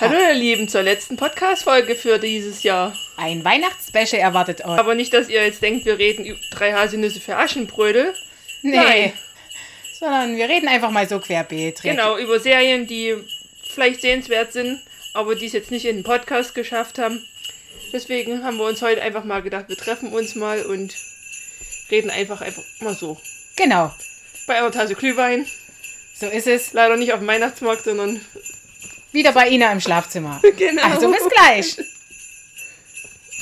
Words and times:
Hallo 0.00 0.14
ihr 0.16 0.34
Lieben, 0.34 0.68
zur 0.68 0.84
letzten 0.84 1.16
Podcast-Folge 1.16 1.96
für 1.96 2.20
dieses 2.20 2.62
Jahr. 2.62 2.96
Ein 3.16 3.44
Weihnachtsspecial 3.44 4.22
erwartet 4.22 4.64
euch. 4.64 4.78
Aber 4.78 4.94
nicht, 4.94 5.12
dass 5.12 5.28
ihr 5.28 5.44
jetzt 5.44 5.60
denkt, 5.60 5.86
wir 5.86 5.98
reden 5.98 6.24
über 6.24 6.38
drei 6.52 6.72
Haselnüsse 6.72 7.20
für 7.20 7.34
Aschenbrödel. 7.34 8.14
Nee. 8.62 8.76
Nein. 8.76 9.12
Sondern 9.98 10.36
wir 10.36 10.48
reden 10.48 10.68
einfach 10.68 10.92
mal 10.92 11.08
so 11.08 11.18
querbeet. 11.18 11.82
Genau, 11.82 12.16
über 12.16 12.38
Serien, 12.38 12.86
die 12.86 13.16
vielleicht 13.74 14.00
sehenswert 14.02 14.52
sind, 14.52 14.80
aber 15.14 15.34
die 15.34 15.46
es 15.46 15.52
jetzt 15.52 15.72
nicht 15.72 15.84
in 15.84 15.96
den 15.96 16.04
Podcast 16.04 16.54
geschafft 16.54 17.00
haben. 17.00 17.20
Deswegen 17.92 18.44
haben 18.44 18.56
wir 18.58 18.66
uns 18.66 18.80
heute 18.82 19.02
einfach 19.02 19.24
mal 19.24 19.42
gedacht, 19.42 19.64
wir 19.68 19.76
treffen 19.76 20.12
uns 20.12 20.36
mal 20.36 20.64
und 20.64 20.94
reden 21.90 22.10
einfach 22.10 22.40
einfach 22.40 22.62
mal 22.78 22.94
so. 22.94 23.16
Genau. 23.56 23.92
Bei 24.46 24.58
einer 24.58 24.70
Tasse 24.70 24.94
Glühwein. 24.94 25.44
So 26.14 26.26
ist 26.26 26.46
es. 26.46 26.72
Leider 26.72 26.96
nicht 26.96 27.12
auf 27.12 27.18
dem 27.18 27.26
Weihnachtsmarkt, 27.26 27.82
sondern 27.82 28.20
Wieder 29.18 29.32
bei 29.32 29.48
Ina 29.48 29.72
im 29.72 29.80
Schlafzimmer. 29.80 30.40
Genau. 30.56 30.80
Also 30.84 31.10
bis 31.10 31.28
gleich. 31.28 31.76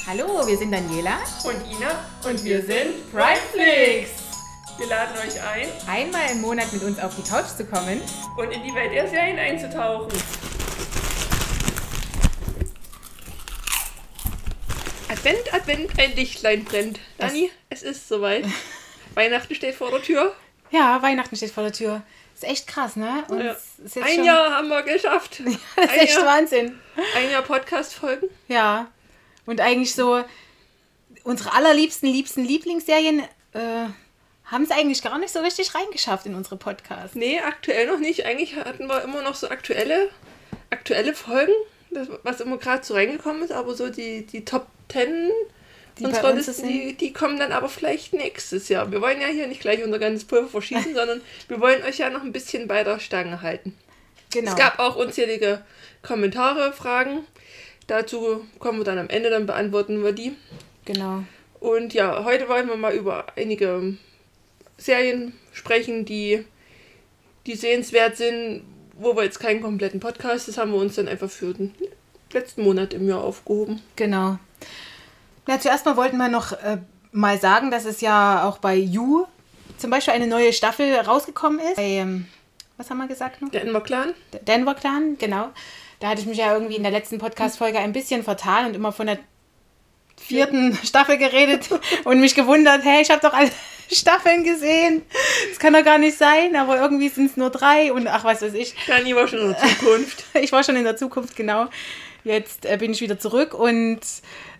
Hallo, 0.06 0.46
wir 0.46 0.56
sind 0.56 0.72
Daniela. 0.72 1.18
und 1.44 1.70
Ina 1.70 2.02
und 2.24 2.42
wir 2.42 2.62
sind 2.62 3.12
Primeflix. 3.12 4.08
Wir 4.78 4.86
laden 4.86 5.18
euch 5.18 5.38
ein, 5.42 5.68
Einmal 5.86 6.30
im 6.32 6.40
Monat 6.40 6.72
mit 6.72 6.82
uns 6.82 6.98
auf 6.98 7.14
die 7.16 7.28
Couch 7.28 7.48
zu 7.58 7.66
kommen. 7.66 8.00
und 8.38 8.50
in 8.52 8.62
die 8.62 8.74
Welt 8.74 8.90
der 8.90 9.06
Serien 9.06 9.38
einzutauchen. 9.38 10.08
Advent, 15.10 15.52
Advent, 15.52 16.00
ein 16.00 16.16
Lichtlein 16.16 16.64
brennt. 16.64 17.00
Dani, 17.18 17.50
es 17.68 17.82
ist 17.82 18.08
soweit. 18.08 18.46
Weihnachten 19.14 19.54
steht 19.54 19.74
vor 19.74 19.90
der 19.90 20.00
Tür. 20.00 20.34
Ja, 20.70 21.02
Weihnachten 21.02 21.36
steht 21.36 21.50
vor 21.50 21.64
der 21.64 21.74
Tür. 21.74 22.02
Ist 22.36 22.44
echt 22.44 22.66
krass, 22.66 22.96
ne? 22.96 23.24
Und 23.28 23.40
Ja. 23.42 23.52
ist 23.52 23.96
Ein 23.96 24.14
schon- 24.16 24.24
Jahr 24.24 24.50
haben 24.50 24.68
wir 24.68 24.82
geschafft. 24.82 25.40
Das 25.44 25.54
ist 25.54 25.60
ein 25.76 25.88
echt 25.98 26.14
Jahr, 26.16 26.26
Wahnsinn. 26.26 26.78
ein 27.16 27.30
Jahr 27.30 27.42
Podcast-Folgen. 27.42 28.28
Ja. 28.48 28.88
Und 29.46 29.60
eigentlich 29.60 29.94
so 29.94 30.22
unsere 31.24 31.54
allerliebsten, 31.54 32.08
liebsten 32.08 32.44
Lieblingsserien 32.44 33.20
äh, 33.54 33.86
haben 34.44 34.62
es 34.64 34.70
eigentlich 34.70 35.02
gar 35.02 35.18
nicht 35.18 35.32
so 35.32 35.40
richtig 35.40 35.74
reingeschafft 35.74 36.26
in 36.26 36.34
unsere 36.34 36.56
Podcasts. 36.56 37.16
Nee, 37.16 37.40
aktuell 37.40 37.86
noch 37.86 37.98
nicht. 37.98 38.26
Eigentlich 38.26 38.54
hatten 38.56 38.86
wir 38.86 39.02
immer 39.02 39.22
noch 39.22 39.34
so 39.34 39.48
aktuelle, 39.48 40.10
aktuelle 40.70 41.14
Folgen, 41.14 41.52
das, 41.90 42.08
was 42.22 42.40
immer 42.40 42.58
gerade 42.58 42.84
so 42.84 42.94
reingekommen 42.94 43.42
ist, 43.42 43.50
aber 43.52 43.74
so 43.74 43.88
die, 43.88 44.26
die 44.26 44.44
Top 44.44 44.66
10 44.92 45.30
Die 45.98 46.04
unserer 46.04 46.32
uns 46.32 46.62
die, 46.62 46.94
die 46.94 47.12
kommen 47.12 47.38
dann 47.38 47.52
aber 47.52 47.68
vielleicht 47.68 48.12
nächstes 48.12 48.68
Jahr. 48.68 48.90
Wir 48.92 49.00
wollen 49.00 49.20
ja 49.20 49.28
hier 49.28 49.46
nicht 49.46 49.60
gleich 49.60 49.82
unser 49.82 49.98
ganzes 49.98 50.26
Pulver 50.26 50.48
verschießen, 50.48 50.94
sondern 50.94 51.20
wir 51.48 51.60
wollen 51.60 51.82
euch 51.84 51.98
ja 51.98 52.10
noch 52.10 52.22
ein 52.22 52.32
bisschen 52.32 52.68
bei 52.68 52.84
der 52.84 52.98
Stange 52.98 53.40
halten. 53.42 53.74
Genau. 54.30 54.50
Es 54.50 54.56
gab 54.56 54.78
auch 54.78 54.96
unzählige 54.96 55.64
Kommentare, 56.02 56.72
Fragen. 56.72 57.20
Dazu 57.86 58.44
kommen 58.58 58.78
wir 58.78 58.84
dann 58.84 58.98
am 58.98 59.08
Ende, 59.08 59.30
dann 59.30 59.46
beantworten 59.46 60.02
wir 60.04 60.12
die. 60.12 60.34
genau. 60.84 61.22
Und 61.58 61.94
ja, 61.94 62.24
heute 62.24 62.48
wollen 62.48 62.68
wir 62.68 62.76
mal 62.76 62.94
über 62.94 63.26
einige 63.34 63.96
Serien 64.76 65.32
sprechen, 65.52 66.04
die, 66.04 66.44
die 67.46 67.54
sehenswert 67.54 68.16
sind, 68.16 68.62
wo 68.98 69.16
wir 69.16 69.24
jetzt 69.24 69.40
keinen 69.40 69.62
kompletten 69.62 70.00
Podcast, 70.00 70.48
das 70.48 70.58
haben 70.58 70.72
wir 70.72 70.78
uns 70.78 70.96
dann 70.96 71.08
einfach 71.08 71.30
für 71.30 71.54
den 71.54 71.74
letzten 72.32 72.62
Monat 72.62 72.92
im 72.92 73.08
Jahr 73.08 73.24
aufgehoben. 73.24 73.80
Genau. 73.96 74.38
Na, 75.46 75.60
zuerst 75.60 75.86
mal 75.86 75.96
wollten 75.96 76.16
wir 76.16 76.28
noch 76.28 76.52
äh, 76.52 76.78
mal 77.12 77.38
sagen, 77.38 77.70
dass 77.70 77.84
es 77.84 78.00
ja 78.00 78.44
auch 78.44 78.58
bei 78.58 78.74
You 78.74 79.26
zum 79.78 79.90
Beispiel 79.90 80.14
eine 80.14 80.26
neue 80.26 80.52
Staffel 80.52 80.94
rausgekommen 80.94 81.60
ist. 81.60 81.76
Bei, 81.76 81.82
ähm, 81.82 82.26
was 82.76 82.90
haben 82.90 82.98
wir 82.98 83.06
gesagt 83.06 83.40
noch? 83.40 83.50
Der 83.50 83.62
Enver 83.62 83.80
Clan. 83.80 84.14
Denver 84.46 84.74
Clan, 84.74 85.16
genau. 85.18 85.48
Da 86.00 86.08
hatte 86.08 86.20
ich 86.20 86.26
mich 86.26 86.38
ja 86.38 86.52
irgendwie 86.52 86.76
in 86.76 86.82
der 86.82 86.92
letzten 86.92 87.18
Podcast-Folge 87.18 87.78
ein 87.78 87.92
bisschen 87.92 88.22
vertan 88.22 88.66
und 88.66 88.74
immer 88.74 88.92
von 88.92 89.06
der 89.06 89.18
vierten 90.20 90.76
Staffel 90.82 91.16
geredet 91.16 91.68
und 92.04 92.20
mich 92.20 92.34
gewundert, 92.34 92.84
hey, 92.84 93.02
ich 93.02 93.10
habe 93.10 93.20
doch 93.20 93.32
alle 93.32 93.50
Staffeln 93.90 94.44
gesehen. 94.44 95.02
Das 95.48 95.58
kann 95.58 95.72
doch 95.72 95.84
gar 95.84 95.98
nicht 95.98 96.18
sein, 96.18 96.56
aber 96.56 96.78
irgendwie 96.78 97.08
sind 97.08 97.30
es 97.30 97.36
nur 97.36 97.50
drei 97.50 97.92
und 97.92 98.08
ach, 98.08 98.24
was 98.24 98.42
weiß 98.42 98.54
ich. 98.54 98.74
Dani 98.86 99.14
war 99.14 99.28
schon 99.28 99.38
in 99.40 99.48
der 99.48 99.58
Zukunft. 99.58 100.24
Ich 100.34 100.52
war 100.52 100.64
schon 100.64 100.76
in 100.76 100.84
der 100.84 100.96
Zukunft, 100.96 101.36
genau. 101.36 101.68
Jetzt 102.24 102.66
äh, 102.66 102.76
bin 102.76 102.90
ich 102.90 103.00
wieder 103.00 103.18
zurück 103.18 103.54
und 103.54 104.00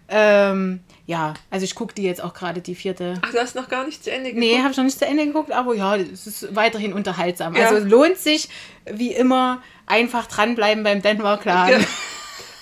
ähm, 0.09 0.81
ja, 1.07 1.35
also 1.51 1.65
ich 1.65 1.75
gucke 1.75 1.95
die 1.95 2.03
jetzt 2.03 2.23
auch 2.23 2.35
gerade, 2.35 2.61
die 2.61 2.75
vierte. 2.75 3.15
Ach, 3.23 3.31
du 3.31 3.39
hast 3.39 3.55
noch 3.55 3.69
gar 3.69 3.85
nicht 3.85 4.03
zu 4.03 4.11
Ende 4.11 4.33
geguckt? 4.33 4.41
Nee, 4.41 4.59
habe 4.59 4.71
ich 4.71 4.77
noch 4.77 4.85
nicht 4.85 4.99
zu 4.99 5.07
Ende 5.07 5.27
geguckt, 5.27 5.53
aber 5.53 5.75
ja, 5.75 5.97
es 5.97 6.27
ist 6.27 6.55
weiterhin 6.55 6.93
unterhaltsam. 6.93 7.55
Ja. 7.55 7.69
Also 7.69 7.85
es 7.85 7.91
lohnt 7.91 8.19
sich, 8.19 8.49
wie 8.85 9.13
immer, 9.13 9.63
einfach 9.87 10.27
dranbleiben 10.27 10.83
beim 10.83 11.03
Denver 11.03 11.39
Clan. 11.39 11.71
Ja. 11.71 11.79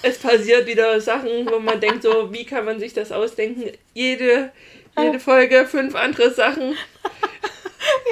Es 0.02 0.18
passiert 0.18 0.66
wieder 0.66 1.00
Sachen, 1.00 1.48
wo 1.50 1.58
man 1.58 1.80
denkt, 1.80 2.02
so, 2.02 2.30
wie 2.30 2.44
kann 2.44 2.66
man 2.66 2.78
sich 2.78 2.92
das 2.92 3.10
ausdenken? 3.10 3.70
Jede, 3.94 4.52
jede 4.98 5.18
Folge 5.18 5.66
fünf 5.66 5.94
andere 5.94 6.30
Sachen. 6.30 6.74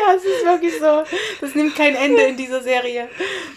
Ja, 0.00 0.14
es 0.14 0.24
ist 0.24 0.44
wirklich 0.44 0.78
so. 0.78 1.04
Das 1.42 1.54
nimmt 1.54 1.76
kein 1.76 1.94
Ende 1.94 2.22
in 2.22 2.36
dieser 2.38 2.62
Serie. 2.62 3.08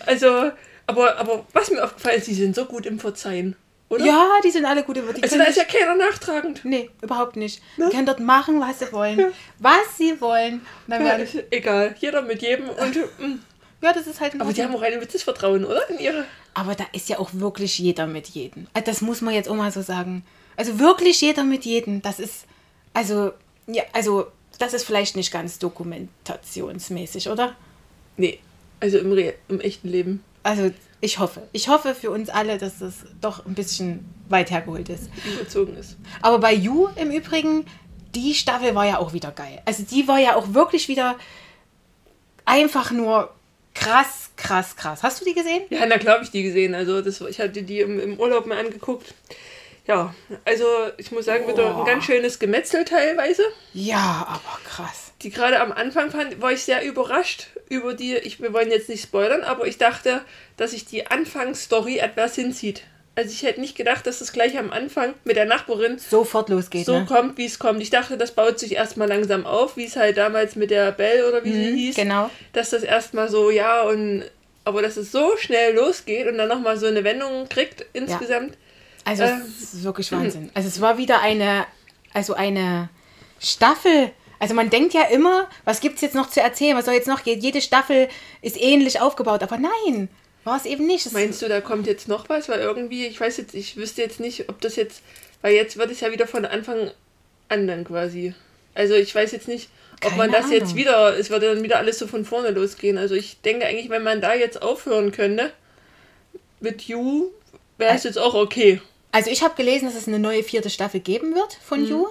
Also, 0.06 0.52
aber, 0.86 1.18
aber 1.18 1.46
was 1.54 1.72
mir 1.72 1.84
aufgefallen 1.84 2.18
ist, 2.18 2.28
die 2.28 2.34
sind 2.34 2.56
so 2.56 2.66
gut 2.66 2.86
im 2.86 3.00
Verzeihen, 3.00 3.56
oder? 3.90 4.06
Ja, 4.06 4.30
die 4.44 4.52
sind 4.52 4.66
alle 4.66 4.84
gut 4.84 4.98
über 4.98 5.14
die 5.14 5.22
Also 5.22 5.38
da 5.38 5.44
ist 5.44 5.58
ja 5.58 5.64
keiner 5.64 5.96
nachtragend. 5.96 6.62
Nee, 6.64 6.90
überhaupt 7.02 7.36
nicht. 7.36 7.62
Ne? 7.78 7.86
Die 7.86 7.96
können 7.96 8.06
dort 8.06 8.20
machen, 8.20 8.60
was 8.60 8.80
sie 8.80 8.92
wollen. 8.92 9.34
Was 9.60 9.98
sie 9.98 10.20
wollen. 10.20 10.56
Und 10.56 10.62
dann 10.88 11.02
Ja, 11.02 11.10
werden, 11.10 11.24
ist 11.24 11.44
egal, 11.52 11.96
jeder 12.00 12.22
mit 12.22 12.42
jedem 12.42 12.70
und 12.70 12.96
mm. 12.96 13.40
ja, 13.82 13.94
das 13.94 14.08
ist 14.08 14.20
halt 14.20 14.34
ein 14.34 14.42
aber 14.42 14.54
die 14.54 14.64
haben 14.64 14.76
auch 14.76 14.82
ein 14.82 14.94
gewisses 14.94 15.24
Vertrauen, 15.24 15.66
oder? 15.66 15.88
In 15.90 16.00
ihre 16.00 16.26
Aber 16.56 16.74
da 16.76 16.86
ist 16.94 17.10
ja 17.10 17.20
auch 17.20 17.30
wirklich 17.34 17.78
jeder 17.78 18.08
mit 18.08 18.28
jedem. 18.30 18.68
Also 18.74 18.86
Das 18.86 19.02
muss 19.02 19.22
man 19.22 19.34
jetzt 19.34 19.50
auch 19.50 19.56
mal 19.56 19.72
so 19.72 19.82
sagen. 19.82 20.26
Also 20.58 20.80
wirklich 20.80 21.22
jeder 21.22 21.44
mit 21.44 21.66
jedem. 21.66 22.02
Das 22.02 22.20
ist, 22.20 22.46
also, 22.94 23.34
ja, 23.68 23.84
also, 23.94 24.28
das 24.58 24.74
ist 24.74 24.86
vielleicht 24.86 25.16
nicht 25.16 25.32
ganz 25.32 25.60
dokumentationsmäßig, 25.60 27.30
oder? 27.30 27.56
Nee, 28.18 28.40
also 28.80 28.98
im, 28.98 29.12
Re 29.12 29.34
im 29.50 29.60
echten 29.60 29.90
Leben 29.90 30.24
Also, 30.44 30.72
ich 31.02 31.20
hoffe. 31.20 31.48
Ich 31.52 31.68
hoffe 31.68 31.96
für 31.96 32.12
uns 32.12 32.30
alle, 32.30 32.58
dass 32.58 32.80
das 32.80 32.94
doch 33.22 33.46
ein 33.46 33.54
bisschen 33.54 34.06
weit 34.30 34.52
hergeholt 34.52 34.90
ist. 34.90 35.10
überzogen 35.26 35.76
ist. 35.78 35.98
Aber 36.22 36.40
bei 36.40 36.54
You 36.54 36.88
im 36.96 37.12
Übrigen, 37.12 37.66
die 38.16 38.34
Staffel 38.34 38.74
war 38.76 38.86
ja 38.86 38.98
auch 38.98 39.14
wieder 39.14 39.32
geil. 39.32 39.62
Also, 39.66 39.84
die 39.84 40.08
war 40.08 40.20
ja 40.20 40.36
auch 40.36 40.54
wirklich 40.54 40.88
wieder 40.88 41.16
einfach 42.46 42.92
nur 42.92 43.34
krass, 43.74 44.32
krass, 44.38 44.76
krass. 44.76 45.04
Hast 45.04 45.22
du 45.22 45.26
die 45.26 45.34
gesehen? 45.34 45.64
Ja, 45.70 45.86
na 45.86 45.98
klar 45.98 46.16
habe 46.16 46.24
ich 46.24 46.32
die 46.32 46.44
gesehen. 46.44 46.74
Also 46.74 47.02
das, 47.02 47.22
ich 47.22 47.40
hatte 47.40 47.62
die 47.62 47.82
im, 47.82 48.00
im 48.00 48.20
Urlaub 48.20 48.46
mal 48.46 48.58
angeguckt. 48.58 49.14
Ja, 49.86 50.16
also 50.46 50.66
ich 50.98 51.12
muss 51.12 51.26
sagen, 51.26 51.48
wieder 51.48 51.78
ein 51.78 51.86
ganz 51.86 52.06
schönes 52.06 52.40
Gemetzel 52.40 52.86
teilweise. 52.86 53.44
Ja, 53.74 54.26
aber 54.28 54.60
krass. 54.64 55.05
Die 55.22 55.30
gerade 55.30 55.62
am 55.62 55.72
Anfang 55.72 56.12
fand, 56.12 56.42
war 56.42 56.52
ich 56.52 56.64
sehr 56.64 56.84
überrascht 56.84 57.48
über 57.70 57.94
die, 57.94 58.16
ich, 58.16 58.42
wir 58.42 58.54
wollen 58.54 58.70
jetzt 58.70 58.90
nicht 58.90 59.04
spoilern, 59.04 59.44
aber 59.44 59.66
ich 59.66 59.78
dachte, 59.78 60.22
dass 60.58 60.72
sich 60.72 60.86
die 60.86 61.08
Anfangsstory 61.08 61.98
etwas 61.98 62.36
hinzieht. 62.36 62.84
Also 63.16 63.32
ich 63.32 63.44
hätte 63.44 63.62
nicht 63.62 63.78
gedacht, 63.78 64.06
dass 64.06 64.20
das 64.20 64.34
gleich 64.34 64.58
am 64.58 64.72
Anfang 64.72 65.14
mit 65.24 65.38
der 65.38 65.46
Nachbarin 65.46 65.98
Sofort 65.98 66.50
losgeht, 66.50 66.86
so 66.86 67.00
ne? 67.00 67.06
kommt, 67.06 67.38
wie 67.38 67.46
es 67.46 67.60
kommt. 67.60 67.82
Ich 67.82 67.90
dachte, 67.90 68.18
das 68.18 68.34
baut 68.34 68.60
sich 68.60 68.74
erstmal 68.74 69.08
langsam 69.08 69.46
auf, 69.46 69.78
wie 69.78 69.86
es 69.86 69.96
halt 69.96 70.18
damals 70.18 70.58
mit 70.58 70.70
der 70.70 70.92
Belle 70.92 71.30
oder 71.30 71.44
wie 71.46 71.54
sie 71.54 71.76
hieß. 71.76 71.96
genau. 71.96 72.30
Dass 72.52 72.72
das 72.72 72.84
erstmal 72.84 73.30
so, 73.30 73.50
ja, 73.50 73.84
und 73.84 74.26
aber 74.66 74.82
dass 74.82 74.98
es 74.98 75.12
so 75.12 75.38
schnell 75.38 75.76
losgeht 75.76 76.28
und 76.28 76.38
dann 76.38 76.50
nochmal 76.50 76.78
so 76.78 76.88
eine 76.88 77.04
Wendung 77.04 77.48
kriegt 77.48 77.86
insgesamt. 77.94 78.58
Also 79.06 79.24
Äh, 79.24 79.38
es 79.62 79.76
ist 79.76 79.84
wirklich 79.84 80.12
Wahnsinn. 80.12 80.50
Also 80.54 80.68
es 80.68 80.82
war 80.82 80.98
wieder 80.98 81.22
eine, 81.22 81.66
also 82.14 82.34
eine 82.34 82.90
Staffel. 83.40 84.12
Also 84.46 84.54
man 84.54 84.70
denkt 84.70 84.94
ja 84.94 85.02
immer, 85.08 85.50
was 85.64 85.80
gibt 85.82 85.96
es 85.96 86.02
jetzt 86.02 86.14
noch 86.14 86.30
zu 86.30 86.40
erzählen? 86.40 86.78
Was 86.78 86.86
soll 86.86 86.94
jetzt 86.94 87.08
noch 87.08 87.24
gehen? 87.24 87.42
Jede 87.42 87.62
Staffel 87.62 88.10
ist 88.44 88.62
ähnlich 88.62 89.02
aufgebaut, 89.02 89.42
aber 89.42 89.58
nein, 89.58 90.08
war 90.44 90.56
es 90.56 90.66
eben 90.66 90.86
nicht. 90.86 91.04
Es, 91.08 91.14
Meinst 91.14 91.42
du, 91.42 91.50
da 91.50 91.62
kommt 91.62 91.88
jetzt 91.88 92.08
noch 92.08 92.30
was? 92.30 92.48
Weil 92.48 92.60
irgendwie, 92.60 93.08
ich 93.08 93.20
weiß 93.20 93.38
jetzt, 93.38 93.56
ich 93.56 93.76
wüsste 93.76 94.04
jetzt 94.04 94.20
nicht, 94.20 94.48
ob 94.48 94.62
das 94.62 94.76
jetzt, 94.76 95.02
weil 95.42 95.56
jetzt 95.56 95.78
wird 95.78 95.90
es 95.90 96.00
ja 96.02 96.12
wieder 96.12 96.28
von 96.28 96.46
Anfang 96.46 96.92
an 97.50 97.66
dann 97.66 97.84
quasi. 97.86 98.36
Also 98.76 98.94
ich 98.94 99.16
weiß 99.16 99.32
jetzt 99.32 99.48
nicht, 99.48 99.70
ob 100.04 100.10
Keine 100.12 100.18
man 100.18 100.32
das 100.32 100.52
jetzt 100.52 100.66
Ahnung. 100.66 100.76
wieder, 100.76 101.18
es 101.18 101.32
würde 101.32 101.56
dann 101.56 101.64
wieder 101.64 101.78
alles 101.80 101.98
so 101.98 102.06
von 102.06 102.24
vorne 102.24 102.52
losgehen. 102.52 103.00
Also 103.00 103.16
ich 103.16 103.42
denke 103.42 103.66
eigentlich, 103.66 103.90
wenn 103.90 104.04
man 104.04 104.22
da 104.22 104.36
jetzt 104.36 104.62
aufhören 104.62 105.12
könnte 105.12 105.52
mit 106.60 106.84
You, 106.84 107.32
wäre 107.80 107.96
es 107.96 108.04
jetzt 108.04 108.20
auch 108.20 108.36
okay. 108.36 108.80
also 109.12 109.32
ich 109.32 109.42
habe 109.44 109.56
gelesen, 109.56 109.86
dass 109.88 109.96
es 109.96 110.08
eine 110.08 110.20
neue 110.20 110.44
vierte 110.44 110.70
Staffel 110.70 111.00
geben 111.00 111.34
wird 111.34 111.58
von 111.66 111.82
Mhm. 111.82 111.88
You. 111.90 112.06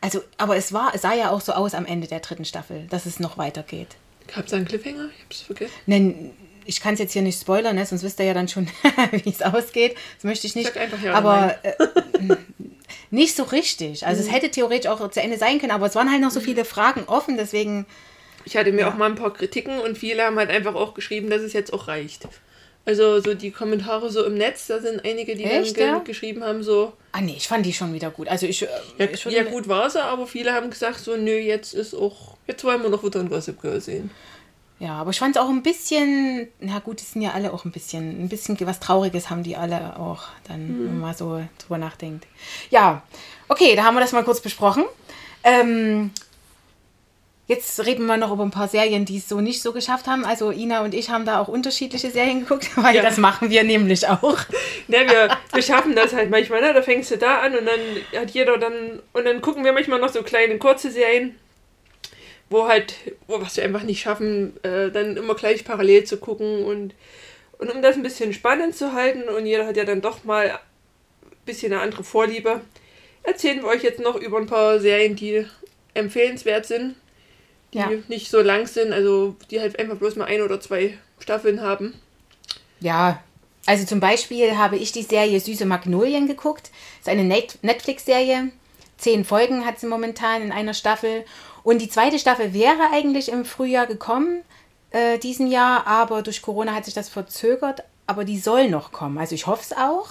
Also, 0.00 0.22
aber 0.38 0.56
es 0.56 0.72
war, 0.72 0.92
es 0.94 1.02
sah 1.02 1.14
ja 1.14 1.30
auch 1.30 1.40
so 1.40 1.52
aus 1.52 1.74
am 1.74 1.86
Ende 1.86 2.06
der 2.06 2.20
dritten 2.20 2.44
Staffel, 2.44 2.86
dass 2.90 3.06
es 3.06 3.18
noch 3.20 3.38
weitergeht. 3.38 3.88
Gab 4.34 4.46
es 4.46 4.52
einen 4.52 4.66
Cliffhanger? 4.66 5.08
Ich 5.16 5.24
hab's 5.24 5.40
vergessen. 5.42 5.72
Nein, 5.86 6.30
ich 6.64 6.80
kann 6.80 6.94
es 6.94 7.00
jetzt 7.00 7.12
hier 7.12 7.22
nicht 7.22 7.40
spoilern, 7.40 7.76
ne? 7.76 7.86
sonst 7.86 8.02
wisst 8.02 8.18
ihr 8.18 8.26
ja 8.26 8.34
dann 8.34 8.48
schon, 8.48 8.68
wie 9.12 9.30
es 9.30 9.42
ausgeht. 9.42 9.96
Das 10.16 10.24
möchte 10.24 10.46
ich 10.46 10.54
nicht. 10.56 10.66
Sag 10.66 10.76
einfach 10.82 11.00
ja 11.02 11.14
aber 11.14 11.54
äh, 11.62 11.72
nicht 13.10 13.36
so 13.36 13.44
richtig. 13.44 14.04
Also 14.06 14.20
Mhm. 14.22 14.28
es 14.28 14.34
hätte 14.34 14.50
theoretisch 14.50 14.90
auch 14.90 15.10
zu 15.10 15.20
Ende 15.22 15.38
sein 15.38 15.58
können, 15.60 15.72
aber 15.72 15.86
es 15.86 15.94
waren 15.94 16.10
halt 16.10 16.20
noch 16.20 16.30
so 16.30 16.40
viele 16.40 16.64
Fragen 16.64 17.04
offen, 17.06 17.36
deswegen 17.36 17.86
Ich 18.44 18.56
hatte 18.56 18.72
mir 18.72 18.88
auch 18.88 18.94
mal 18.96 19.08
ein 19.10 19.14
paar 19.16 19.32
Kritiken 19.32 19.78
und 19.80 19.96
viele 19.96 20.24
haben 20.24 20.36
halt 20.38 20.50
einfach 20.50 20.74
auch 20.74 20.94
geschrieben, 20.94 21.30
dass 21.30 21.42
es 21.42 21.52
jetzt 21.52 21.72
auch 21.72 21.88
reicht. 21.88 22.26
Also 22.86 23.20
so 23.20 23.34
die 23.34 23.50
Kommentare 23.50 24.10
so 24.10 24.24
im 24.24 24.34
Netz, 24.34 24.68
da 24.68 24.80
sind 24.80 25.04
einige, 25.04 25.34
die 25.34 25.44
Echt, 25.44 25.76
dann 25.76 25.86
ja? 25.86 25.98
geschrieben 25.98 26.44
haben, 26.44 26.62
so, 26.62 26.92
Ah 27.16 27.20
nee, 27.20 27.34
ich 27.36 27.48
fand 27.48 27.64
die 27.64 27.72
schon 27.72 27.94
wieder 27.94 28.10
gut. 28.10 28.28
Also 28.28 28.46
ich, 28.46 28.62
äh, 28.62 28.68
ja, 28.98 29.06
ich 29.06 29.24
ja 29.24 29.42
gut 29.42 29.68
war 29.68 29.88
sie, 29.88 30.04
aber 30.04 30.26
viele 30.26 30.52
haben 30.52 30.68
gesagt, 30.68 31.00
so, 31.00 31.16
nö, 31.16 31.36
jetzt 31.36 31.72
ist 31.72 31.94
auch, 31.94 32.36
jetzt 32.46 32.62
wollen 32.62 32.82
wir 32.82 32.90
noch 32.90 33.02
wieder 33.02 33.20
ein 33.20 33.30
Gossip 33.30 33.60
Girl 33.60 33.80
sehen. 33.80 34.10
Ja, 34.78 34.98
aber 34.98 35.10
ich 35.10 35.18
fand 35.18 35.34
es 35.34 35.40
auch 35.40 35.48
ein 35.48 35.62
bisschen, 35.62 36.48
na 36.60 36.78
gut, 36.80 37.00
die 37.00 37.04
sind 37.04 37.22
ja 37.22 37.30
alle 37.30 37.54
auch 37.54 37.64
ein 37.64 37.72
bisschen, 37.72 38.22
ein 38.22 38.28
bisschen 38.28 38.58
was 38.60 38.80
Trauriges 38.80 39.30
haben 39.30 39.42
die 39.42 39.56
alle 39.56 39.98
auch, 39.98 40.24
dann, 40.46 40.76
wenn 40.78 41.00
man 41.00 41.14
so 41.14 41.42
drüber 41.58 41.78
nachdenkt. 41.78 42.26
Ja, 42.70 43.02
okay, 43.48 43.74
da 43.74 43.84
haben 43.84 43.94
wir 43.94 44.00
das 44.00 44.12
mal 44.12 44.24
kurz 44.24 44.40
besprochen. 44.40 44.84
Ähm, 45.42 46.10
jetzt 47.48 47.84
reden 47.86 48.06
wir 48.06 48.16
noch 48.16 48.32
über 48.32 48.42
ein 48.42 48.50
paar 48.50 48.68
Serien, 48.68 49.04
die 49.04 49.18
es 49.18 49.28
so 49.28 49.40
nicht 49.40 49.62
so 49.62 49.72
geschafft 49.72 50.06
haben. 50.06 50.24
Also 50.24 50.50
Ina 50.50 50.82
und 50.82 50.94
ich 50.94 51.10
haben 51.10 51.24
da 51.24 51.40
auch 51.40 51.48
unterschiedliche 51.48 52.10
Serien 52.10 52.40
geguckt, 52.40 52.68
weil 52.76 52.96
Ja. 52.96 53.02
das 53.02 53.16
machen 53.18 53.50
wir 53.50 53.62
nämlich 53.64 54.06
auch. 54.08 54.38
Ne, 54.88 55.06
wir, 55.08 55.36
wir 55.52 55.62
schaffen 55.62 55.94
das 55.94 56.12
halt 56.12 56.30
manchmal, 56.30 56.60
ne? 56.60 56.74
Da 56.74 56.82
fängst 56.82 57.10
du 57.10 57.18
da 57.18 57.40
an 57.40 57.56
und 57.56 57.66
dann 57.66 58.20
hat 58.20 58.30
jeder 58.30 58.58
dann. 58.58 59.00
Und 59.12 59.24
dann 59.24 59.40
gucken 59.40 59.64
wir 59.64 59.72
manchmal 59.72 60.00
noch 60.00 60.08
so 60.12 60.22
kleine 60.22 60.58
kurze 60.58 60.90
Serien, 60.90 61.36
wo 62.50 62.66
halt, 62.68 62.94
wo 63.26 63.40
was 63.40 63.56
wir 63.56 63.64
einfach 63.64 63.82
nicht 63.82 64.00
schaffen, 64.00 64.56
äh, 64.64 64.90
dann 64.90 65.16
immer 65.16 65.34
gleich 65.34 65.64
parallel 65.64 66.04
zu 66.04 66.16
gucken 66.18 66.64
und, 66.64 66.94
und 67.58 67.72
um 67.74 67.82
das 67.82 67.96
ein 67.96 68.02
bisschen 68.02 68.32
spannend 68.32 68.76
zu 68.76 68.92
halten 68.92 69.28
und 69.28 69.46
jeder 69.46 69.66
hat 69.66 69.76
ja 69.76 69.84
dann 69.84 70.00
doch 70.00 70.24
mal 70.24 70.50
ein 70.50 70.58
bisschen 71.44 71.72
eine 71.72 71.82
andere 71.82 72.04
Vorliebe, 72.04 72.60
erzählen 73.24 73.62
wir 73.62 73.68
euch 73.68 73.82
jetzt 73.82 73.98
noch 74.00 74.14
über 74.16 74.38
ein 74.38 74.46
paar 74.46 74.78
Serien, 74.78 75.16
die 75.16 75.46
empfehlenswert 75.94 76.66
sind, 76.66 76.94
die 77.72 77.78
Ja. 77.78 77.90
nicht 78.08 78.30
so 78.30 78.40
lang 78.40 78.66
sind, 78.66 78.92
also 78.92 79.36
die 79.50 79.60
halt 79.60 79.78
einfach 79.78 79.96
bloß 79.96 80.16
mal 80.16 80.26
ein 80.26 80.42
oder 80.42 80.60
zwei 80.60 80.98
Staffeln 81.18 81.60
haben. 81.60 81.94
Ja, 82.80 83.20
also 83.66 83.84
zum 83.84 83.98
Beispiel 84.00 84.56
habe 84.56 84.76
ich 84.76 84.92
die 84.92 85.02
Serie 85.02 85.40
Süße 85.40 85.66
Magnolien 85.66 86.28
geguckt. 86.28 86.70
Das 86.98 87.08
ist 87.08 87.08
eine 87.08 87.24
Net 87.24 87.58
Netflix-Serie. 87.62 88.50
Zehn 88.96 89.24
Folgen 89.24 89.66
hat 89.66 89.80
sie 89.80 89.86
momentan 89.86 90.40
in 90.42 90.52
einer 90.52 90.72
Staffel. 90.72 91.24
Und 91.64 91.82
die 91.82 91.88
zweite 91.88 92.18
Staffel 92.18 92.54
wäre 92.54 92.90
eigentlich 92.92 93.28
im 93.30 93.44
Frühjahr 93.44 93.86
gekommen, 93.86 94.42
äh, 94.92 95.18
diesen 95.18 95.50
Jahr, 95.50 95.86
aber 95.86 96.22
durch 96.22 96.42
Corona 96.42 96.74
hat 96.74 96.84
sich 96.84 96.94
das 96.94 97.08
verzögert. 97.08 97.82
Aber 98.06 98.24
die 98.24 98.38
soll 98.38 98.68
noch 98.70 98.92
kommen. 98.92 99.18
Also 99.18 99.34
ich 99.34 99.48
hoffe 99.48 99.62
es 99.68 99.76
auch, 99.76 100.10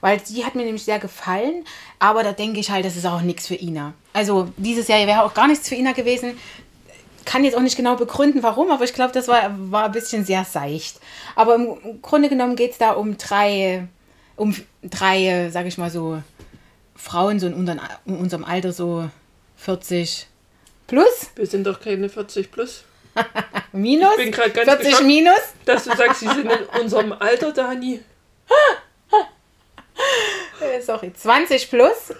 weil 0.00 0.16
die 0.18 0.46
hat 0.46 0.54
mir 0.54 0.64
nämlich 0.64 0.84
sehr 0.84 0.98
gefallen. 0.98 1.64
Aber 1.98 2.22
da 2.22 2.32
denke 2.32 2.58
ich 2.58 2.70
halt, 2.70 2.86
das 2.86 2.96
ist 2.96 3.04
auch 3.04 3.20
nichts 3.20 3.48
für 3.48 3.54
Ina. 3.54 3.92
Also 4.14 4.48
diese 4.56 4.82
Serie 4.82 5.06
wäre 5.06 5.24
auch 5.24 5.34
gar 5.34 5.46
nichts 5.46 5.68
für 5.68 5.74
Ina 5.74 5.92
gewesen 5.92 6.38
kann 7.24 7.44
jetzt 7.44 7.56
auch 7.56 7.62
nicht 7.62 7.76
genau 7.76 7.96
begründen, 7.96 8.42
warum, 8.42 8.70
aber 8.70 8.84
ich 8.84 8.94
glaube, 8.94 9.12
das 9.12 9.28
war, 9.28 9.54
war 9.70 9.84
ein 9.84 9.92
bisschen 9.92 10.24
sehr 10.24 10.44
seicht. 10.44 11.00
Aber 11.36 11.54
im, 11.54 12.00
Grunde 12.02 12.28
genommen 12.28 12.56
geht 12.56 12.72
es 12.72 12.78
da 12.78 12.92
um 12.92 13.16
drei, 13.16 13.86
um 14.36 14.54
drei, 14.82 15.50
sage 15.50 15.68
ich 15.68 15.78
mal 15.78 15.90
so, 15.90 16.22
Frauen 16.96 17.40
so 17.40 17.46
in, 17.46 17.54
unseren, 17.54 17.80
in 18.06 18.16
unserem 18.16 18.44
Alter, 18.44 18.72
so 18.72 19.08
40 19.56 20.26
plus, 20.86 21.30
Wir 21.36 21.46
sind 21.46 21.66
doch 21.66 21.80
keine 21.80 22.08
40 22.08 22.50
plus. 22.50 22.84
minus, 23.72 24.10
Ich 24.18 24.24
bin 24.24 24.32
grad 24.32 24.54
ganz 24.54 24.68
40 24.68 24.84
geschockt. 24.86 25.06
minus. 25.06 25.40
Dass 25.64 25.84
du 25.84 25.96
sagst, 25.96 26.20
sie 26.20 26.26
sind 26.26 26.50
in 26.50 26.80
unserem 26.80 27.12
Alter, 27.12 27.52
Dani. 27.52 28.00
Äh, 30.60 30.80
sorry, 30.82 31.12
20 31.12 31.70
plus. 31.70 32.12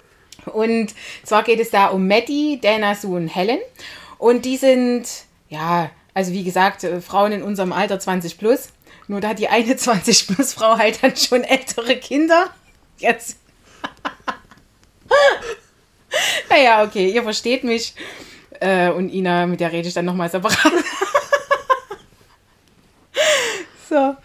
Und 0.45 0.93
zwar 1.23 1.43
geht 1.43 1.59
es 1.59 1.71
da 1.71 1.87
um 1.87 2.07
Maddie, 2.07 2.59
Dana, 2.61 2.95
Sue 2.95 3.17
und 3.17 3.27
Helen. 3.27 3.59
Und 4.17 4.45
die 4.45 4.57
sind, 4.57 5.07
ja, 5.49 5.89
also 6.13 6.31
wie 6.31 6.43
gesagt, 6.43 6.83
äh, 6.83 7.01
Frauen 7.01 7.31
in 7.31 7.43
unserem 7.43 7.73
Alter 7.73 7.99
20 7.99 8.37
plus. 8.37 8.69
Nur 9.07 9.21
da 9.21 9.29
hat 9.29 9.39
die 9.39 9.49
eine 9.49 9.75
20 9.77 10.27
plus 10.27 10.53
Frau 10.53 10.77
halt 10.77 11.03
dann 11.03 11.15
schon 11.15 11.43
ältere 11.43 11.97
Kinder. 11.97 12.49
Jetzt. 12.97 13.37
naja, 16.49 16.83
okay, 16.83 17.09
ihr 17.09 17.23
versteht 17.23 17.63
mich. 17.63 17.93
Äh, 18.61 18.89
und 18.89 19.09
Ina, 19.09 19.47
mit 19.47 19.59
der 19.59 19.71
rede 19.71 19.87
ich 19.87 19.93
dann 19.93 20.05
nochmal 20.05 20.29
separat. 20.29 20.57
So. 23.87 24.15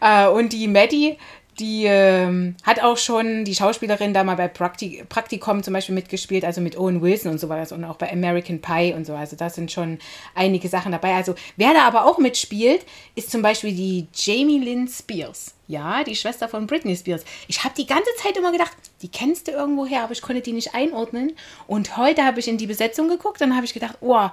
Äh, 0.00 0.28
und 0.28 0.52
die 0.52 0.68
Maddie, 0.68 1.18
die 1.58 1.84
ähm, 1.86 2.56
hat 2.62 2.82
auch 2.82 2.98
schon, 2.98 3.44
die 3.44 3.54
Schauspielerin 3.54 4.12
da 4.12 4.24
mal 4.24 4.36
bei 4.36 4.48
Prakti 4.48 5.04
Praktikum 5.08 5.62
zum 5.62 5.74
Beispiel 5.74 5.94
mitgespielt, 5.94 6.44
also 6.44 6.60
mit 6.60 6.76
Owen 6.76 7.02
Wilson 7.02 7.32
und 7.32 7.38
sowas 7.38 7.72
und 7.72 7.84
auch 7.84 7.96
bei 7.96 8.12
American 8.12 8.60
Pie 8.60 8.92
und 8.94 9.06
so. 9.06 9.14
Also 9.14 9.36
da 9.36 9.48
sind 9.48 9.72
schon 9.72 9.98
einige 10.34 10.68
Sachen 10.68 10.92
dabei. 10.92 11.14
Also 11.14 11.34
wer 11.56 11.72
da 11.72 11.86
aber 11.86 12.04
auch 12.04 12.18
mitspielt, 12.18 12.84
ist 13.14 13.30
zum 13.30 13.42
Beispiel 13.42 13.72
die 13.72 14.06
Jamie 14.14 14.58
Lynn 14.58 14.88
Spears. 14.88 15.54
Ja, 15.68 16.04
die 16.04 16.14
Schwester 16.14 16.48
von 16.48 16.66
Britney 16.66 16.94
Spears. 16.94 17.24
Ich 17.48 17.64
habe 17.64 17.74
die 17.76 17.86
ganze 17.86 18.10
Zeit 18.22 18.36
immer 18.36 18.52
gedacht, 18.52 18.76
die 19.02 19.08
kennst 19.08 19.48
du 19.48 19.52
irgendwo 19.52 19.84
her, 19.84 20.04
aber 20.04 20.12
ich 20.12 20.22
konnte 20.22 20.42
die 20.42 20.52
nicht 20.52 20.74
einordnen. 20.74 21.32
Und 21.66 21.96
heute 21.96 22.24
habe 22.24 22.38
ich 22.38 22.48
in 22.48 22.58
die 22.58 22.68
Besetzung 22.68 23.08
geguckt 23.08 23.42
und 23.42 23.56
habe 23.56 23.64
ich 23.64 23.74
gedacht, 23.74 23.96
oh, 24.00 24.28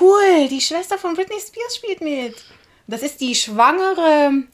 cool, 0.00 0.48
die 0.48 0.60
Schwester 0.60 0.96
von 0.96 1.14
Britney 1.14 1.38
Spears 1.38 1.76
spielt 1.76 2.00
mit. 2.00 2.34
Das 2.86 3.02
ist 3.02 3.20
die 3.20 3.34
schwangere 3.34 4.44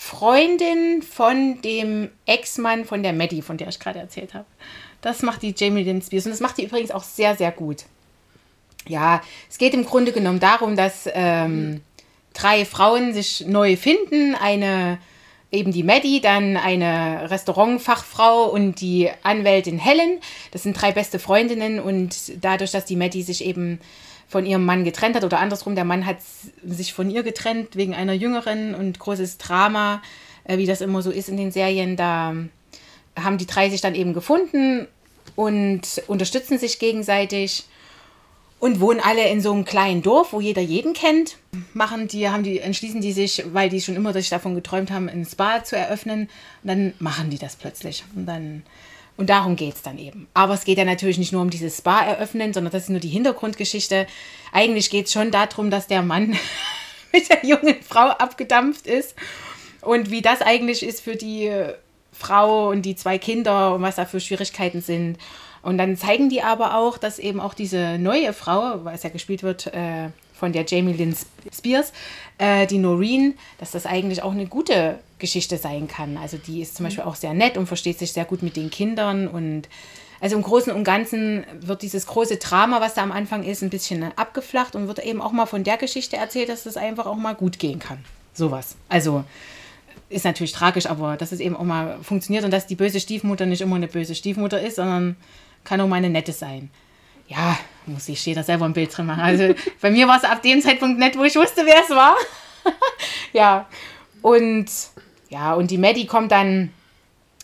Freundin 0.00 1.02
von 1.02 1.60
dem 1.60 2.10
Ex-Mann 2.24 2.84
von 2.84 3.02
der 3.02 3.12
Maddie, 3.12 3.42
von 3.42 3.56
der 3.56 3.66
ich 3.66 3.80
gerade 3.80 3.98
erzählt 3.98 4.32
habe. 4.32 4.46
Das 5.00 5.22
macht 5.22 5.42
die 5.42 5.52
Jamie 5.56 5.82
Lynn 5.82 6.00
Spears 6.00 6.24
und 6.24 6.30
das 6.30 6.40
macht 6.40 6.56
die 6.56 6.66
übrigens 6.66 6.92
auch 6.92 7.02
sehr, 7.02 7.34
sehr 7.34 7.50
gut. 7.50 7.84
Ja, 8.86 9.20
es 9.50 9.58
geht 9.58 9.74
im 9.74 9.84
Grunde 9.84 10.12
genommen 10.12 10.38
darum, 10.38 10.76
dass 10.76 11.08
ähm, 11.12 11.80
drei 12.32 12.64
Frauen 12.64 13.12
sich 13.12 13.44
neu 13.48 13.76
finden. 13.76 14.36
Eine, 14.36 14.98
eben 15.50 15.72
die 15.72 15.82
Maddie, 15.82 16.20
dann 16.20 16.56
eine 16.56 17.28
Restaurantfachfrau 17.28 18.44
und 18.44 18.80
die 18.80 19.10
Anwältin 19.24 19.78
Helen. 19.78 20.20
Das 20.52 20.62
sind 20.62 20.80
drei 20.80 20.92
beste 20.92 21.18
Freundinnen 21.18 21.80
und 21.80 22.40
dadurch, 22.40 22.70
dass 22.70 22.84
die 22.84 22.96
Maddie 22.96 23.24
sich 23.24 23.44
eben 23.44 23.80
von 24.28 24.46
ihrem 24.46 24.64
Mann 24.64 24.84
getrennt 24.84 25.16
hat 25.16 25.24
oder 25.24 25.40
andersrum, 25.40 25.74
der 25.74 25.84
Mann 25.84 26.06
hat 26.06 26.18
sich 26.64 26.92
von 26.92 27.10
ihr 27.10 27.22
getrennt 27.22 27.76
wegen 27.76 27.94
einer 27.94 28.12
jüngeren 28.12 28.74
und 28.74 28.98
großes 28.98 29.38
Drama, 29.38 30.02
äh, 30.44 30.58
wie 30.58 30.66
das 30.66 30.80
immer 30.80 31.02
so 31.02 31.10
ist 31.10 31.28
in 31.28 31.36
den 31.36 31.50
Serien, 31.50 31.96
da 31.96 32.34
haben 33.18 33.38
die 33.38 33.46
drei 33.46 33.70
sich 33.70 33.80
dann 33.80 33.94
eben 33.94 34.14
gefunden 34.14 34.86
und 35.34 36.02
unterstützen 36.06 36.58
sich 36.58 36.78
gegenseitig 36.78 37.64
und 38.60 38.80
wohnen 38.80 39.00
alle 39.00 39.28
in 39.28 39.40
so 39.40 39.52
einem 39.52 39.64
kleinen 39.64 40.02
Dorf, 40.02 40.32
wo 40.32 40.40
jeder 40.40 40.62
jeden 40.62 40.92
kennt. 40.92 41.36
Machen 41.74 42.08
die, 42.08 42.28
haben 42.28 42.42
die, 42.42 42.58
entschließen 42.58 43.00
die 43.00 43.12
sich, 43.12 43.44
weil 43.52 43.68
die 43.68 43.80
schon 43.80 43.94
immer 43.94 44.12
sich 44.12 44.30
davon 44.30 44.54
geträumt 44.54 44.90
haben, 44.90 45.08
ein 45.08 45.24
Spa 45.24 45.62
zu 45.62 45.76
eröffnen. 45.76 46.22
Und 46.62 46.68
dann 46.68 46.92
machen 46.98 47.30
die 47.30 47.38
das 47.38 47.54
plötzlich. 47.54 48.04
Und 48.16 48.26
dann 48.26 48.64
und 49.18 49.28
darum 49.28 49.56
geht 49.56 49.74
es 49.74 49.82
dann 49.82 49.98
eben. 49.98 50.28
Aber 50.32 50.54
es 50.54 50.64
geht 50.64 50.78
ja 50.78 50.84
natürlich 50.84 51.18
nicht 51.18 51.32
nur 51.32 51.42
um 51.42 51.50
dieses 51.50 51.78
Spa 51.78 52.02
eröffnen, 52.02 52.54
sondern 52.54 52.72
das 52.72 52.84
ist 52.84 52.88
nur 52.88 53.00
die 53.00 53.08
Hintergrundgeschichte. 53.08 54.06
Eigentlich 54.52 54.90
geht 54.90 55.06
es 55.06 55.12
schon 55.12 55.32
darum, 55.32 55.70
dass 55.70 55.88
der 55.88 56.02
Mann 56.02 56.38
mit 57.12 57.28
der 57.28 57.44
jungen 57.44 57.82
Frau 57.82 58.10
abgedampft 58.10 58.86
ist. 58.86 59.16
Und 59.82 60.12
wie 60.12 60.22
das 60.22 60.40
eigentlich 60.40 60.84
ist 60.84 61.00
für 61.00 61.16
die 61.16 61.52
Frau 62.12 62.70
und 62.70 62.82
die 62.82 62.94
zwei 62.94 63.18
Kinder 63.18 63.74
und 63.74 63.82
was 63.82 63.96
da 63.96 64.06
für 64.06 64.20
Schwierigkeiten 64.20 64.82
sind. 64.82 65.18
Und 65.62 65.78
dann 65.78 65.96
zeigen 65.96 66.28
die 66.28 66.42
aber 66.42 66.76
auch, 66.76 66.96
dass 66.96 67.18
eben 67.18 67.40
auch 67.40 67.54
diese 67.54 67.98
neue 67.98 68.32
Frau, 68.32 68.84
was 68.84 69.02
ja 69.02 69.10
gespielt 69.10 69.42
wird 69.42 69.66
äh, 69.66 70.10
von 70.38 70.52
der 70.52 70.64
Jamie 70.64 70.92
Lynn 70.92 71.16
Spears, 71.52 71.92
äh, 72.38 72.66
die 72.66 72.78
Noreen, 72.78 73.34
dass 73.58 73.72
das 73.72 73.86
eigentlich 73.86 74.22
auch 74.22 74.32
eine 74.32 74.46
gute 74.46 74.98
Geschichte 75.18 75.58
sein 75.58 75.88
kann. 75.88 76.16
Also 76.16 76.38
die 76.38 76.62
ist 76.62 76.76
zum 76.76 76.84
Beispiel 76.84 77.04
auch 77.04 77.16
sehr 77.16 77.34
nett 77.34 77.56
und 77.56 77.66
versteht 77.66 77.98
sich 77.98 78.12
sehr 78.12 78.24
gut 78.24 78.42
mit 78.42 78.56
den 78.56 78.70
Kindern 78.70 79.28
und 79.28 79.68
also 80.20 80.36
im 80.36 80.42
Großen 80.42 80.72
und 80.72 80.82
Ganzen 80.82 81.44
wird 81.60 81.82
dieses 81.82 82.06
große 82.06 82.38
Drama, 82.38 82.80
was 82.80 82.94
da 82.94 83.02
am 83.02 83.12
Anfang 83.12 83.44
ist, 83.44 83.62
ein 83.62 83.70
bisschen 83.70 84.02
abgeflacht 84.16 84.74
und 84.74 84.88
wird 84.88 84.98
eben 85.04 85.20
auch 85.20 85.30
mal 85.30 85.46
von 85.46 85.62
der 85.62 85.76
Geschichte 85.76 86.16
erzählt, 86.16 86.48
dass 86.48 86.64
das 86.64 86.76
einfach 86.76 87.06
auch 87.06 87.16
mal 87.16 87.34
gut 87.34 87.60
gehen 87.60 87.78
kann. 87.78 88.04
Sowas. 88.34 88.76
Also 88.88 89.24
ist 90.08 90.24
natürlich 90.24 90.52
tragisch, 90.52 90.86
aber 90.86 91.16
dass 91.16 91.32
es 91.32 91.40
eben 91.40 91.56
auch 91.56 91.64
mal 91.64 91.98
funktioniert 92.02 92.44
und 92.44 92.50
dass 92.50 92.66
die 92.66 92.74
böse 92.74 92.98
Stiefmutter 92.98 93.46
nicht 93.46 93.60
immer 93.60 93.76
eine 93.76 93.88
böse 93.88 94.14
Stiefmutter 94.14 94.60
ist, 94.60 94.76
sondern 94.76 95.16
kann 95.64 95.80
auch 95.80 95.88
mal 95.88 95.96
eine 95.96 96.10
nette 96.10 96.32
sein. 96.32 96.70
Ja, 97.28 97.58
muss 97.88 98.08
ich 98.08 98.24
da 98.24 98.42
selber 98.42 98.64
ein 98.64 98.72
Bild 98.72 98.96
drin 98.96 99.06
machen. 99.06 99.22
Also 99.22 99.54
bei 99.80 99.90
mir 99.90 100.06
war 100.08 100.16
es 100.16 100.24
ab 100.24 100.42
dem 100.42 100.60
Zeitpunkt 100.60 100.98
nett, 100.98 101.16
wo 101.16 101.24
ich 101.24 101.36
wusste, 101.36 101.64
wer 101.64 101.82
es 101.82 101.90
war. 101.90 102.16
ja, 103.32 103.66
und 104.22 104.66
ja, 105.30 105.54
und 105.54 105.70
die 105.70 105.78
Maddie 105.78 106.06
kommt 106.06 106.32
dann 106.32 106.70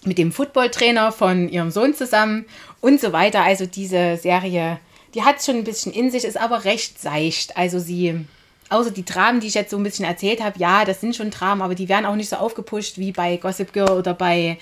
mit 0.05 0.19
dem 0.19 0.33
Footballtrainer 0.33 1.13
von 1.13 1.49
ihrem 1.49 1.71
Sohn 1.71 1.95
zusammen 1.95 2.45
und 2.81 3.01
so 3.01 3.13
weiter. 3.13 3.43
Also 3.43 3.67
diese 3.67 4.17
Serie, 4.17 4.79
die 5.15 5.23
hat 5.23 5.43
schon 5.43 5.57
ein 5.57 5.65
bisschen 5.65 5.93
in 5.93 6.11
sich, 6.11 6.25
ist 6.25 6.39
aber 6.39 6.65
recht 6.65 7.01
seicht. 7.01 7.57
Also 7.57 7.79
sie, 7.79 8.25
außer 8.69 8.91
die 8.91 9.05
Dramen, 9.05 9.41
die 9.41 9.47
ich 9.47 9.55
jetzt 9.55 9.71
so 9.71 9.77
ein 9.77 9.83
bisschen 9.83 10.05
erzählt 10.05 10.43
habe, 10.43 10.59
ja, 10.59 10.85
das 10.85 11.01
sind 11.01 11.17
schon 11.17 11.31
Dramen, 11.31 11.63
aber 11.63 11.75
die 11.75 11.89
werden 11.89 12.07
auch 12.07 12.17
nicht 12.17 12.29
so 12.29 12.37
aufgepusht 12.37 12.99
wie 12.99 13.13
bei 13.13 13.37
Gossip 13.37 13.73
Girl 13.73 13.99
oder 13.99 14.15
bei 14.15 14.59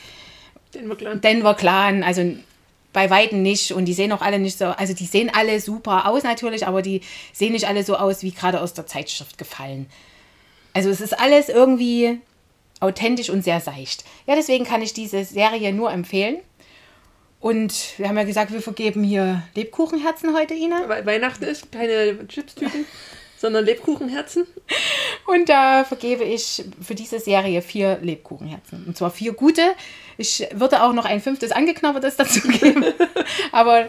Denver 0.74 0.96
Clan. 0.96 1.20
Denver 1.20 1.54
Clan. 1.54 2.02
Also 2.02 2.34
bei 2.92 3.10
Weitem 3.10 3.42
nicht 3.42 3.72
und 3.72 3.86
die 3.86 3.94
sehen 3.94 4.12
auch 4.12 4.20
alle 4.20 4.38
nicht 4.38 4.58
so, 4.58 4.66
also 4.66 4.92
die 4.92 5.06
sehen 5.06 5.30
alle 5.34 5.60
super 5.60 6.06
aus 6.06 6.22
natürlich, 6.22 6.66
aber 6.66 6.82
die 6.82 7.00
sehen 7.32 7.52
nicht 7.52 7.66
alle 7.66 7.84
so 7.84 7.96
aus 7.96 8.22
wie 8.22 8.32
gerade 8.32 8.60
aus 8.60 8.74
der 8.74 8.86
Zeitschrift 8.86 9.38
gefallen. 9.38 9.86
Also 10.74 10.90
es 10.90 11.00
ist 11.00 11.18
alles 11.18 11.48
irgendwie 11.48 12.20
authentisch 12.80 13.30
und 13.30 13.44
sehr 13.44 13.60
seicht. 13.60 14.04
Ja, 14.26 14.34
deswegen 14.34 14.64
kann 14.64 14.82
ich 14.82 14.92
diese 14.92 15.24
Serie 15.24 15.72
nur 15.72 15.92
empfehlen. 15.92 16.38
Und 17.40 17.98
wir 17.98 18.08
haben 18.08 18.16
ja 18.16 18.24
gesagt, 18.24 18.52
wir 18.52 18.62
vergeben 18.62 19.02
hier 19.02 19.42
Lebkuchenherzen 19.54 20.34
heute, 20.34 20.54
Ina. 20.54 20.88
We 20.88 21.04
Weihnachten 21.04 21.44
ist 21.44 21.72
keine 21.72 22.26
Chipstüten, 22.28 22.86
sondern 23.42 23.64
Lebkuchenherzen. 23.64 24.46
Und 25.26 25.48
da 25.48 25.82
vergebe 25.82 26.22
ich 26.22 26.64
für 26.80 26.94
diese 26.94 27.18
Serie 27.18 27.60
vier 27.60 27.98
Lebkuchenherzen. 28.00 28.84
Und 28.86 28.96
zwar 28.96 29.10
vier 29.10 29.32
gute. 29.32 29.62
Ich 30.16 30.46
würde 30.52 30.80
auch 30.84 30.92
noch 30.92 31.04
ein 31.04 31.20
fünftes 31.20 31.50
angeknabbertes 31.50 32.16
dazu 32.18 32.40
geben. 32.46 32.84
Aber 33.50 33.88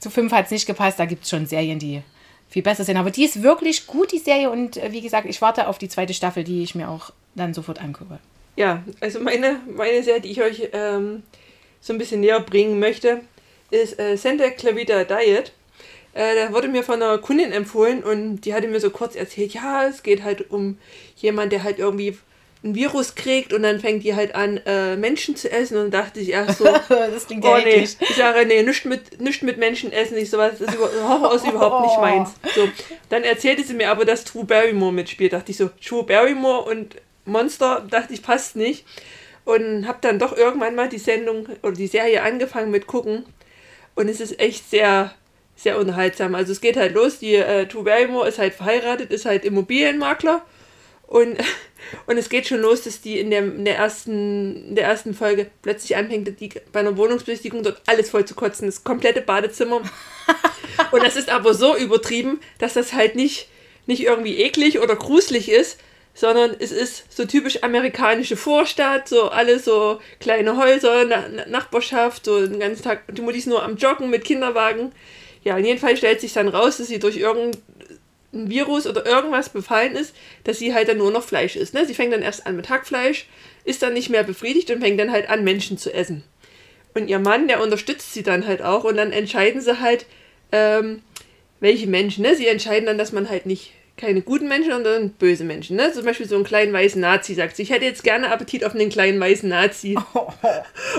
zu 0.00 0.08
fünf 0.08 0.32
hat 0.32 0.46
es 0.46 0.52
nicht 0.52 0.66
gepasst. 0.66 0.98
Da 0.98 1.04
gibt 1.04 1.24
es 1.24 1.30
schon 1.30 1.44
Serien, 1.44 1.78
die 1.78 2.02
viel 2.48 2.62
besser 2.62 2.82
sind. 2.82 2.96
Aber 2.96 3.10
die 3.10 3.26
ist 3.26 3.42
wirklich 3.42 3.86
gut, 3.86 4.10
die 4.10 4.18
Serie. 4.18 4.50
Und 4.50 4.78
äh, 4.78 4.90
wie 4.90 5.02
gesagt, 5.02 5.26
ich 5.28 5.42
warte 5.42 5.68
auf 5.68 5.76
die 5.76 5.90
zweite 5.90 6.14
Staffel, 6.14 6.42
die 6.42 6.62
ich 6.62 6.74
mir 6.74 6.88
auch 6.88 7.10
dann 7.34 7.52
sofort 7.52 7.82
angucke. 7.82 8.18
Ja, 8.56 8.82
also 9.00 9.20
meine, 9.20 9.60
meine 9.76 10.02
Serie, 10.02 10.22
die 10.22 10.30
ich 10.30 10.40
euch 10.40 10.70
ähm, 10.72 11.24
so 11.82 11.92
ein 11.92 11.98
bisschen 11.98 12.22
näher 12.22 12.40
bringen 12.40 12.78
möchte, 12.78 13.20
ist 13.70 13.98
äh, 14.00 14.16
Santa 14.16 14.48
Clarita 14.48 15.04
Diet. 15.04 15.52
Äh, 16.14 16.34
da 16.34 16.52
wurde 16.52 16.68
mir 16.68 16.82
von 16.82 17.02
einer 17.02 17.18
Kundin 17.18 17.52
empfohlen 17.52 18.02
und 18.02 18.40
die 18.40 18.54
hatte 18.54 18.68
mir 18.68 18.80
so 18.80 18.90
kurz 18.90 19.14
erzählt, 19.14 19.54
ja, 19.54 19.86
es 19.86 20.02
geht 20.02 20.24
halt 20.24 20.50
um 20.50 20.78
jemand, 21.16 21.52
der 21.52 21.62
halt 21.62 21.78
irgendwie 21.78 22.16
ein 22.64 22.74
Virus 22.74 23.14
kriegt 23.14 23.52
und 23.52 23.62
dann 23.62 23.78
fängt 23.78 24.02
die 24.02 24.16
halt 24.16 24.34
an, 24.34 24.56
äh, 24.66 24.96
Menschen 24.96 25.36
zu 25.36 25.50
essen 25.50 25.78
und 25.78 25.94
dachte 25.94 26.18
ich 26.18 26.30
erst 26.30 26.58
so, 26.58 26.64
das 26.88 27.26
klingt 27.26 27.44
oh 27.44 27.56
nee, 27.56 27.70
eklig. 27.70 27.96
ich 28.00 28.16
sage, 28.16 28.46
nee, 28.46 28.62
nicht 28.62 28.84
mit, 28.84 29.20
nicht 29.20 29.42
mit 29.44 29.58
Menschen 29.58 29.92
essen, 29.92 30.16
ich 30.16 30.28
sowas, 30.28 30.54
das 30.58 30.74
ist, 30.74 30.78
Horror 30.78 31.34
überhaupt 31.48 31.86
nicht 31.86 31.98
meins. 32.00 32.30
So, 32.54 32.68
dann 33.10 33.22
erzählte 33.22 33.62
sie 33.62 33.74
mir 33.74 33.90
aber, 33.90 34.04
dass 34.04 34.24
Drew 34.24 34.44
Barrymore 34.44 34.92
mitspielt, 34.92 35.32
dachte 35.32 35.52
ich 35.52 35.56
so, 35.56 35.70
Drew 35.86 36.02
Barrymore 36.02 36.62
und 36.68 36.96
Monster, 37.24 37.86
dachte 37.88 38.12
ich, 38.12 38.22
passt 38.22 38.56
nicht. 38.56 38.84
Und 39.44 39.86
habe 39.86 39.98
dann 40.02 40.18
doch 40.18 40.36
irgendwann 40.36 40.74
mal 40.74 40.90
die 40.90 40.98
Sendung 40.98 41.48
oder 41.62 41.72
die 41.72 41.86
Serie 41.86 42.22
angefangen 42.22 42.70
mit 42.70 42.86
gucken 42.86 43.24
und 43.94 44.08
es 44.08 44.20
ist 44.20 44.38
echt 44.38 44.68
sehr, 44.68 45.12
sehr 45.58 45.76
unterhaltsam. 45.78 46.34
Also 46.34 46.52
es 46.52 46.60
geht 46.60 46.76
halt 46.76 46.94
los, 46.94 47.18
die 47.18 47.34
äh, 47.34 47.66
Barrymore 47.66 48.28
ist 48.28 48.38
halt 48.38 48.54
verheiratet, 48.54 49.10
ist 49.12 49.26
halt 49.26 49.44
Immobilienmakler 49.44 50.42
und, 51.08 51.36
und 52.06 52.16
es 52.16 52.28
geht 52.28 52.46
schon 52.46 52.60
los, 52.60 52.82
dass 52.82 53.00
die 53.00 53.18
in 53.18 53.30
der, 53.30 53.40
in 53.40 53.64
der, 53.64 53.76
ersten, 53.76 54.68
in 54.68 54.74
der 54.76 54.84
ersten 54.84 55.14
Folge 55.14 55.50
plötzlich 55.62 55.96
anfängt, 55.96 56.40
die 56.40 56.50
bei 56.72 56.80
einer 56.80 56.96
Wohnungsbesichtigung 56.96 57.64
dort 57.64 57.82
alles 57.86 58.10
voll 58.10 58.24
zu 58.24 58.34
kotzen, 58.34 58.66
das 58.66 58.84
komplette 58.84 59.20
Badezimmer. 59.20 59.82
und 60.92 61.02
das 61.02 61.16
ist 61.16 61.28
aber 61.28 61.54
so 61.54 61.76
übertrieben, 61.76 62.40
dass 62.58 62.74
das 62.74 62.92
halt 62.92 63.16
nicht, 63.16 63.48
nicht 63.86 64.04
irgendwie 64.04 64.38
eklig 64.38 64.78
oder 64.78 64.94
gruselig 64.94 65.50
ist, 65.50 65.78
sondern 66.14 66.54
es 66.58 66.72
ist 66.72 67.04
so 67.14 67.24
typisch 67.24 67.62
amerikanische 67.62 68.36
Vorstadt, 68.36 69.08
so 69.08 69.28
alles 69.30 69.64
so 69.64 70.00
kleine 70.20 70.56
Häuser, 70.56 71.04
Na- 71.04 71.46
Nachbarschaft, 71.46 72.24
so 72.24 72.44
den 72.46 72.60
ganzen 72.60 72.82
Tag, 72.82 73.02
die 73.12 73.22
Mutti 73.22 73.38
ist 73.38 73.46
nur 73.46 73.62
am 73.62 73.76
Joggen 73.76 74.10
mit 74.10 74.24
Kinderwagen. 74.24 74.92
Ja, 75.44 75.56
in 75.56 75.64
jedem 75.64 75.78
Fall 75.80 75.96
stellt 75.96 76.20
sich 76.20 76.32
dann 76.32 76.48
raus, 76.48 76.78
dass 76.78 76.88
sie 76.88 76.98
durch 76.98 77.16
irgendein 77.16 77.60
Virus 78.32 78.86
oder 78.86 79.06
irgendwas 79.06 79.48
befallen 79.48 79.96
ist, 79.96 80.14
dass 80.44 80.58
sie 80.58 80.74
halt 80.74 80.88
dann 80.88 80.98
nur 80.98 81.10
noch 81.10 81.24
Fleisch 81.24 81.56
isst. 81.56 81.74
Ne? 81.74 81.86
Sie 81.86 81.94
fängt 81.94 82.12
dann 82.12 82.22
erst 82.22 82.46
an 82.46 82.56
mit 82.56 82.68
Hackfleisch, 82.68 83.26
ist 83.64 83.82
dann 83.82 83.94
nicht 83.94 84.10
mehr 84.10 84.24
befriedigt 84.24 84.70
und 84.70 84.80
fängt 84.80 85.00
dann 85.00 85.12
halt 85.12 85.30
an, 85.30 85.44
Menschen 85.44 85.78
zu 85.78 85.92
essen. 85.92 86.24
Und 86.94 87.08
ihr 87.08 87.18
Mann, 87.18 87.48
der 87.48 87.62
unterstützt 87.62 88.12
sie 88.12 88.22
dann 88.22 88.46
halt 88.46 88.62
auch 88.62 88.84
und 88.84 88.96
dann 88.96 89.12
entscheiden 89.12 89.60
sie 89.60 89.80
halt, 89.80 90.06
ähm, 90.52 91.02
welche 91.60 91.86
Menschen. 91.86 92.22
Ne? 92.22 92.34
Sie 92.34 92.46
entscheiden 92.46 92.86
dann, 92.86 92.98
dass 92.98 93.12
man 93.12 93.28
halt 93.28 93.46
nicht 93.46 93.72
keine 93.96 94.22
guten 94.22 94.46
Menschen, 94.48 94.70
sondern 94.72 95.10
böse 95.10 95.44
Menschen. 95.44 95.76
Ne? 95.76 95.92
Zum 95.92 96.04
Beispiel 96.04 96.28
so 96.28 96.36
einen 96.36 96.44
kleinen 96.44 96.72
weißen 96.72 97.00
Nazi 97.00 97.34
sagt 97.34 97.56
sie, 97.56 97.62
ich 97.62 97.70
hätte 97.70 97.84
jetzt 97.84 98.04
gerne 98.04 98.30
Appetit 98.30 98.64
auf 98.64 98.74
einen 98.74 98.90
kleinen 98.90 99.18
weißen 99.20 99.48
Nazi. 99.48 99.96
Und 100.14 100.34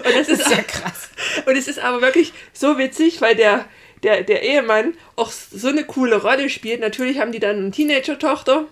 das 0.03 0.27
Das 0.27 0.29
ist, 0.29 0.41
ist 0.41 0.51
ja 0.51 0.62
krass. 0.63 1.10
und 1.46 1.55
es 1.55 1.67
ist 1.67 1.79
aber 1.79 2.01
wirklich 2.01 2.34
so 2.53 2.77
witzig, 2.77 3.22
weil 3.22 3.36
der, 3.36 3.65
der, 4.03 4.24
der 4.24 4.44
Ehemann 4.44 4.94
auch 5.15 5.32
so 5.32 5.68
eine 5.68 5.84
coole 5.84 6.22
Rolle 6.22 6.50
spielt. 6.50 6.82
Natürlich 6.82 7.20
haben 7.20 7.32
die 7.32 7.39
dann 7.39 7.58
eine 7.58 7.72
Teenager-Tochter. 7.72 8.65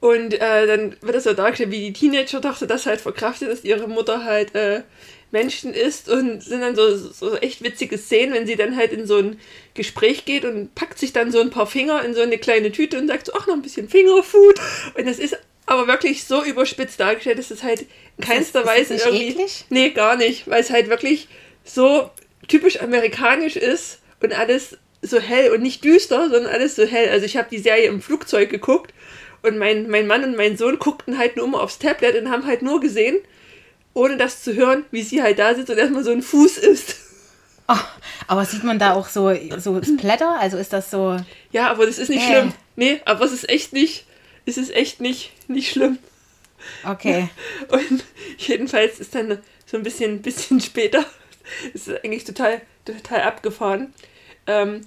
Und 0.00 0.34
äh, 0.34 0.66
dann 0.66 0.96
wird 1.00 1.14
es 1.14 1.24
so 1.24 1.32
dargestellt, 1.32 1.70
wie 1.70 1.90
die 1.90 1.92
Teenager-Tochter 1.92 2.66
das 2.66 2.86
halt 2.86 3.00
verkraftet, 3.00 3.50
dass 3.50 3.64
ihre 3.64 3.86
Mutter 3.86 4.24
halt 4.24 4.54
äh, 4.54 4.82
Menschen 5.30 5.72
ist. 5.72 6.08
Und 6.08 6.42
sind 6.42 6.60
dann 6.60 6.74
so, 6.74 6.96
so 6.96 7.36
echt 7.36 7.62
witzige 7.62 7.98
Szenen, 7.98 8.34
wenn 8.34 8.46
sie 8.46 8.56
dann 8.56 8.76
halt 8.76 8.92
in 8.92 9.06
so 9.06 9.18
ein 9.18 9.38
Gespräch 9.74 10.24
geht 10.24 10.44
und 10.44 10.74
packt 10.74 10.98
sich 10.98 11.12
dann 11.12 11.30
so 11.30 11.40
ein 11.40 11.50
paar 11.50 11.66
Finger 11.66 12.04
in 12.04 12.14
so 12.14 12.20
eine 12.20 12.38
kleine 12.38 12.72
Tüte 12.72 12.98
und 12.98 13.08
sagt 13.08 13.26
so, 13.26 13.32
ach, 13.34 13.46
noch 13.46 13.54
ein 13.54 13.62
bisschen 13.62 13.88
Fingerfood. 13.88 14.60
Und 14.96 15.06
das 15.06 15.18
ist 15.18 15.38
aber 15.66 15.86
wirklich 15.86 16.24
so 16.24 16.42
überspitzt 16.42 16.98
dargestellt, 16.98 17.38
dass 17.38 17.50
es 17.50 17.62
halt 17.62 17.82
in 18.18 18.24
keinster 18.24 18.60
ist 18.60 18.66
das 18.66 18.66
Weise 18.66 18.94
nicht 18.94 19.06
irgendwie... 19.06 19.28
eklig? 19.28 19.64
Nee, 19.70 19.90
gar 19.90 20.16
nicht, 20.16 20.48
weil 20.48 20.60
es 20.60 20.70
halt 20.70 20.88
wirklich 20.88 21.28
so 21.64 22.10
typisch 22.48 22.80
amerikanisch 22.80 23.56
ist 23.56 24.00
und 24.20 24.32
alles 24.38 24.76
so 25.02 25.18
hell 25.18 25.50
und 25.52 25.62
nicht 25.62 25.84
düster, 25.84 26.30
sondern 26.30 26.46
alles 26.52 26.76
so 26.76 26.84
hell. 26.84 27.08
Also 27.10 27.26
ich 27.26 27.36
habe 27.36 27.48
die 27.50 27.58
Serie 27.58 27.88
im 27.88 28.00
Flugzeug 28.02 28.50
geguckt 28.50 28.92
und 29.42 29.58
mein, 29.58 29.88
mein 29.88 30.06
Mann 30.06 30.22
und 30.24 30.36
mein 30.36 30.56
Sohn 30.56 30.78
guckten 30.78 31.18
halt 31.18 31.36
nur 31.36 31.46
immer 31.46 31.60
aufs 31.60 31.78
Tablet 31.78 32.16
und 32.20 32.30
haben 32.30 32.46
halt 32.46 32.62
nur 32.62 32.80
gesehen, 32.80 33.16
ohne 33.94 34.16
das 34.16 34.42
zu 34.42 34.54
hören, 34.54 34.84
wie 34.90 35.02
sie 35.02 35.22
halt 35.22 35.38
da 35.38 35.54
sitzt 35.54 35.70
und 35.70 35.78
erstmal 35.78 36.04
so 36.04 36.12
ein 36.12 36.22
Fuß 36.22 36.58
isst. 36.58 36.96
Oh, 37.68 37.76
aber 38.26 38.44
sieht 38.44 38.64
man 38.64 38.78
da 38.78 38.94
auch 38.94 39.08
so, 39.08 39.32
so 39.58 39.80
Splatter? 39.82 40.38
Also 40.40 40.56
ist 40.56 40.72
das 40.72 40.90
so. 40.90 41.16
Ja, 41.52 41.70
aber 41.70 41.86
das 41.86 41.98
ist 41.98 42.08
nicht 42.08 42.22
Äh. 42.22 42.26
schlimm. 42.26 42.52
Nee, 42.76 43.00
aber 43.04 43.24
es 43.24 43.32
ist 43.32 43.48
echt 43.48 43.72
nicht, 43.72 44.04
es 44.46 44.56
ist 44.56 44.74
echt 44.74 45.00
nicht, 45.00 45.32
nicht 45.48 45.70
schlimm. 45.70 45.98
Okay. 46.88 47.28
Und 47.68 48.04
jedenfalls 48.38 49.00
ist 49.00 49.14
dann 49.14 49.38
so 49.66 49.76
ein 49.76 49.82
bisschen, 49.82 50.22
bisschen 50.22 50.60
später, 50.60 51.04
ist 51.74 51.88
eigentlich 52.04 52.24
total, 52.24 52.60
total 52.84 53.22
abgefahren, 53.22 53.92
ähm, 54.46 54.82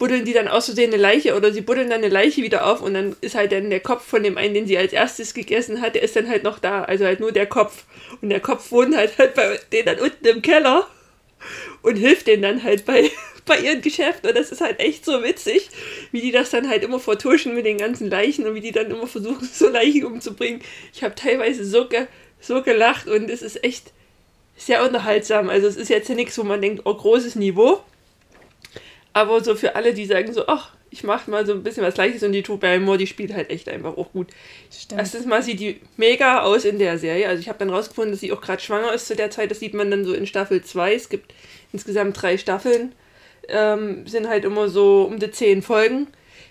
buddeln 0.00 0.24
die 0.24 0.32
dann 0.32 0.48
aus 0.48 0.64
Versehen 0.64 0.92
eine 0.92 1.00
Leiche 1.00 1.36
oder 1.36 1.52
sie 1.52 1.60
buddeln 1.60 1.90
dann 1.90 1.98
eine 1.98 2.08
Leiche 2.08 2.42
wieder 2.42 2.66
auf 2.66 2.80
und 2.80 2.94
dann 2.94 3.14
ist 3.20 3.34
halt 3.34 3.52
dann 3.52 3.68
der 3.68 3.80
Kopf 3.80 4.04
von 4.04 4.22
dem 4.22 4.38
einen, 4.38 4.54
den 4.54 4.66
sie 4.66 4.78
als 4.78 4.94
erstes 4.94 5.34
gegessen 5.34 5.82
hat, 5.82 5.94
der 5.94 6.02
ist 6.02 6.16
dann 6.16 6.28
halt 6.28 6.42
noch 6.42 6.58
da. 6.58 6.84
Also 6.84 7.04
halt 7.04 7.20
nur 7.20 7.32
der 7.32 7.46
Kopf. 7.46 7.84
Und 8.22 8.30
der 8.30 8.40
Kopf 8.40 8.72
wohnt 8.72 8.96
halt, 8.96 9.18
halt 9.18 9.34
bei 9.34 9.60
denen 9.70 9.86
dann 9.86 10.00
unten 10.00 10.26
im 10.26 10.42
Keller 10.42 10.88
und 11.82 11.96
hilft 11.96 12.26
denen 12.26 12.42
dann 12.42 12.62
halt 12.62 12.86
bei, 12.86 13.10
bei 13.44 13.58
ihren 13.58 13.82
Geschäften. 13.82 14.30
Und 14.30 14.38
das 14.38 14.50
ist 14.50 14.62
halt 14.62 14.80
echt 14.80 15.04
so 15.04 15.22
witzig, 15.22 15.68
wie 16.12 16.22
die 16.22 16.32
das 16.32 16.48
dann 16.48 16.70
halt 16.70 16.82
immer 16.82 16.98
vertuschen 16.98 17.54
mit 17.54 17.66
den 17.66 17.76
ganzen 17.76 18.08
Leichen 18.08 18.46
und 18.46 18.54
wie 18.54 18.62
die 18.62 18.72
dann 18.72 18.90
immer 18.90 19.06
versuchen, 19.06 19.46
so 19.52 19.68
Leichen 19.68 20.06
umzubringen. 20.06 20.62
Ich 20.94 21.04
habe 21.04 21.14
teilweise 21.14 21.62
so, 21.62 21.88
ge 21.88 22.06
so 22.40 22.62
gelacht 22.62 23.06
und 23.06 23.28
es 23.28 23.42
ist 23.42 23.62
echt 23.62 23.92
sehr 24.60 24.84
unterhaltsam. 24.84 25.48
Also 25.48 25.66
es 25.66 25.76
ist 25.76 25.88
jetzt 25.88 26.08
ja 26.08 26.14
nichts, 26.14 26.36
wo 26.38 26.42
man 26.42 26.60
denkt, 26.60 26.82
oh, 26.84 26.94
großes 26.94 27.36
Niveau. 27.36 27.80
Aber 29.12 29.42
so 29.42 29.54
für 29.56 29.74
alle, 29.74 29.92
die 29.94 30.06
sagen 30.06 30.32
so, 30.32 30.46
ach, 30.46 30.72
ich 30.90 31.04
mache 31.04 31.30
mal 31.30 31.46
so 31.46 31.52
ein 31.52 31.62
bisschen 31.62 31.84
was 31.84 31.94
Gleiches 31.94 32.22
und 32.22 32.32
die 32.32 32.42
True 32.42 32.58
Barrymore, 32.58 32.98
die 32.98 33.06
spielt 33.06 33.32
halt 33.32 33.50
echt 33.50 33.68
einfach 33.68 33.96
auch 33.96 34.12
gut. 34.12 34.28
Stimmt. 34.70 35.00
Erstens 35.00 35.24
mal 35.24 35.42
sieht 35.42 35.60
die 35.60 35.80
mega 35.96 36.42
aus 36.42 36.64
in 36.64 36.78
der 36.78 36.98
Serie. 36.98 37.28
Also 37.28 37.40
ich 37.40 37.48
habe 37.48 37.58
dann 37.58 37.70
rausgefunden, 37.70 38.12
dass 38.12 38.20
sie 38.20 38.32
auch 38.32 38.40
gerade 38.40 38.60
schwanger 38.60 38.92
ist 38.92 39.06
zu 39.06 39.16
der 39.16 39.30
Zeit. 39.30 39.50
Das 39.50 39.60
sieht 39.60 39.74
man 39.74 39.90
dann 39.90 40.04
so 40.04 40.12
in 40.12 40.26
Staffel 40.26 40.62
2. 40.62 40.94
Es 40.94 41.08
gibt 41.08 41.32
insgesamt 41.72 42.20
drei 42.20 42.36
Staffeln. 42.38 42.92
Ähm, 43.48 44.06
sind 44.06 44.28
halt 44.28 44.44
immer 44.44 44.68
so 44.68 45.04
um 45.04 45.18
die 45.18 45.30
zehn 45.30 45.62
Folgen. 45.62 46.08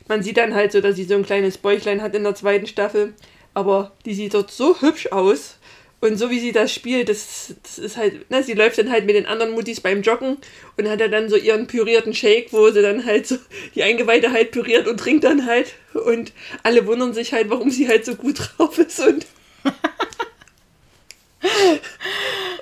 Man 0.08 0.24
sieht 0.24 0.38
dann 0.38 0.56
halt 0.56 0.72
so, 0.72 0.82
dass 0.82 0.96
sie 0.96 1.04
so 1.04 1.16
ein 1.16 1.26
kleines 1.26 1.58
Bäuchlein 1.58 2.02
hat 2.02 2.16
in 2.16 2.24
der 2.24 2.36
zweiten 2.36 2.66
Staffel. 2.66 3.14
Aber 3.54 3.92
die 4.06 4.14
sieht 4.14 4.34
dort 4.34 4.52
so 4.52 4.80
hübsch 4.82 5.08
aus. 5.12 5.59
Und 6.02 6.18
so 6.18 6.30
wie 6.30 6.40
sie 6.40 6.54
das 6.54 6.74
spielt, 6.74 7.10
das, 7.10 7.56
das 7.62 7.78
ist 7.78 7.98
halt, 7.98 8.30
ne, 8.32 8.42
sie 8.42 8.54
läuft 8.54 8.78
dann 8.78 8.90
halt 8.90 9.06
mit 9.06 9.16
den 9.16 9.26
anderen 9.26 9.52
Muttis 9.52 9.82
beim 9.82 10.02
Joggen 10.02 10.38
und 10.78 10.90
hat 10.90 11.02
ja 11.02 11.10
dann 11.10 11.28
so 11.28 11.36
ihren 11.36 11.68
pürierten 11.68 12.14
Shake, 12.14 12.54
wo 12.54 12.70
sie 12.72 12.82
dann 12.82 13.06
halt 13.06 13.28
so 13.28 13.38
die 13.76 13.84
Eingeweide 13.84 14.32
halt 14.32 14.52
püriert 14.52 14.88
und 14.88 14.98
trinkt 14.98 15.26
dann 15.26 15.46
halt. 15.46 15.74
Und 15.94 16.32
alle 16.64 16.88
wundern 16.88 17.14
sich 17.14 17.34
halt, 17.34 17.50
warum 17.50 17.70
sie 17.70 17.90
halt 17.90 18.06
so 18.06 18.16
gut 18.16 18.40
drauf 18.58 18.78
ist 18.78 19.00
und. 19.02 19.26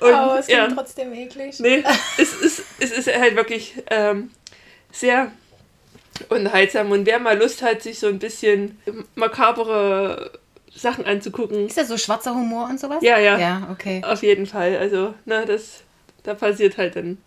und 0.02 0.14
aber 0.14 0.40
es 0.40 0.48
klingt 0.48 0.70
ja, 0.70 0.74
trotzdem 0.74 1.14
eklig. 1.14 1.60
nee, 1.60 1.84
es 2.18 2.34
ist, 2.34 2.64
es 2.80 2.92
ist 2.92 3.08
halt 3.08 3.36
wirklich 3.36 3.76
ähm, 3.92 4.32
sehr 4.92 5.32
unterhaltsam. 6.30 6.90
Und 6.90 7.06
wer 7.06 7.20
mal 7.20 7.38
Lust 7.38 7.62
hat, 7.62 7.84
sich 7.84 8.00
so 8.00 8.08
ein 8.08 8.18
bisschen 8.18 8.80
makabere 9.14 10.32
Sachen 10.78 11.06
anzugucken, 11.06 11.68
Ist 11.68 11.78
das 11.78 11.88
so 11.88 11.98
schwarzer 11.98 12.36
Humor 12.36 12.68
und 12.70 12.80
sowas? 12.80 13.00
Ja, 13.02 13.18
ja. 13.18 13.38
Ja, 13.40 13.68
okay. 13.72 14.02
auf 14.04 14.22
jeden 14.24 14.46
Fall. 14.46 14.78
Also, 14.78 15.14
na, 15.26 15.46
das, 15.46 15.84
da 16.24 16.34
passiert 16.34 16.78
halt 16.78 16.96
dann 16.96 17.18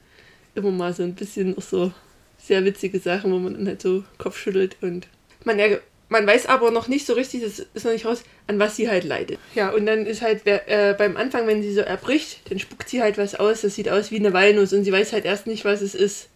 immer 0.54 0.70
mal 0.70 0.94
so 0.94 1.02
ein 1.02 1.14
bisschen 1.14 1.56
auch 1.58 1.62
so 1.62 1.92
sehr 2.38 2.64
witzige 2.64 2.98
Sachen, 2.98 3.32
wo 3.32 3.38
man 3.38 3.54
dann 3.54 3.66
halt 3.66 3.82
so 3.82 4.04
Kopf 4.18 4.38
schüttelt 4.38 4.76
und 4.80 5.08
man 5.44 5.58
ja, 5.58 5.78
man 6.08 6.26
weiß 6.26 6.46
aber 6.46 6.70
noch 6.70 6.88
nicht 6.88 7.06
so 7.06 7.14
richtig, 7.14 7.42
das 7.42 7.60
ist 7.72 7.84
noch 7.84 7.92
nicht 7.92 8.04
raus, 8.04 8.24
an 8.46 8.58
was 8.58 8.76
sie 8.76 8.88
halt 8.90 9.04
leidet. 9.04 9.38
Ja, 9.54 9.70
und 9.70 9.86
dann 9.86 10.06
ist 10.06 10.22
halt 10.22 10.46
äh, 10.46 10.94
beim 10.98 11.16
Anfang, 11.16 11.46
wenn 11.46 11.62
sie 11.62 11.72
so 11.72 11.80
erbricht, 11.80 12.50
dann 12.50 12.58
spuckt 12.58 12.88
sie 12.88 13.00
halt 13.00 13.16
was 13.16 13.36
aus, 13.36 13.60
das 13.60 13.74
sieht 13.74 13.88
aus 13.88 14.10
wie 14.10 14.18
eine 14.18 14.32
Walnuss 14.32 14.72
und 14.72 14.84
sie 14.84 14.92
weiß 14.92 15.12
halt 15.12 15.24
erst 15.24 15.46
nicht, 15.46 15.64
was 15.64 15.82
es 15.82 15.94
ist. 15.94 16.28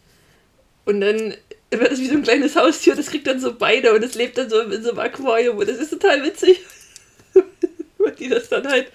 Und 0.85 1.00
dann 1.00 1.35
wird 1.71 1.92
es 1.92 1.99
wie 1.99 2.06
so 2.06 2.14
ein 2.14 2.23
kleines 2.23 2.56
Haustier, 2.56 2.94
das 2.94 3.06
kriegt 3.06 3.26
dann 3.26 3.40
so 3.40 3.54
beide 3.54 3.92
und 3.94 4.04
es 4.04 4.14
lebt 4.14 4.38
dann 4.38 4.49
so 4.49 4.61
in 4.61 4.83
so 4.83 4.90
einem 4.90 5.00
Aquarium 5.00 5.56
und 5.59 5.68
das 5.68 5.78
ist 5.78 5.90
total 5.90 6.23
witzig. 6.23 6.61
Die 8.18 8.28
das 8.28 8.49
dann 8.49 8.66
halt, 8.66 8.90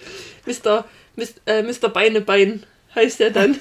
Mr. 0.46 0.84
Mr. 1.16 1.24
Äh, 1.46 1.62
Mr. 1.62 1.88
Beinebein 1.88 2.64
heißt 2.94 3.20
er 3.20 3.30
dann. 3.30 3.58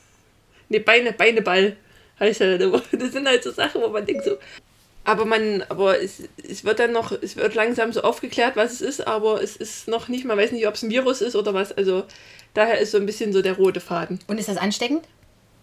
ne, 0.68 0.80
Beine, 0.80 1.12
Beineball 1.12 1.76
heißt 2.18 2.40
er 2.40 2.58
dann. 2.58 2.82
Das 2.92 3.12
sind 3.12 3.26
halt 3.26 3.42
so 3.42 3.50
Sachen, 3.50 3.82
wo 3.82 3.88
man 3.88 4.06
denkt 4.06 4.24
so, 4.24 4.38
aber 5.08 5.24
man, 5.24 5.64
aber 5.70 6.02
es, 6.02 6.22
es 6.46 6.64
wird 6.64 6.80
dann 6.80 6.92
noch, 6.92 7.12
es 7.12 7.36
wird 7.36 7.54
langsam 7.54 7.94
so 7.94 8.02
aufgeklärt, 8.02 8.56
was 8.56 8.72
es 8.72 8.80
ist, 8.82 9.06
aber 9.06 9.42
es 9.42 9.56
ist 9.56 9.88
noch 9.88 10.08
nicht, 10.08 10.26
man 10.26 10.36
weiß 10.36 10.52
nicht, 10.52 10.66
ob 10.66 10.74
es 10.74 10.82
ein 10.82 10.90
Virus 10.90 11.22
ist 11.22 11.34
oder 11.34 11.54
was. 11.54 11.72
Also 11.72 12.04
daher 12.52 12.78
ist 12.78 12.90
so 12.90 12.98
ein 12.98 13.06
bisschen 13.06 13.32
so 13.32 13.40
der 13.40 13.56
rote 13.56 13.80
Faden. 13.80 14.18
Und 14.26 14.36
ist 14.36 14.50
das 14.50 14.58
ansteckend? 14.58 15.06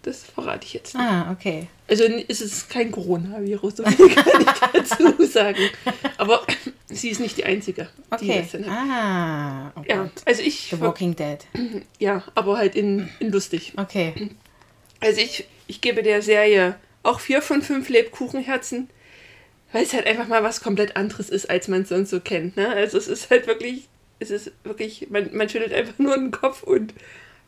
Das 0.01 0.23
verrate 0.23 0.65
ich 0.65 0.73
jetzt 0.73 0.95
nicht. 0.95 1.03
Ah, 1.03 1.31
okay. 1.31 1.67
Also 1.87 2.05
ist 2.05 2.41
es 2.41 2.67
kein 2.69 2.91
Coronavirus, 2.91 3.77
so 3.77 3.83
viel 3.83 4.09
kann 4.15 4.41
ich 4.41 4.89
dazu 4.89 5.25
sagen. 5.25 5.69
Aber 6.17 6.43
sie 6.87 7.09
ist 7.09 7.19
nicht 7.19 7.37
die 7.37 7.45
Einzige. 7.45 7.89
Die 8.21 8.29
Okay. 8.29 8.43
hat. 8.43 8.67
Ah, 8.67 9.71
oh 9.75 9.83
Ja, 9.87 10.09
also 10.25 10.41
ich, 10.41 10.67
The 10.69 10.79
Walking 10.79 11.15
Dead. 11.15 11.39
ja, 11.99 12.23
aber 12.35 12.57
halt 12.57 12.75
in, 12.75 13.09
in 13.19 13.31
lustig. 13.31 13.73
Okay. 13.77 14.31
Also 14.99 15.21
ich, 15.21 15.45
ich 15.67 15.81
gebe 15.81 16.03
der 16.03 16.21
Serie 16.21 16.75
auch 17.03 17.19
vier 17.19 17.41
von 17.41 17.61
fünf 17.61 17.89
Lebkuchenherzen, 17.89 18.89
weil 19.71 19.83
es 19.83 19.93
halt 19.93 20.07
einfach 20.07 20.27
mal 20.27 20.43
was 20.43 20.61
komplett 20.61 20.95
anderes 20.95 21.29
ist, 21.29 21.49
als 21.49 21.67
man 21.67 21.81
es 21.81 21.89
sonst 21.89 22.09
so 22.09 22.19
kennt. 22.19 22.57
Ne? 22.57 22.69
Also 22.69 22.97
es 22.97 23.07
ist 23.07 23.29
halt 23.29 23.47
wirklich, 23.47 23.87
es 24.19 24.31
ist 24.31 24.51
wirklich, 24.63 25.09
man, 25.09 25.29
man 25.35 25.49
schüttelt 25.49 25.73
einfach 25.73 25.99
nur 25.99 26.15
den 26.15 26.31
Kopf 26.31 26.63
und 26.63 26.93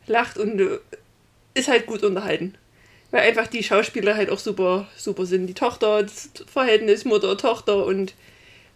lacht 0.08 0.38
und 0.38 0.60
äh, 0.60 0.80
ist 1.54 1.68
halt 1.68 1.86
gut 1.86 2.04
unterhalten. 2.04 2.56
Weil 3.10 3.22
einfach 3.22 3.48
die 3.48 3.64
Schauspieler 3.64 4.18
halt 4.18 4.30
auch 4.30 4.40
super, 4.40 4.88
super 4.98 5.26
sind. 5.26 5.48
Die 5.48 5.54
Tochter, 5.54 6.04
das 6.04 6.30
Verhältnis 6.46 7.06
Mutter, 7.06 7.38
Tochter 7.38 7.86
und 7.86 8.14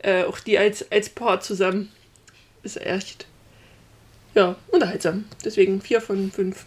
äh, 0.04 0.24
auch 0.24 0.40
die 0.40 0.58
als, 0.58 0.90
als 0.92 1.10
Paar 1.10 1.42
zusammen 1.42 1.92
ist 2.64 2.80
echt, 2.80 3.26
ja, 4.36 4.56
unterhaltsam. 4.72 5.26
Deswegen 5.44 5.82
vier 5.82 6.02
von 6.02 6.32
fünf 6.32 6.66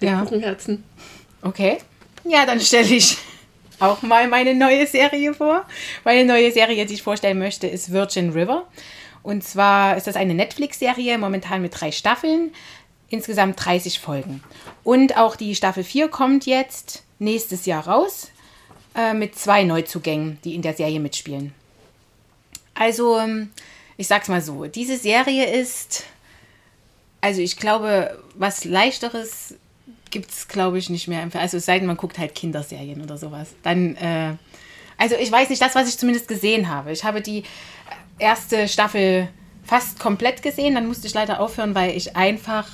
Ja. 0.00 0.20
Lebkuchenherzen. 0.20 0.84
Okay. 1.42 1.78
Ja, 2.24 2.46
dann 2.46 2.60
stelle 2.60 2.94
ich 2.94 3.18
auch 3.80 4.02
mal 4.02 4.28
meine 4.28 4.54
neue 4.54 4.86
Serie 4.86 5.34
vor. 5.34 5.66
Meine 6.04 6.24
neue 6.24 6.52
Serie, 6.52 6.86
die 6.86 6.94
ich 6.94 7.02
vorstellen 7.02 7.38
möchte, 7.38 7.66
ist 7.66 7.92
Virgin 7.92 8.30
River. 8.30 8.66
Und 9.22 9.42
zwar 9.44 9.96
ist 9.96 10.06
das 10.06 10.16
eine 10.16 10.34
Netflix-Serie, 10.34 11.18
momentan 11.18 11.62
mit 11.62 11.78
drei 11.78 11.92
Staffeln, 11.92 12.52
insgesamt 13.08 13.62
30 13.64 13.98
Folgen. 14.00 14.42
Und 14.82 15.16
auch 15.16 15.36
die 15.36 15.54
Staffel 15.54 15.82
4 15.84 16.08
kommt 16.08 16.46
jetzt 16.46 17.04
nächstes 17.18 17.66
Jahr 17.66 17.86
raus 17.86 18.30
äh, 18.94 19.14
mit 19.14 19.36
zwei 19.36 19.64
Neuzugängen, 19.64 20.38
die 20.44 20.54
in 20.54 20.62
der 20.62 20.74
Serie 20.74 21.00
mitspielen. 21.00 21.54
Also, 22.74 23.18
ähm, 23.18 23.50
ich 23.96 24.06
sag's 24.06 24.28
mal 24.28 24.40
so, 24.40 24.66
diese 24.66 24.96
Serie 24.96 25.46
ist, 25.46 26.04
also 27.20 27.40
ich 27.40 27.56
glaube, 27.56 28.18
was 28.34 28.64
leichteres 28.64 29.54
gibt 30.10 30.30
es, 30.30 30.48
glaube 30.48 30.78
ich, 30.78 30.90
nicht 30.90 31.08
mehr. 31.08 31.28
Also 31.34 31.56
es 31.56 31.66
sei 31.66 31.78
denn, 31.78 31.86
man 31.86 31.96
guckt 31.96 32.18
halt 32.18 32.34
Kinderserien 32.34 33.02
oder 33.02 33.18
sowas. 33.18 33.54
Dann, 33.62 33.96
äh, 33.96 34.34
also 34.96 35.16
ich 35.16 35.30
weiß 35.30 35.50
nicht, 35.50 35.60
das, 35.60 35.74
was 35.74 35.88
ich 35.88 35.98
zumindest 35.98 36.28
gesehen 36.28 36.68
habe. 36.68 36.92
Ich 36.92 37.02
habe 37.04 37.20
die 37.20 37.42
erste 38.18 38.68
Staffel 38.68 39.28
fast 39.64 39.98
komplett 39.98 40.42
gesehen, 40.42 40.74
dann 40.74 40.86
musste 40.86 41.06
ich 41.06 41.14
leider 41.14 41.40
aufhören, 41.40 41.74
weil 41.74 41.96
ich 41.96 42.14
einfach 42.14 42.68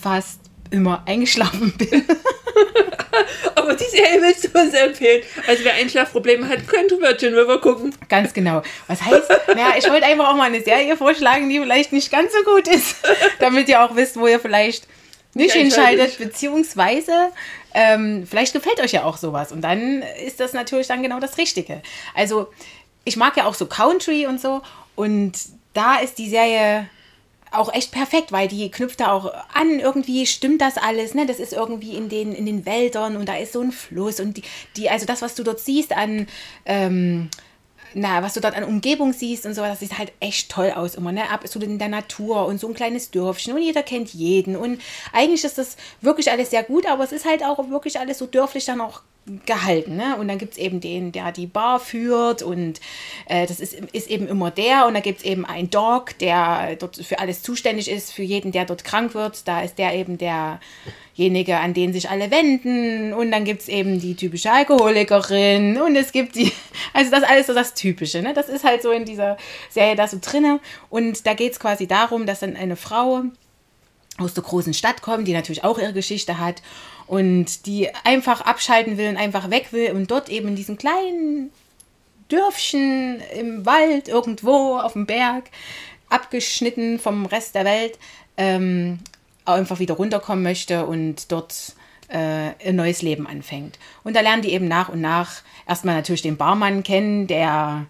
fast 0.00 0.40
immer 0.70 1.02
eingeschlafen 1.06 1.72
bin. 1.76 2.04
Aber 3.68 3.76
die 3.76 3.84
Serie 3.84 4.22
willst 4.22 4.44
du 4.44 4.58
uns 4.58 4.72
empfehlen. 4.72 5.22
Also 5.46 5.62
wer 5.62 5.74
Einschlafprobleme 5.74 6.48
hat, 6.48 6.66
könnte 6.66 6.98
Virgin 6.98 7.34
River 7.34 7.60
gucken. 7.60 7.94
Ganz 8.08 8.32
genau. 8.32 8.62
Was 8.86 9.02
heißt, 9.02 9.28
naja, 9.48 9.74
ich 9.76 9.88
wollte 9.90 10.06
einfach 10.06 10.30
auch 10.30 10.36
mal 10.36 10.44
eine 10.44 10.62
Serie 10.62 10.96
vorschlagen, 10.96 11.50
die 11.50 11.60
vielleicht 11.60 11.92
nicht 11.92 12.10
ganz 12.10 12.32
so 12.32 12.42
gut 12.50 12.66
ist, 12.66 12.96
damit 13.40 13.68
ihr 13.68 13.84
auch 13.84 13.94
wisst, 13.94 14.16
wo 14.18 14.26
ihr 14.26 14.40
vielleicht 14.40 14.88
nicht 15.34 15.52
hinschaltet, 15.52 16.16
beziehungsweise 16.18 17.12
ähm, 17.74 18.26
vielleicht 18.28 18.54
gefällt 18.54 18.80
euch 18.80 18.92
ja 18.92 19.04
auch 19.04 19.18
sowas 19.18 19.52
und 19.52 19.60
dann 19.60 20.02
ist 20.24 20.40
das 20.40 20.54
natürlich 20.54 20.86
dann 20.86 21.02
genau 21.02 21.20
das 21.20 21.36
Richtige. 21.36 21.82
Also 22.14 22.48
ich 23.04 23.18
mag 23.18 23.36
ja 23.36 23.44
auch 23.44 23.54
so 23.54 23.66
Country 23.66 24.26
und 24.26 24.40
so 24.40 24.62
und 24.96 25.32
da 25.74 25.98
ist 25.98 26.16
die 26.16 26.30
Serie 26.30 26.88
auch 27.50 27.72
echt 27.72 27.92
perfekt, 27.92 28.32
weil 28.32 28.48
die 28.48 28.70
knüpft 28.70 29.00
da 29.00 29.12
auch 29.12 29.32
an, 29.54 29.80
irgendwie 29.80 30.26
stimmt 30.26 30.60
das 30.60 30.76
alles, 30.76 31.14
ne? 31.14 31.26
Das 31.26 31.38
ist 31.38 31.52
irgendwie 31.52 31.94
in 31.94 32.08
den, 32.08 32.32
in 32.32 32.46
den 32.46 32.66
Wäldern 32.66 33.16
und 33.16 33.28
da 33.28 33.36
ist 33.36 33.52
so 33.52 33.60
ein 33.60 33.72
Fluss 33.72 34.20
und 34.20 34.36
die, 34.36 34.42
die 34.76 34.90
also 34.90 35.06
das, 35.06 35.22
was 35.22 35.34
du 35.34 35.42
dort 35.42 35.60
siehst 35.60 35.92
an, 35.92 36.26
ähm, 36.66 37.30
na, 37.94 38.22
was 38.22 38.34
du 38.34 38.40
dort 38.40 38.54
an 38.54 38.64
Umgebung 38.64 39.12
siehst 39.12 39.46
und 39.46 39.54
so, 39.54 39.62
das 39.62 39.80
sieht 39.80 39.98
halt 39.98 40.12
echt 40.20 40.50
toll 40.50 40.72
aus 40.74 40.94
immer, 40.94 41.12
ne? 41.12 41.30
Absolut 41.30 41.68
in 41.68 41.78
der 41.78 41.88
Natur 41.88 42.46
und 42.46 42.60
so 42.60 42.68
ein 42.68 42.74
kleines 42.74 43.10
Dörfchen 43.10 43.54
und 43.54 43.62
jeder 43.62 43.82
kennt 43.82 44.12
jeden 44.12 44.56
und 44.56 44.80
eigentlich 45.12 45.44
ist 45.44 45.58
das 45.58 45.76
wirklich 46.00 46.30
alles 46.30 46.50
sehr 46.50 46.62
gut, 46.62 46.86
aber 46.86 47.04
es 47.04 47.12
ist 47.12 47.24
halt 47.24 47.42
auch 47.42 47.70
wirklich 47.70 47.98
alles 47.98 48.18
so 48.18 48.26
dörflich 48.26 48.64
dann 48.64 48.80
auch 48.80 49.02
gehalten, 49.46 49.96
ne? 49.96 50.16
Und 50.16 50.28
dann 50.28 50.38
gibt 50.38 50.52
es 50.52 50.58
eben 50.58 50.80
den, 50.80 51.12
der 51.12 51.32
die 51.32 51.46
Bar 51.46 51.80
führt 51.80 52.42
und 52.42 52.80
äh, 53.26 53.46
das 53.46 53.60
ist, 53.60 53.74
ist 53.92 54.08
eben 54.08 54.26
immer 54.28 54.50
der 54.50 54.86
und 54.86 54.94
da 54.94 55.00
gibt 55.00 55.18
es 55.18 55.24
eben 55.24 55.44
einen 55.44 55.70
Dog, 55.70 56.18
der 56.18 56.76
dort 56.76 56.96
für 56.96 57.18
alles 57.18 57.42
zuständig 57.42 57.90
ist, 57.90 58.12
für 58.12 58.22
jeden, 58.22 58.52
der 58.52 58.64
dort 58.64 58.84
krank 58.84 59.14
wird, 59.14 59.46
da 59.46 59.62
ist 59.62 59.78
der 59.78 59.94
eben 59.94 60.18
derjenige, 60.18 61.58
an 61.58 61.74
den 61.74 61.92
sich 61.92 62.10
alle 62.10 62.30
wenden 62.30 63.12
und 63.12 63.30
dann 63.30 63.44
gibt 63.44 63.62
es 63.62 63.68
eben 63.68 64.00
die 64.00 64.14
typische 64.14 64.50
Alkoholikerin 64.50 65.80
und 65.80 65.96
es 65.96 66.12
gibt 66.12 66.34
die, 66.34 66.52
also 66.92 67.10
das 67.10 67.24
alles 67.24 67.46
so 67.46 67.54
das 67.54 67.74
Typische, 67.74 68.22
ne? 68.22 68.34
Das 68.34 68.48
ist 68.48 68.64
halt 68.64 68.82
so 68.82 68.90
in 68.90 69.04
dieser 69.04 69.36
Serie 69.70 69.96
da 69.96 70.08
so 70.08 70.18
drinne 70.20 70.60
und 70.90 71.26
da 71.26 71.34
geht 71.34 71.52
es 71.52 71.60
quasi 71.60 71.86
darum, 71.86 72.26
dass 72.26 72.40
dann 72.40 72.56
eine 72.56 72.76
Frau 72.76 73.24
aus 74.18 74.34
der 74.34 74.42
großen 74.42 74.74
Stadt 74.74 75.02
kommt, 75.02 75.28
die 75.28 75.32
natürlich 75.32 75.64
auch 75.64 75.78
ihre 75.78 75.92
Geschichte 75.92 76.38
hat 76.38 76.62
und 77.08 77.66
die 77.66 77.88
einfach 78.04 78.42
abschalten 78.42 78.98
will 78.98 79.08
und 79.08 79.16
einfach 79.16 79.50
weg 79.50 79.72
will 79.72 79.92
und 79.92 80.10
dort 80.10 80.28
eben 80.28 80.48
in 80.48 80.56
diesem 80.56 80.76
kleinen 80.78 81.50
Dörfchen 82.28 83.20
im 83.36 83.64
Wald 83.66 84.08
irgendwo 84.08 84.76
auf 84.76 84.92
dem 84.92 85.06
Berg 85.06 85.50
abgeschnitten 86.10 86.98
vom 86.98 87.26
Rest 87.26 87.54
der 87.54 87.64
Welt 87.64 87.98
ähm, 88.36 88.98
einfach 89.44 89.78
wieder 89.78 89.94
runterkommen 89.94 90.42
möchte 90.42 90.86
und 90.86 91.32
dort 91.32 91.74
äh, 92.08 92.50
ein 92.66 92.76
neues 92.76 93.02
Leben 93.02 93.26
anfängt. 93.26 93.78
Und 94.04 94.14
da 94.14 94.20
lernen 94.20 94.42
die 94.42 94.52
eben 94.52 94.68
nach 94.68 94.90
und 94.90 95.00
nach 95.00 95.42
erstmal 95.66 95.94
natürlich 95.94 96.22
den 96.22 96.36
Barmann 96.36 96.82
kennen, 96.82 97.26
der 97.26 97.86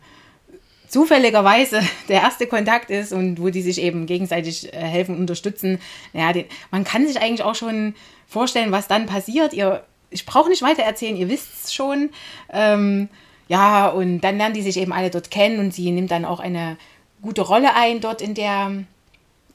zufälligerweise 0.89 1.81
der 2.09 2.23
erste 2.23 2.47
Kontakt 2.47 2.91
ist 2.91 3.13
und 3.13 3.41
wo 3.41 3.51
die 3.51 3.63
sich 3.63 3.81
eben 3.81 4.07
gegenseitig 4.07 4.73
äh, 4.73 4.77
helfen 4.77 5.15
und 5.15 5.23
unterstützen. 5.23 5.81
Ja, 6.13 6.33
den, 6.33 6.47
man 6.71 6.85
kann 6.85 7.07
sich 7.07 7.21
eigentlich 7.21 7.43
auch 7.43 7.55
schon 7.55 7.95
vorstellen, 8.27 8.73
was 8.73 8.89
dann 8.89 9.07
passiert. 9.07 9.53
Ihr, 9.53 9.85
ich 10.11 10.27
brauche 10.27 10.49
nicht 10.49 10.63
weiter 10.63 10.83
erzählen, 10.83 11.17
ihr 11.17 11.29
wisst 11.29 11.65
es 11.65 11.75
schon. 11.75 12.11
Ähm, 12.53 13.09
ja, 13.49 13.89
und 13.89 14.21
dann 14.21 14.37
lernen 14.37 14.55
die 14.55 14.63
sich 14.63 14.77
eben 14.77 14.93
alle 14.93 15.11
dort 15.11 15.31
kennen 15.31 15.59
und 15.59 15.73
sie 15.73 15.91
nimmt 15.91 16.11
dann 16.11 16.25
auch 16.25 16.41
eine 16.41 16.77
gute 17.23 17.43
Rolle 17.43 17.75
ein 17.75 18.01
dort 18.01 18.21
in 18.21 18.35
der 18.35 18.85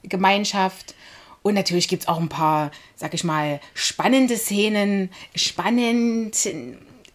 Gemeinschaft. 0.03 0.95
Und 1.43 1.55
natürlich 1.55 1.87
gibt 1.87 2.03
es 2.03 2.07
auch 2.07 2.19
ein 2.19 2.29
paar, 2.29 2.71
sag 2.95 3.13
ich 3.13 3.23
mal, 3.23 3.59
spannende 3.73 4.37
Szenen. 4.37 5.09
Spannend, 5.35 6.35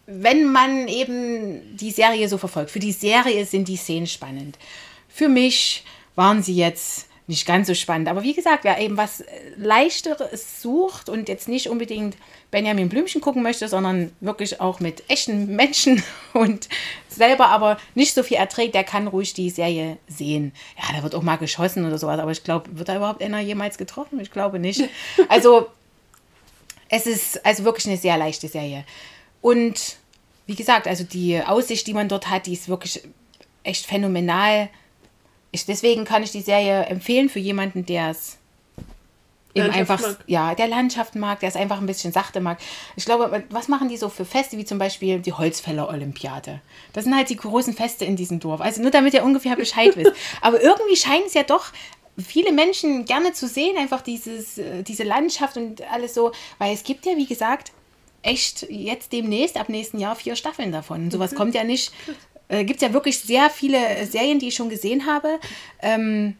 wenn 0.09 0.45
man 0.51 0.87
eben 0.87 1.77
die 1.77 1.91
Serie 1.91 2.27
so 2.27 2.37
verfolgt. 2.37 2.71
Für 2.71 2.79
die 2.79 2.91
Serie 2.91 3.45
sind 3.45 3.67
die 3.67 3.77
Szenen 3.77 4.07
spannend. 4.07 4.57
Für 5.07 5.29
mich 5.29 5.83
waren 6.15 6.41
sie 6.41 6.55
jetzt 6.55 7.05
nicht 7.27 7.45
ganz 7.45 7.67
so 7.67 7.75
spannend. 7.75 8.07
Aber 8.07 8.23
wie 8.23 8.33
gesagt, 8.33 8.63
wer 8.63 8.79
eben 8.79 8.97
was 8.97 9.23
Leichteres 9.55 10.63
sucht 10.63 11.09
und 11.09 11.29
jetzt 11.29 11.47
nicht 11.47 11.69
unbedingt 11.69 12.17
Benjamin 12.49 12.89
Blümchen 12.89 13.21
gucken 13.21 13.43
möchte, 13.43 13.67
sondern 13.67 14.11
wirklich 14.19 14.59
auch 14.59 14.79
mit 14.79 15.03
echten 15.09 15.55
Menschen 15.55 16.01
und 16.33 16.67
selber 17.07 17.47
aber 17.49 17.77
nicht 17.93 18.15
so 18.15 18.23
viel 18.23 18.37
erträgt, 18.37 18.73
der 18.73 18.83
kann 18.83 19.07
ruhig 19.07 19.35
die 19.35 19.51
Serie 19.51 19.97
sehen. 20.07 20.53
Ja, 20.75 20.95
da 20.97 21.03
wird 21.03 21.13
auch 21.13 21.21
mal 21.21 21.37
geschossen 21.37 21.85
oder 21.85 21.99
sowas, 21.99 22.19
aber 22.19 22.31
ich 22.31 22.43
glaube, 22.43 22.79
wird 22.79 22.89
da 22.89 22.95
überhaupt 22.95 23.21
einer 23.21 23.39
jemals 23.41 23.77
getroffen? 23.77 24.19
Ich 24.19 24.31
glaube 24.31 24.57
nicht. 24.57 24.81
Also, 25.27 25.67
es 26.89 27.05
ist 27.05 27.45
also 27.45 27.63
wirklich 27.63 27.85
eine 27.85 27.97
sehr 27.97 28.17
leichte 28.17 28.47
Serie. 28.47 28.83
Und 29.41 29.97
wie 30.47 30.55
gesagt, 30.55 30.87
also 30.87 31.03
die 31.03 31.41
Aussicht, 31.41 31.87
die 31.87 31.93
man 31.93 32.09
dort 32.09 32.29
hat, 32.29 32.47
die 32.47 32.53
ist 32.53 32.69
wirklich 32.69 33.03
echt 33.63 33.85
phänomenal. 33.85 34.69
Ich, 35.51 35.65
deswegen 35.65 36.05
kann 36.05 36.23
ich 36.23 36.31
die 36.31 36.41
Serie 36.41 36.85
empfehlen 36.85 37.29
für 37.29 37.39
jemanden, 37.39 37.85
der 37.85 38.09
es 38.09 38.37
eben 39.53 39.69
einfach, 39.71 40.01
ja, 40.27 40.55
der 40.55 40.67
Landschaft 40.67 41.15
mag, 41.15 41.39
der 41.39 41.49
es 41.49 41.55
einfach 41.55 41.79
ein 41.79 41.85
bisschen 41.85 42.11
sachte 42.11 42.39
mag. 42.39 42.59
Ich 42.95 43.05
glaube, 43.05 43.43
was 43.49 43.67
machen 43.67 43.89
die 43.89 43.97
so 43.97 44.09
für 44.09 44.25
Feste, 44.25 44.57
wie 44.57 44.65
zum 44.65 44.77
Beispiel 44.77 45.19
die 45.19 45.33
Holzfäller-Olympiade? 45.33 46.61
Das 46.93 47.03
sind 47.03 47.15
halt 47.15 47.29
die 47.29 47.35
großen 47.35 47.73
Feste 47.73 48.05
in 48.05 48.15
diesem 48.15 48.39
Dorf. 48.39 48.61
Also 48.61 48.81
nur 48.81 48.91
damit 48.91 49.13
ihr 49.13 49.23
ungefähr 49.23 49.55
Bescheid 49.55 49.95
wisst. 49.95 50.13
Aber 50.41 50.61
irgendwie 50.61 50.95
scheint 50.95 51.25
es 51.25 51.33
ja 51.33 51.43
doch 51.43 51.65
viele 52.17 52.51
Menschen 52.51 53.05
gerne 53.05 53.33
zu 53.33 53.47
sehen, 53.47 53.77
einfach 53.77 54.01
dieses, 54.01 54.57
äh, 54.57 54.83
diese 54.83 55.03
Landschaft 55.03 55.57
und 55.57 55.81
alles 55.91 56.13
so, 56.13 56.31
weil 56.57 56.73
es 56.73 56.83
gibt 56.83 57.05
ja, 57.05 57.15
wie 57.15 57.25
gesagt, 57.25 57.71
echt 58.21 58.67
jetzt 58.69 59.11
demnächst, 59.13 59.57
ab 59.57 59.69
nächsten 59.69 59.99
Jahr, 59.99 60.15
vier 60.15 60.35
Staffeln 60.35 60.71
davon. 60.71 61.11
Sowas 61.11 61.35
kommt 61.35 61.55
ja 61.55 61.63
nicht. 61.63 61.91
Äh, 62.47 62.63
gibt 62.65 62.81
ja 62.81 62.93
wirklich 62.93 63.19
sehr 63.19 63.49
viele 63.49 63.77
Serien, 64.05 64.39
die 64.39 64.49
ich 64.49 64.55
schon 64.55 64.69
gesehen 64.69 65.05
habe. 65.05 65.39
Ähm, 65.81 66.35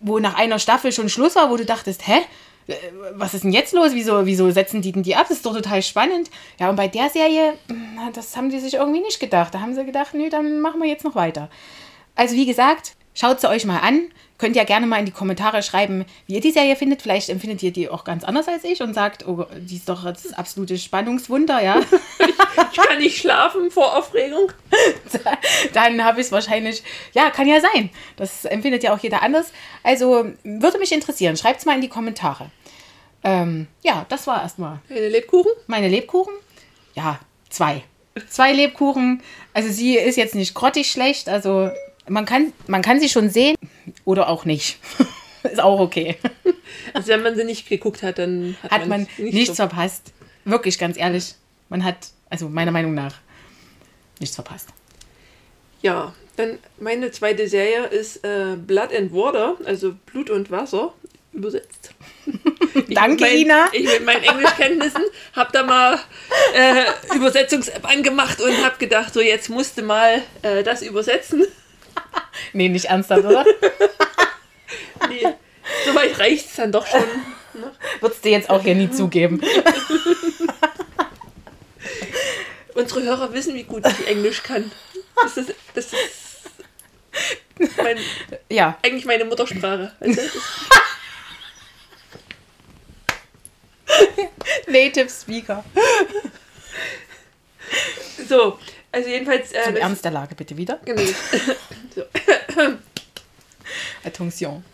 wo 0.00 0.18
nach 0.18 0.34
einer 0.36 0.58
Staffel 0.58 0.92
schon 0.92 1.08
Schluss 1.08 1.36
war, 1.36 1.50
wo 1.50 1.56
du 1.56 1.64
dachtest, 1.64 2.06
hä? 2.06 2.18
Äh, 2.66 2.74
Was 3.14 3.34
ist 3.34 3.44
denn 3.44 3.52
jetzt 3.52 3.72
los? 3.72 3.90
Wieso, 3.92 4.26
wieso 4.26 4.50
setzen 4.50 4.82
die 4.82 4.92
denn 4.92 5.02
die 5.02 5.16
ab? 5.16 5.26
Das 5.28 5.38
ist 5.38 5.46
doch 5.46 5.54
total 5.54 5.82
spannend. 5.82 6.30
Ja, 6.58 6.70
und 6.70 6.76
bei 6.76 6.88
der 6.88 7.10
Serie, 7.10 7.54
das 8.14 8.36
haben 8.36 8.50
die 8.50 8.58
sich 8.58 8.74
irgendwie 8.74 9.00
nicht 9.00 9.20
gedacht. 9.20 9.54
Da 9.54 9.60
haben 9.60 9.74
sie 9.74 9.84
gedacht, 9.84 10.14
nö, 10.14 10.28
dann 10.30 10.60
machen 10.60 10.80
wir 10.80 10.88
jetzt 10.88 11.04
noch 11.04 11.14
weiter. 11.14 11.50
Also 12.14 12.34
wie 12.34 12.46
gesagt, 12.46 12.94
schaut 13.14 13.40
sie 13.40 13.48
euch 13.48 13.64
mal 13.64 13.80
an. 13.80 14.08
Könnt 14.38 14.54
ja 14.54 14.64
gerne 14.64 14.86
mal 14.86 14.98
in 14.98 15.06
die 15.06 15.12
Kommentare 15.12 15.62
schreiben, 15.62 16.04
wie 16.26 16.34
ihr 16.34 16.40
die 16.40 16.50
Serie 16.50 16.76
findet. 16.76 17.02
Vielleicht 17.02 17.30
empfindet 17.30 17.62
ihr 17.62 17.72
die 17.72 17.88
auch 17.88 18.04
ganz 18.04 18.22
anders 18.22 18.48
als 18.48 18.64
ich 18.64 18.82
und 18.82 18.92
sagt, 18.92 19.26
oh, 19.26 19.46
die 19.56 19.76
ist 19.76 19.88
doch 19.88 20.04
das 20.04 20.32
absolute 20.34 20.76
Spannungswunder, 20.78 21.62
ja. 21.62 21.80
Ich 22.72 22.82
kann 22.82 22.98
nicht 22.98 23.18
schlafen 23.18 23.70
vor 23.70 23.96
Aufregung. 23.96 24.52
Dann 25.72 26.04
habe 26.04 26.20
ich 26.20 26.26
es 26.26 26.32
wahrscheinlich, 26.32 26.82
ja, 27.12 27.30
kann 27.30 27.46
ja 27.46 27.60
sein. 27.60 27.90
Das 28.16 28.44
empfindet 28.44 28.82
ja 28.82 28.94
auch 28.94 28.98
jeder 28.98 29.22
anders. 29.22 29.52
Also 29.82 30.26
würde 30.42 30.78
mich 30.78 30.92
interessieren. 30.92 31.36
Schreibt 31.36 31.60
es 31.60 31.66
mal 31.66 31.74
in 31.74 31.80
die 31.80 31.88
Kommentare. 31.88 32.50
Ähm, 33.24 33.66
ja, 33.82 34.04
das 34.08 34.26
war 34.26 34.42
erstmal 34.42 34.80
Eine 34.90 35.08
Lebkuchen? 35.08 35.52
meine 35.66 35.88
Lebkuchen. 35.88 36.34
Ja, 36.94 37.18
zwei. 37.48 37.82
Zwei 38.28 38.52
Lebkuchen. 38.52 39.22
Also 39.52 39.70
sie 39.70 39.96
ist 39.96 40.16
jetzt 40.16 40.34
nicht 40.34 40.54
grottig 40.54 40.90
schlecht. 40.90 41.28
Also 41.28 41.70
man 42.08 42.24
kann, 42.26 42.52
man 42.66 42.82
kann 42.82 43.00
sie 43.00 43.08
schon 43.08 43.30
sehen 43.30 43.56
oder 44.04 44.28
auch 44.28 44.44
nicht. 44.44 44.78
ist 45.42 45.60
auch 45.60 45.80
okay. 45.80 46.16
Also 46.94 47.08
wenn 47.08 47.22
man 47.22 47.36
sie 47.36 47.44
nicht 47.44 47.68
geguckt 47.68 48.02
hat, 48.02 48.18
dann 48.18 48.56
hat, 48.62 48.70
Hat 48.72 48.86
man 48.86 49.00
nicht 49.18 49.34
nichts 49.34 49.48
so. 49.48 49.54
verpasst. 49.54 50.12
Wirklich, 50.44 50.78
ganz 50.78 50.96
ehrlich. 50.96 51.34
Man 51.68 51.84
hat, 51.84 51.96
also 52.30 52.48
meiner 52.48 52.70
Meinung 52.72 52.94
nach, 52.94 53.14
nichts 54.20 54.34
verpasst. 54.36 54.68
Ja, 55.82 56.14
dann 56.36 56.58
meine 56.80 57.10
zweite 57.10 57.48
Serie 57.48 57.84
ist 57.86 58.24
äh, 58.24 58.56
Blood 58.56 58.94
and 58.94 59.12
Water, 59.12 59.56
also 59.64 59.94
Blut 60.06 60.30
und 60.30 60.50
Wasser, 60.50 60.92
übersetzt. 61.32 61.90
Danke, 62.88 63.24
meinen- 63.24 63.36
Ina. 63.38 63.66
Ich 63.72 63.84
mit 63.84 64.04
meinen 64.04 64.22
Englischkenntnissen 64.22 65.02
habe 65.34 65.50
da 65.52 65.62
mal 65.64 65.98
äh, 66.54 67.14
Übersetzungs-App 67.16 67.88
angemacht 67.88 68.40
und 68.40 68.64
habe 68.64 68.76
gedacht, 68.78 69.12
so 69.14 69.20
jetzt 69.20 69.48
musste 69.48 69.82
mal 69.82 70.22
äh, 70.42 70.62
das 70.62 70.82
übersetzen. 70.82 71.44
Nee, 72.52 72.68
nicht 72.68 72.86
ernsthaft, 72.86 73.24
oder? 73.24 73.44
Nee, 75.08 75.24
soweit 75.84 76.18
reicht 76.18 76.46
es 76.46 76.56
dann 76.56 76.72
doch 76.72 76.84
schon. 76.86 77.04
Ne? 77.54 77.70
Würdest 78.00 78.24
du 78.24 78.28
jetzt 78.30 78.50
auch 78.50 78.62
hier 78.62 78.74
nie 78.74 78.90
zugeben. 78.90 79.40
Unsere 82.74 83.02
Hörer 83.04 83.32
wissen, 83.32 83.54
wie 83.54 83.62
gut 83.62 83.84
ich 83.86 84.08
Englisch 84.08 84.42
kann. 84.42 84.70
Das 85.22 85.36
ist, 85.36 85.54
das 85.74 85.92
ist 85.92 86.50
mein, 87.76 87.98
Ja, 88.50 88.76
eigentlich 88.82 89.04
meine 89.04 89.24
Muttersprache. 89.24 89.92
Also, 90.00 90.20
Native 94.66 95.08
Speaker. 95.08 95.64
so, 98.28 98.58
also 98.96 99.10
jedenfalls. 99.10 99.52
Äh, 99.52 99.62
Zum 99.64 99.76
Ernst 99.76 100.04
der 100.04 100.12
Lage 100.12 100.34
bitte 100.34 100.56
wieder. 100.56 100.80
Genau. 100.84 101.02
so. 101.94 102.02
Attention. 104.04 104.64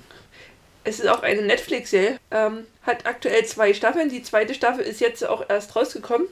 Es 0.85 1.01
ist 1.01 1.09
auch 1.09 1.23
eine 1.23 1.43
Netflix-Serie. 1.43 2.19
Ähm, 2.31 2.67
hat 2.83 3.05
aktuell 3.05 3.45
zwei 3.47 3.75
Staffeln. 3.75 4.09
Die 4.09 4.23
zweite 4.23 4.55
Staffel 4.55 4.85
ist 4.85 5.01
jetzt 5.01 5.27
auch 5.27 5.49
erst 5.49 5.75
rausgekommen. 5.75 6.29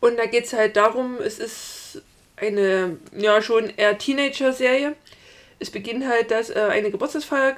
Und 0.00 0.16
da 0.18 0.24
geht 0.24 0.46
es 0.46 0.54
halt 0.54 0.76
darum, 0.76 1.18
es 1.18 1.38
ist 1.38 2.02
eine, 2.36 2.96
ja, 3.14 3.42
schon 3.42 3.70
eher 3.76 3.98
Teenager-Serie. 3.98 4.96
Es 5.58 5.70
beginnt 5.70 6.06
halt, 6.06 6.30
dass 6.30 6.48
äh, 6.48 6.60
eine 6.70 6.90
Geburtstagsfeier 6.90 7.56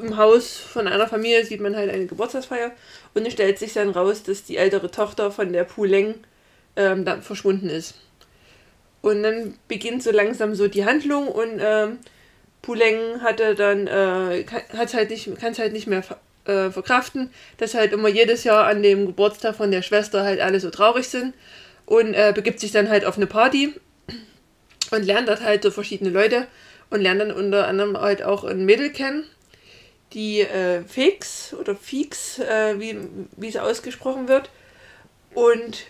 im 0.00 0.16
Haus 0.16 0.56
von 0.56 0.88
einer 0.88 1.06
Familie 1.06 1.44
sieht 1.44 1.60
man 1.60 1.76
halt 1.76 1.90
eine 1.90 2.06
Geburtstagsfeier 2.06 2.72
und 3.14 3.26
es 3.26 3.32
stellt 3.32 3.60
sich 3.60 3.72
dann 3.74 3.90
raus, 3.90 4.24
dass 4.24 4.44
die 4.44 4.56
ältere 4.56 4.90
Tochter 4.90 5.30
von 5.30 5.52
der 5.52 5.64
Puleng 5.64 6.16
ähm, 6.76 7.04
dann 7.04 7.22
verschwunden 7.22 7.68
ist. 7.68 7.94
Und 9.02 9.22
dann 9.22 9.54
beginnt 9.68 10.02
so 10.02 10.10
langsam 10.10 10.54
so 10.54 10.68
die 10.68 10.84
Handlung 10.84 11.28
und 11.28 11.60
ähm, 11.60 11.98
Puleng 12.62 13.20
hatte 13.20 13.54
dann, 13.54 13.86
äh, 13.86 14.44
kann 14.44 14.62
es 14.82 14.94
halt 14.94 15.10
nicht, 15.10 15.28
kann's 15.38 15.58
halt 15.58 15.74
nicht 15.74 15.86
mehr 15.86 16.02
äh, 16.46 16.70
verkraften, 16.70 17.30
dass 17.58 17.74
halt 17.74 17.92
immer 17.92 18.08
jedes 18.08 18.44
Jahr 18.44 18.64
an 18.64 18.82
dem 18.82 19.06
Geburtstag 19.06 19.56
von 19.56 19.70
der 19.70 19.82
Schwester 19.82 20.22
halt 20.22 20.40
alle 20.40 20.60
so 20.60 20.70
traurig 20.70 21.08
sind 21.08 21.34
und 21.84 22.14
äh, 22.14 22.32
begibt 22.34 22.60
sich 22.60 22.72
dann 22.72 22.88
halt 22.88 23.04
auf 23.04 23.16
eine 23.16 23.26
Party 23.26 23.74
und 24.90 25.04
lernt 25.04 25.28
dort 25.28 25.42
halt 25.42 25.62
so 25.62 25.70
verschiedene 25.70 26.10
Leute 26.10 26.46
und 26.90 27.00
lernt 27.00 27.20
dann 27.20 27.32
unter 27.32 27.66
anderem 27.66 27.98
halt 27.98 28.22
auch 28.22 28.44
ein 28.44 28.64
Mädel 28.64 28.90
kennen, 28.90 29.24
die 30.12 30.40
äh, 30.40 30.82
Fix 30.84 31.52
oder 31.52 31.76
Fix, 31.76 32.38
äh, 32.38 32.78
wie, 32.78 32.96
wie 33.36 33.48
es 33.48 33.56
ausgesprochen 33.56 34.28
wird 34.28 34.48
und 35.34 35.84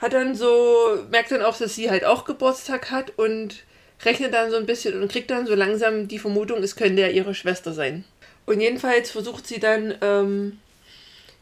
hat 0.00 0.12
dann 0.12 0.34
so, 0.34 0.98
merkt 1.10 1.30
dann 1.30 1.42
auch, 1.42 1.56
dass 1.56 1.74
sie 1.74 1.90
halt 1.90 2.04
auch 2.04 2.24
Geburtstag 2.24 2.90
hat 2.90 3.12
und 3.16 3.64
rechnet 4.04 4.32
dann 4.32 4.50
so 4.50 4.56
ein 4.56 4.66
bisschen 4.66 5.00
und 5.00 5.12
kriegt 5.12 5.30
dann 5.30 5.46
so 5.46 5.54
langsam 5.54 6.08
die 6.08 6.18
Vermutung, 6.18 6.62
es 6.62 6.76
könnte 6.76 7.02
ja 7.02 7.08
ihre 7.08 7.34
Schwester 7.34 7.72
sein. 7.72 8.04
Und 8.46 8.60
jedenfalls 8.60 9.10
versucht 9.10 9.46
sie 9.46 9.60
dann, 9.60 9.94
ähm, 10.00 10.58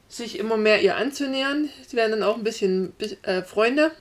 sich 0.08 0.38
immer 0.38 0.56
mehr 0.56 0.80
ihr 0.82 0.96
anzunähern. 0.96 1.68
Sie 1.86 1.96
werden 1.96 2.12
dann 2.12 2.22
auch 2.22 2.36
ein 2.36 2.44
bisschen 2.44 2.92
bis- 2.92 3.16
äh, 3.22 3.42
Freunde. 3.42 3.92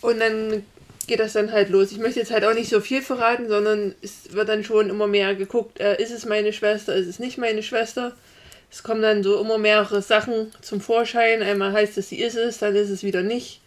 Und 0.00 0.20
dann 0.20 0.64
geht 1.06 1.20
das 1.20 1.34
dann 1.34 1.52
halt 1.52 1.70
los. 1.70 1.92
Ich 1.92 1.98
möchte 1.98 2.20
jetzt 2.20 2.30
halt 2.30 2.44
auch 2.44 2.54
nicht 2.54 2.70
so 2.70 2.80
viel 2.80 3.02
verraten, 3.02 3.48
sondern 3.48 3.94
es 4.00 4.32
wird 4.32 4.48
dann 4.48 4.64
schon 4.64 4.90
immer 4.90 5.06
mehr 5.06 5.34
geguckt, 5.34 5.80
äh, 5.80 6.00
ist 6.00 6.10
es 6.12 6.24
meine 6.24 6.52
Schwester, 6.52 6.94
ist 6.94 7.06
es 7.08 7.18
nicht 7.18 7.36
meine 7.38 7.62
Schwester. 7.62 8.16
Es 8.70 8.82
kommen 8.82 9.02
dann 9.02 9.22
so 9.22 9.40
immer 9.40 9.58
mehrere 9.58 10.02
Sachen 10.02 10.52
zum 10.62 10.80
Vorschein. 10.80 11.42
Einmal 11.42 11.72
heißt 11.72 11.98
es, 11.98 12.08
sie 12.08 12.20
ist 12.20 12.36
es, 12.36 12.58
dann 12.58 12.74
ist 12.74 12.90
es 12.90 13.02
wieder 13.02 13.22
nicht. 13.22 13.60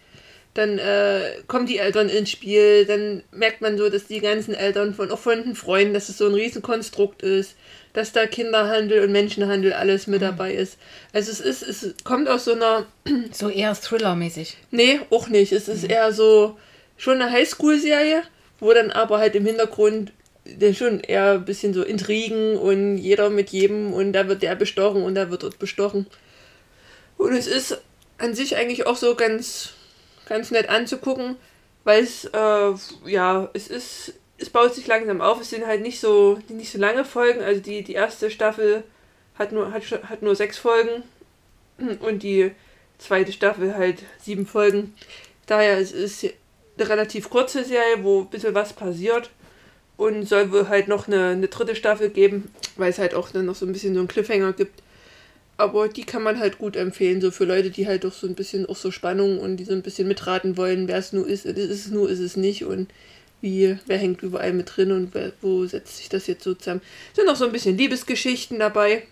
Dann 0.60 0.78
äh, 0.78 1.36
kommen 1.48 1.67
die 1.67 1.78
Eltern 1.78 2.10
ins 2.10 2.32
Spiel, 2.32 2.84
dann 2.84 3.24
merkt 3.32 3.62
man 3.62 3.78
so, 3.78 3.89
dass 3.89 4.08
die 4.08 4.19
ganzen 4.19 4.54
Eltern 4.54 4.93
von, 4.93 5.10
auch 5.10 5.17
von 5.17 5.41
den 5.41 5.56
Freunden, 5.56 5.93
dass 5.93 6.10
es 6.10 6.17
so 6.17 6.26
ein 6.26 6.34
Riesenkonstrukt 6.34 7.22
ist, 7.22 7.56
dass 7.93 8.12
da 8.12 8.28
Kinderhandel 8.28 9.06
und 9.06 9.13
Menschenhandel 9.13 9.72
alles 9.72 10.08
mit 10.08 10.22
dabei 10.22 10.54
ist. 10.54 10.78
Also 11.13 11.32
es 11.32 11.39
ist, 11.39 11.62
es 11.62 11.95
kommt 12.04 12.28
aus 12.28 12.43
so 12.43 12.56
einer, 12.56 12.88
So 13.32 13.48
eher 13.48 13.74
Thriller-mäßig. 13.74 14.58
nee, 14.72 15.00
auch 15.12 15.30
nicht, 15.30 15.54
es 15.54 15.69
ist 15.69 15.86
eher 15.86 16.12
so 16.12 16.58
schon 16.98 17.22
eine 17.22 17.32
Highschool-Serie, 17.32 18.24
wo 18.60 18.74
dann 18.74 18.91
aber 18.91 19.19
halt 19.19 19.36
im 19.36 19.45
Hintergrund 19.45 20.12
schon 20.74 21.00
eher 21.00 21.36
ein 21.36 21.45
bisschen 21.45 21.74
so 21.74 21.84
Intrigen 21.84 22.58
und 22.58 22.98
jeder 22.98 23.30
mit 23.30 23.52
jedem 23.52 23.93
und 23.93 24.12
da 24.12 24.28
wird 24.28 24.41
der 24.41 24.56
bestochen 24.56 25.04
und 25.04 25.15
da 25.15 25.32
wird 25.32 25.43
dort 25.43 25.58
bestochen. 25.58 26.06
Und 27.17 27.32
es 27.32 27.48
ist 27.48 27.80
an 28.17 28.36
sich 28.36 28.58
eigentlich 28.58 28.86
auch 28.86 28.98
so 28.98 29.15
ganz, 29.15 29.69
ganz 30.29 30.51
nett 30.51 30.69
anzugucken, 30.69 31.35
weil 31.83 32.03
es, 32.03 32.25
äh, 32.25 32.73
ja, 33.05 33.49
es 33.53 33.67
ist, 33.67 34.13
es 34.37 34.49
baut 34.49 34.73
sich 34.73 34.87
langsam 34.87 35.19
auf. 35.19 35.41
Es 35.41 35.49
sind 35.49 35.65
halt 35.65 35.81
nicht 35.81 35.99
so, 35.99 36.39
nicht 36.47 36.71
so 36.71 36.77
lange 36.77 37.03
Folgen. 37.03 37.41
Also 37.41 37.59
die, 37.59 37.83
die 37.83 37.93
erste 37.93 38.31
Staffel 38.31 38.83
hat 39.37 39.51
nur, 39.51 39.73
hat, 39.73 39.83
hat 40.03 40.21
nur 40.21 40.35
sechs 40.35 40.57
Folgen 40.57 41.03
und 41.99 42.23
die 42.23 42.51
zweite 42.97 43.31
Staffel 43.31 43.75
halt 43.75 44.03
sieben 44.21 44.45
Folgen. 44.45 44.93
Daher 45.47 45.79
ist 45.79 45.93
es 45.93 46.25
eine 46.77 46.89
relativ 46.89 47.29
kurze 47.29 47.65
Serie, 47.65 48.03
wo 48.03 48.21
ein 48.21 48.29
bisschen 48.29 48.53
was 48.53 48.73
passiert. 48.73 49.31
Und 49.97 50.29
soll 50.29 50.49
wohl 50.53 50.69
halt 50.69 50.87
noch 50.87 51.07
eine, 51.07 51.31
eine 51.31 51.49
dritte 51.49 51.75
Staffel 51.75 52.09
geben, 52.09 52.53
weil 52.77 52.89
es 52.89 52.99
halt 52.99 53.13
auch 53.13 53.31
dann 53.31 53.45
noch 53.45 53.55
so 53.55 53.65
ein 53.65 53.73
bisschen 53.73 53.93
so 53.93 53.99
einen 53.99 54.07
Cliffhanger 54.07 54.53
gibt. 54.53 54.81
Aber 55.60 55.89
die 55.89 56.06
kann 56.06 56.24
man 56.24 56.39
halt 56.39 56.58
gut 56.58 56.78
empfehlen, 56.78 57.19
so 57.19 57.32
für 57.32 57.43
Leute, 57.43 57.69
die 57.69 57.86
halt 57.86 58.06
doch 58.06 58.13
so 58.13 58.28
ein 58.28 58.34
bisschen 58.34 58.65
auch 58.65 58.78
so 58.78 58.91
Spannung 58.91 59.39
und 59.39 59.58
die 59.58 59.65
so 59.65 59.74
ein 59.74 59.82
bisschen 59.82 60.08
mitraten 60.08 60.56
wollen, 60.56 60.88
wer 60.88 60.98
es 60.98 61.12
nur 61.12 61.28
ist, 61.28 61.45
ist 61.45 61.58
es 61.58 61.88
nur, 61.89 62.10
ist 62.10 62.19
es 62.19 62.38
nicht 62.38 62.63
und 62.63 62.89
wie, 63.41 63.78
wer 63.86 63.98
hängt 63.98 64.24
überall 64.24 64.54
mit 64.54 64.72
drin 64.74 64.93
und 64.93 65.13
wer, 65.13 65.34
wo 65.41 65.65
setzt 65.65 65.98
sich 65.98 66.08
das 66.08 66.28
jetzt 66.28 66.45
so 66.45 66.54
zusammen. 66.54 66.82
Sind 67.13 67.26
noch 67.26 67.36
so 67.36 67.45
ein 67.45 67.52
bisschen 67.52 67.78
Liebesgeschichten 67.78 68.58
dabei. 68.58 69.04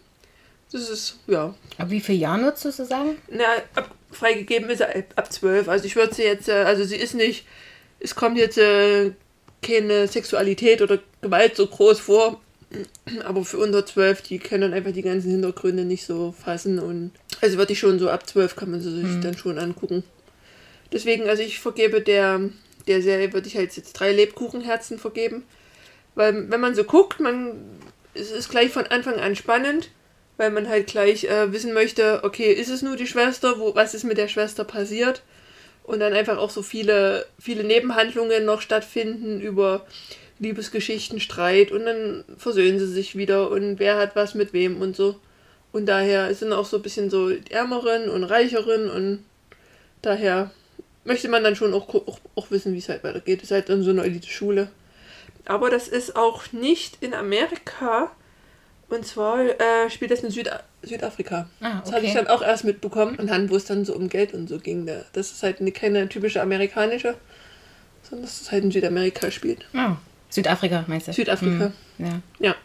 Das 0.71 0.89
ist, 0.89 1.17
ja, 1.27 1.53
Ab 1.77 1.89
wie 1.89 1.99
viel 1.99 2.15
Jahren 2.15 2.43
würdest 2.43 2.63
du 2.63 2.71
so 2.71 2.85
sagen? 2.85 3.17
na, 3.29 3.43
ab, 3.75 3.93
freigegeben 4.11 4.69
ist 4.69 4.79
er 4.79 5.03
ab, 5.15 5.31
12. 5.31 5.67
Also 5.67 5.83
ich 5.83 5.97
würde 5.97 6.15
sie 6.15 6.23
jetzt, 6.23 6.47
äh, 6.47 6.63
also 6.63 6.85
sie 6.85 6.95
ist 6.95 7.13
nicht, 7.13 7.45
es 7.99 8.15
kommt 8.15 8.37
jetzt 8.37 8.57
äh, 8.57 9.11
keine 9.61 10.07
Sexualität 10.07 10.81
oder 10.81 10.99
Gewalt 11.19 11.57
so 11.57 11.67
groß 11.67 11.99
vor. 11.99 12.41
Aber 13.25 13.45
für 13.45 13.57
unter 13.57 13.85
12, 13.85 14.21
die 14.23 14.39
können 14.39 14.61
dann 14.61 14.73
einfach 14.73 14.91
die 14.91 15.01
ganzen 15.01 15.31
Hintergründe 15.31 15.85
nicht 15.85 16.05
so 16.05 16.33
fassen. 16.33 16.79
Und 16.79 17.11
also 17.41 17.57
würde 17.57 17.73
ich 17.73 17.79
schon 17.79 17.99
so 17.99 18.09
ab 18.09 18.27
12 18.27 18.55
kann 18.55 18.71
man 18.71 18.81
sie 18.81 18.91
sich 18.91 19.21
dann 19.21 19.37
schon 19.37 19.57
angucken. 19.57 20.03
Deswegen, 20.91 21.29
also 21.29 21.43
ich 21.43 21.59
vergebe 21.59 22.01
der, 22.01 22.41
der 22.87 23.01
Serie, 23.01 23.33
würde 23.33 23.47
ich 23.47 23.55
halt 23.55 23.75
jetzt 23.75 23.93
drei 23.93 24.11
Lebkuchenherzen 24.11 24.99
vergeben. 24.99 25.43
Weil 26.15 26.49
wenn 26.49 26.59
man 26.59 26.75
so 26.75 26.83
guckt, 26.83 27.19
man, 27.19 27.53
es 28.13 28.31
ist 28.31 28.49
gleich 28.49 28.71
von 28.71 28.85
Anfang 28.87 29.15
an 29.15 29.35
spannend 29.35 29.89
weil 30.37 30.51
man 30.51 30.69
halt 30.69 30.87
gleich 30.87 31.25
äh, 31.25 31.51
wissen 31.51 31.73
möchte, 31.73 32.23
okay, 32.23 32.53
ist 32.53 32.69
es 32.69 32.83
nur 32.83 32.95
die 32.95 33.07
Schwester, 33.07 33.59
wo, 33.59 33.75
was 33.75 33.93
ist 33.93 34.03
mit 34.03 34.17
der 34.17 34.27
Schwester 34.27 34.63
passiert? 34.63 35.23
Und 35.83 35.99
dann 35.99 36.13
einfach 36.13 36.37
auch 36.37 36.49
so 36.49 36.61
viele, 36.61 37.25
viele 37.39 37.63
Nebenhandlungen 37.63 38.45
noch 38.45 38.61
stattfinden 38.61 39.41
über 39.41 39.85
Liebesgeschichten, 40.39 41.19
Streit 41.19 41.71
und 41.71 41.85
dann 41.85 42.23
versöhnen 42.37 42.79
sie 42.79 42.87
sich 42.87 43.15
wieder 43.17 43.49
und 43.49 43.79
wer 43.79 43.97
hat 43.97 44.15
was 44.15 44.35
mit 44.35 44.53
wem 44.53 44.81
und 44.81 44.95
so. 44.95 45.19
Und 45.71 45.85
daher 45.85 46.33
sind 46.33 46.53
auch 46.53 46.65
so 46.65 46.77
ein 46.77 46.83
bisschen 46.83 47.09
so 47.09 47.29
die 47.29 47.51
Ärmeren 47.51 48.09
und 48.09 48.23
Reicheren 48.23 48.89
und 48.89 49.23
daher 50.01 50.51
möchte 51.03 51.29
man 51.29 51.43
dann 51.43 51.55
schon 51.55 51.73
auch, 51.73 51.93
auch, 51.93 52.19
auch 52.35 52.51
wissen, 52.51 52.73
wie 52.73 52.79
es 52.79 52.89
halt 52.89 53.03
weitergeht. 53.03 53.39
Es 53.39 53.45
ist 53.45 53.51
halt 53.51 53.69
dann 53.69 53.83
so 53.83 53.91
eine 53.91 54.03
Elite-Schule. 54.03 54.69
Aber 55.45 55.69
das 55.69 55.87
ist 55.87 56.15
auch 56.15 56.51
nicht 56.51 56.97
in 57.01 57.13
Amerika. 57.13 58.11
Und 58.89 59.05
zwar 59.05 59.41
äh, 59.41 59.89
spielt 59.89 60.11
das 60.11 60.21
in 60.23 60.31
Süd 60.31 60.49
Südafrika. 60.81 61.49
Ah, 61.59 61.81
Das 61.83 61.91
habe 61.91 62.05
ich 62.05 62.11
okay. 62.11 62.19
dann 62.23 62.27
auch 62.27 62.41
erst 62.41 62.63
mitbekommen. 62.63 63.15
Und 63.17 63.29
dann, 63.29 63.49
wo 63.49 63.55
es 63.55 63.65
dann 63.65 63.83
so 63.83 63.93
um 63.93 64.07
Geld 64.09 64.33
und 64.33 64.47
so 64.47 64.59
ging. 64.59 64.85
Da, 64.85 65.03
das 65.13 65.31
ist 65.31 65.43
halt 65.43 65.59
eine, 65.59 65.71
keine 65.71 66.07
typische 66.07 66.41
amerikanische, 66.41 67.15
sondern 68.03 68.25
dass 68.25 68.41
es 68.41 68.51
halt 68.51 68.63
in 68.63 68.71
Südamerika 68.71 69.29
spielt. 69.31 69.65
Ah, 69.73 69.97
Südafrika 70.29 70.85
meinst 70.87 71.07
du? 71.07 71.13
Südafrika. 71.13 71.71
Hm, 71.97 72.05
ja. 72.05 72.21
Ja. 72.39 72.55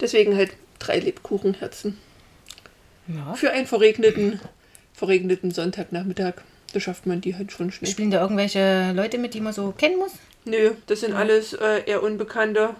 Deswegen 0.00 0.36
halt 0.36 0.52
drei 0.78 0.98
Lebkuchenherzen. 0.98 1.98
ja. 3.08 3.34
Für 3.34 3.50
einen 3.50 3.66
verregneten, 3.66 4.40
verregneten 4.94 5.50
Sonntagnachmittag. 5.50 6.34
Da 6.72 6.80
schafft 6.80 7.06
man 7.06 7.20
die 7.20 7.36
halt 7.36 7.52
schon 7.52 7.70
schnell. 7.70 7.90
Spielen 7.90 8.10
da 8.10 8.20
irgendwelche 8.20 8.92
Leute 8.94 9.18
mit, 9.18 9.34
die 9.34 9.40
man 9.40 9.52
so 9.52 9.72
kennen 9.72 9.98
muss? 9.98 10.12
Nö, 10.44 10.72
das 10.86 11.00
sind 11.00 11.12
alles 11.12 11.52
äh, 11.52 11.84
eher 11.86 12.02
Unbekannte. 12.02 12.74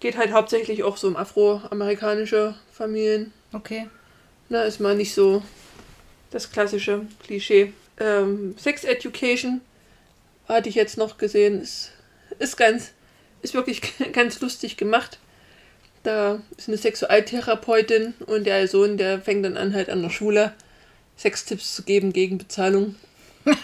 Geht 0.00 0.16
halt 0.16 0.32
hauptsächlich 0.32 0.84
auch 0.84 0.96
so 0.96 1.08
um 1.08 1.16
afroamerikanische 1.16 2.54
Familien. 2.72 3.32
Okay. 3.52 3.88
Na, 4.48 4.62
ist 4.62 4.78
mal 4.80 4.94
nicht 4.94 5.14
so 5.14 5.42
das 6.30 6.52
klassische 6.52 7.06
Klischee. 7.22 7.72
Ähm, 7.98 8.54
Sex 8.56 8.84
Education 8.84 9.60
hatte 10.48 10.68
ich 10.68 10.76
jetzt 10.76 10.96
noch 10.96 11.18
gesehen. 11.18 11.60
Ist, 11.60 11.90
ist 12.38 12.56
ganz, 12.56 12.92
ist 13.42 13.54
wirklich 13.54 13.82
ganz 14.12 14.40
lustig 14.40 14.76
gemacht. 14.76 15.18
Da 16.02 16.40
ist 16.56 16.68
eine 16.68 16.78
Sexualtherapeutin 16.78 18.14
und 18.26 18.44
der 18.44 18.66
Sohn, 18.68 18.96
der 18.96 19.20
fängt 19.20 19.44
dann 19.44 19.56
an, 19.56 19.74
halt 19.74 19.90
an 19.90 20.02
der 20.02 20.10
Schule 20.10 20.52
Sextipps 21.18 21.74
zu 21.74 21.82
geben 21.82 22.12
gegen 22.12 22.38
Bezahlung. 22.38 22.94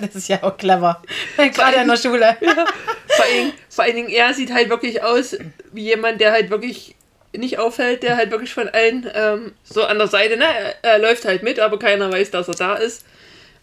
Das 0.00 0.14
ist 0.14 0.28
ja 0.28 0.42
auch 0.42 0.56
clever. 0.56 1.02
Gerade 1.36 1.78
in 1.78 1.88
der 1.88 1.96
Schule. 1.96 2.36
Vor 3.08 3.24
allen, 3.24 3.52
vor 3.68 3.84
allen 3.84 3.96
Dingen, 3.96 4.08
er 4.10 4.32
sieht 4.32 4.52
halt 4.52 4.68
wirklich 4.68 5.02
aus 5.02 5.36
wie 5.72 5.82
jemand, 5.82 6.20
der 6.20 6.30
halt 6.30 6.50
wirklich 6.50 6.94
nicht 7.36 7.58
auffällt, 7.58 8.04
der 8.04 8.16
halt 8.16 8.30
wirklich 8.30 8.54
von 8.54 8.68
allen 8.68 9.10
ähm, 9.12 9.52
so 9.64 9.82
an 9.82 9.98
der 9.98 10.06
Seite, 10.06 10.36
ne, 10.36 10.44
er, 10.44 10.84
er 10.84 10.98
läuft 11.00 11.24
halt 11.24 11.42
mit, 11.42 11.58
aber 11.58 11.80
keiner 11.80 12.12
weiß, 12.12 12.30
dass 12.30 12.46
er 12.46 12.54
da 12.54 12.74
ist. 12.76 13.04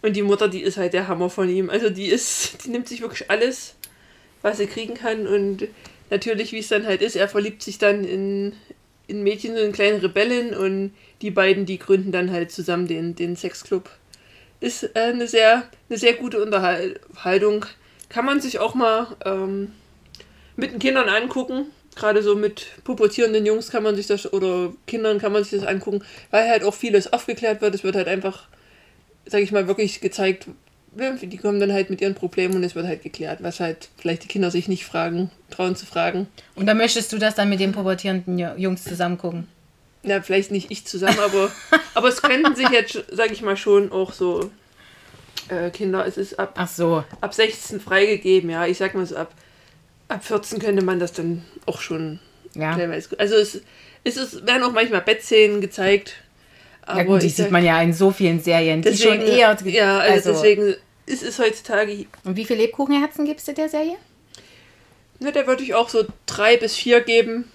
Und 0.02 0.14
die 0.14 0.22
Mutter, 0.22 0.48
die 0.48 0.62
ist 0.62 0.76
halt 0.76 0.92
der 0.92 1.08
Hammer 1.08 1.30
von 1.30 1.48
ihm. 1.48 1.70
Also 1.70 1.88
die 1.88 2.06
ist, 2.08 2.64
die 2.64 2.68
nimmt 2.68 2.86
sich 2.86 3.00
wirklich 3.00 3.30
alles, 3.30 3.75
was 4.46 4.58
sie 4.58 4.66
kriegen 4.66 4.94
kann. 4.94 5.26
Und 5.26 5.66
natürlich, 6.08 6.52
wie 6.52 6.60
es 6.60 6.68
dann 6.68 6.86
halt 6.86 7.02
ist, 7.02 7.16
er 7.16 7.28
verliebt 7.28 7.62
sich 7.62 7.78
dann 7.78 8.04
in, 8.04 8.52
in 9.08 9.22
Mädchen, 9.22 9.56
so 9.56 9.62
in 9.62 9.72
kleine 9.72 10.02
Rebellen 10.02 10.54
und 10.54 10.94
die 11.20 11.32
beiden, 11.32 11.66
die 11.66 11.78
gründen 11.78 12.12
dann 12.12 12.30
halt 12.30 12.52
zusammen 12.52 12.86
den, 12.86 13.16
den 13.16 13.36
Sexclub. 13.36 13.90
Ist 14.60 14.84
äh, 14.94 15.00
eine, 15.00 15.26
sehr, 15.26 15.64
eine 15.88 15.98
sehr 15.98 16.14
gute 16.14 16.40
Unterhaltung. 16.40 17.66
Kann 18.08 18.24
man 18.24 18.40
sich 18.40 18.60
auch 18.60 18.74
mal 18.74 19.16
ähm, 19.24 19.72
mit 20.54 20.72
den 20.72 20.78
Kindern 20.78 21.08
angucken. 21.08 21.66
Gerade 21.96 22.22
so 22.22 22.36
mit 22.36 22.66
pubertierenden 22.84 23.44
Jungs 23.46 23.70
kann 23.70 23.82
man 23.82 23.96
sich 23.96 24.06
das, 24.06 24.32
oder 24.32 24.72
Kindern 24.86 25.18
kann 25.18 25.32
man 25.32 25.42
sich 25.42 25.58
das 25.58 25.68
angucken, 25.68 26.04
weil 26.30 26.48
halt 26.48 26.62
auch 26.62 26.74
vieles 26.74 27.12
aufgeklärt 27.12 27.62
wird. 27.62 27.74
Es 27.74 27.84
wird 27.84 27.96
halt 27.96 28.06
einfach, 28.06 28.46
sag 29.24 29.40
ich 29.40 29.50
mal, 29.50 29.66
wirklich 29.66 30.00
gezeigt, 30.00 30.46
die 31.22 31.36
kommen 31.36 31.60
dann 31.60 31.72
halt 31.72 31.90
mit 31.90 32.00
ihren 32.00 32.14
Problemen 32.14 32.54
und 32.54 32.64
es 32.64 32.74
wird 32.74 32.86
halt 32.86 33.02
geklärt, 33.02 33.42
was 33.42 33.60
halt 33.60 33.88
vielleicht 33.98 34.24
die 34.24 34.28
Kinder 34.28 34.50
sich 34.50 34.66
nicht 34.68 34.84
fragen, 34.86 35.30
trauen 35.50 35.76
zu 35.76 35.84
fragen. 35.86 36.26
Und 36.54 36.66
dann 36.66 36.76
möchtest 36.78 37.12
du 37.12 37.18
das 37.18 37.34
dann 37.34 37.48
mit 37.48 37.60
den 37.60 37.72
pubertierenden 37.72 38.38
Ju- 38.38 38.56
Jungs 38.56 38.84
zusammen 38.84 39.18
gucken? 39.18 39.46
Ja, 40.02 40.22
vielleicht 40.22 40.50
nicht 40.52 40.70
ich 40.70 40.86
zusammen, 40.86 41.18
aber, 41.18 41.50
aber 41.94 42.08
es 42.08 42.22
könnten 42.22 42.54
sich 42.54 42.68
jetzt, 42.70 43.04
sag 43.12 43.30
ich 43.32 43.42
mal, 43.42 43.56
schon 43.56 43.92
auch 43.92 44.12
so 44.12 44.50
äh, 45.48 45.70
Kinder, 45.70 46.06
es 46.06 46.16
ist 46.16 46.38
ab, 46.38 46.54
Ach 46.56 46.68
so. 46.68 47.04
ab 47.20 47.34
16 47.34 47.80
freigegeben, 47.80 48.50
ja, 48.50 48.66
ich 48.66 48.78
sag 48.78 48.94
mal 48.94 49.04
so, 49.06 49.16
ab, 49.16 49.32
ab 50.08 50.24
14 50.24 50.58
könnte 50.60 50.84
man 50.84 50.98
das 50.98 51.12
dann 51.12 51.42
auch 51.66 51.80
schon 51.80 52.20
Ja. 52.54 52.74
teilweise. 52.74 53.18
Also 53.18 53.34
es, 53.36 53.60
es 54.04 54.16
ist, 54.16 54.46
werden 54.46 54.62
auch 54.62 54.72
manchmal 54.72 55.00
Bettszenen 55.02 55.60
gezeigt. 55.60 56.14
Aber 56.82 56.98
Ja 57.00 57.04
gut, 57.04 57.22
die 57.22 57.28
sieht 57.28 57.36
sag- 57.46 57.50
man 57.50 57.64
ja 57.64 57.82
in 57.82 57.92
so 57.92 58.12
vielen 58.12 58.40
Serien. 58.40 58.80
Die 58.82 58.90
deswegen, 58.90 59.14
schon 59.14 59.20
eher. 59.22 59.56
Ja, 59.64 59.98
also, 59.98 60.30
deswegen 60.30 60.76
ist 61.06 61.22
es 61.22 61.38
heutzutage, 61.38 62.06
Und 62.24 62.36
wie 62.36 62.44
viele 62.44 62.62
Lebkuchenherzen 62.62 63.24
gibst 63.24 63.48
du 63.48 63.54
der 63.54 63.68
Serie? 63.68 63.96
ne, 65.18 65.32
da 65.32 65.46
würde 65.46 65.62
ich 65.62 65.74
auch 65.74 65.88
so 65.88 66.04
drei 66.26 66.56
bis 66.56 66.76
vier 66.76 67.00
geben. 67.00 67.50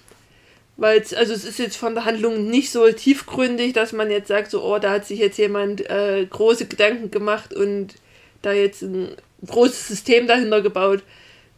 Weil 0.78 1.00
es, 1.00 1.12
also 1.12 1.34
es 1.34 1.44
ist 1.44 1.58
jetzt 1.58 1.76
von 1.76 1.94
der 1.94 2.06
Handlung 2.06 2.48
nicht 2.48 2.70
so 2.70 2.90
tiefgründig, 2.90 3.74
dass 3.74 3.92
man 3.92 4.10
jetzt 4.10 4.28
sagt, 4.28 4.50
so, 4.50 4.64
oh, 4.64 4.78
da 4.78 4.90
hat 4.90 5.06
sich 5.06 5.18
jetzt 5.18 5.36
jemand 5.36 5.88
äh, 5.88 6.26
große 6.28 6.66
Gedanken 6.66 7.10
gemacht 7.10 7.52
und 7.52 7.94
da 8.40 8.52
jetzt 8.52 8.82
ein 8.82 9.14
großes 9.46 9.88
System 9.88 10.26
dahinter 10.26 10.62
gebaut. 10.62 11.02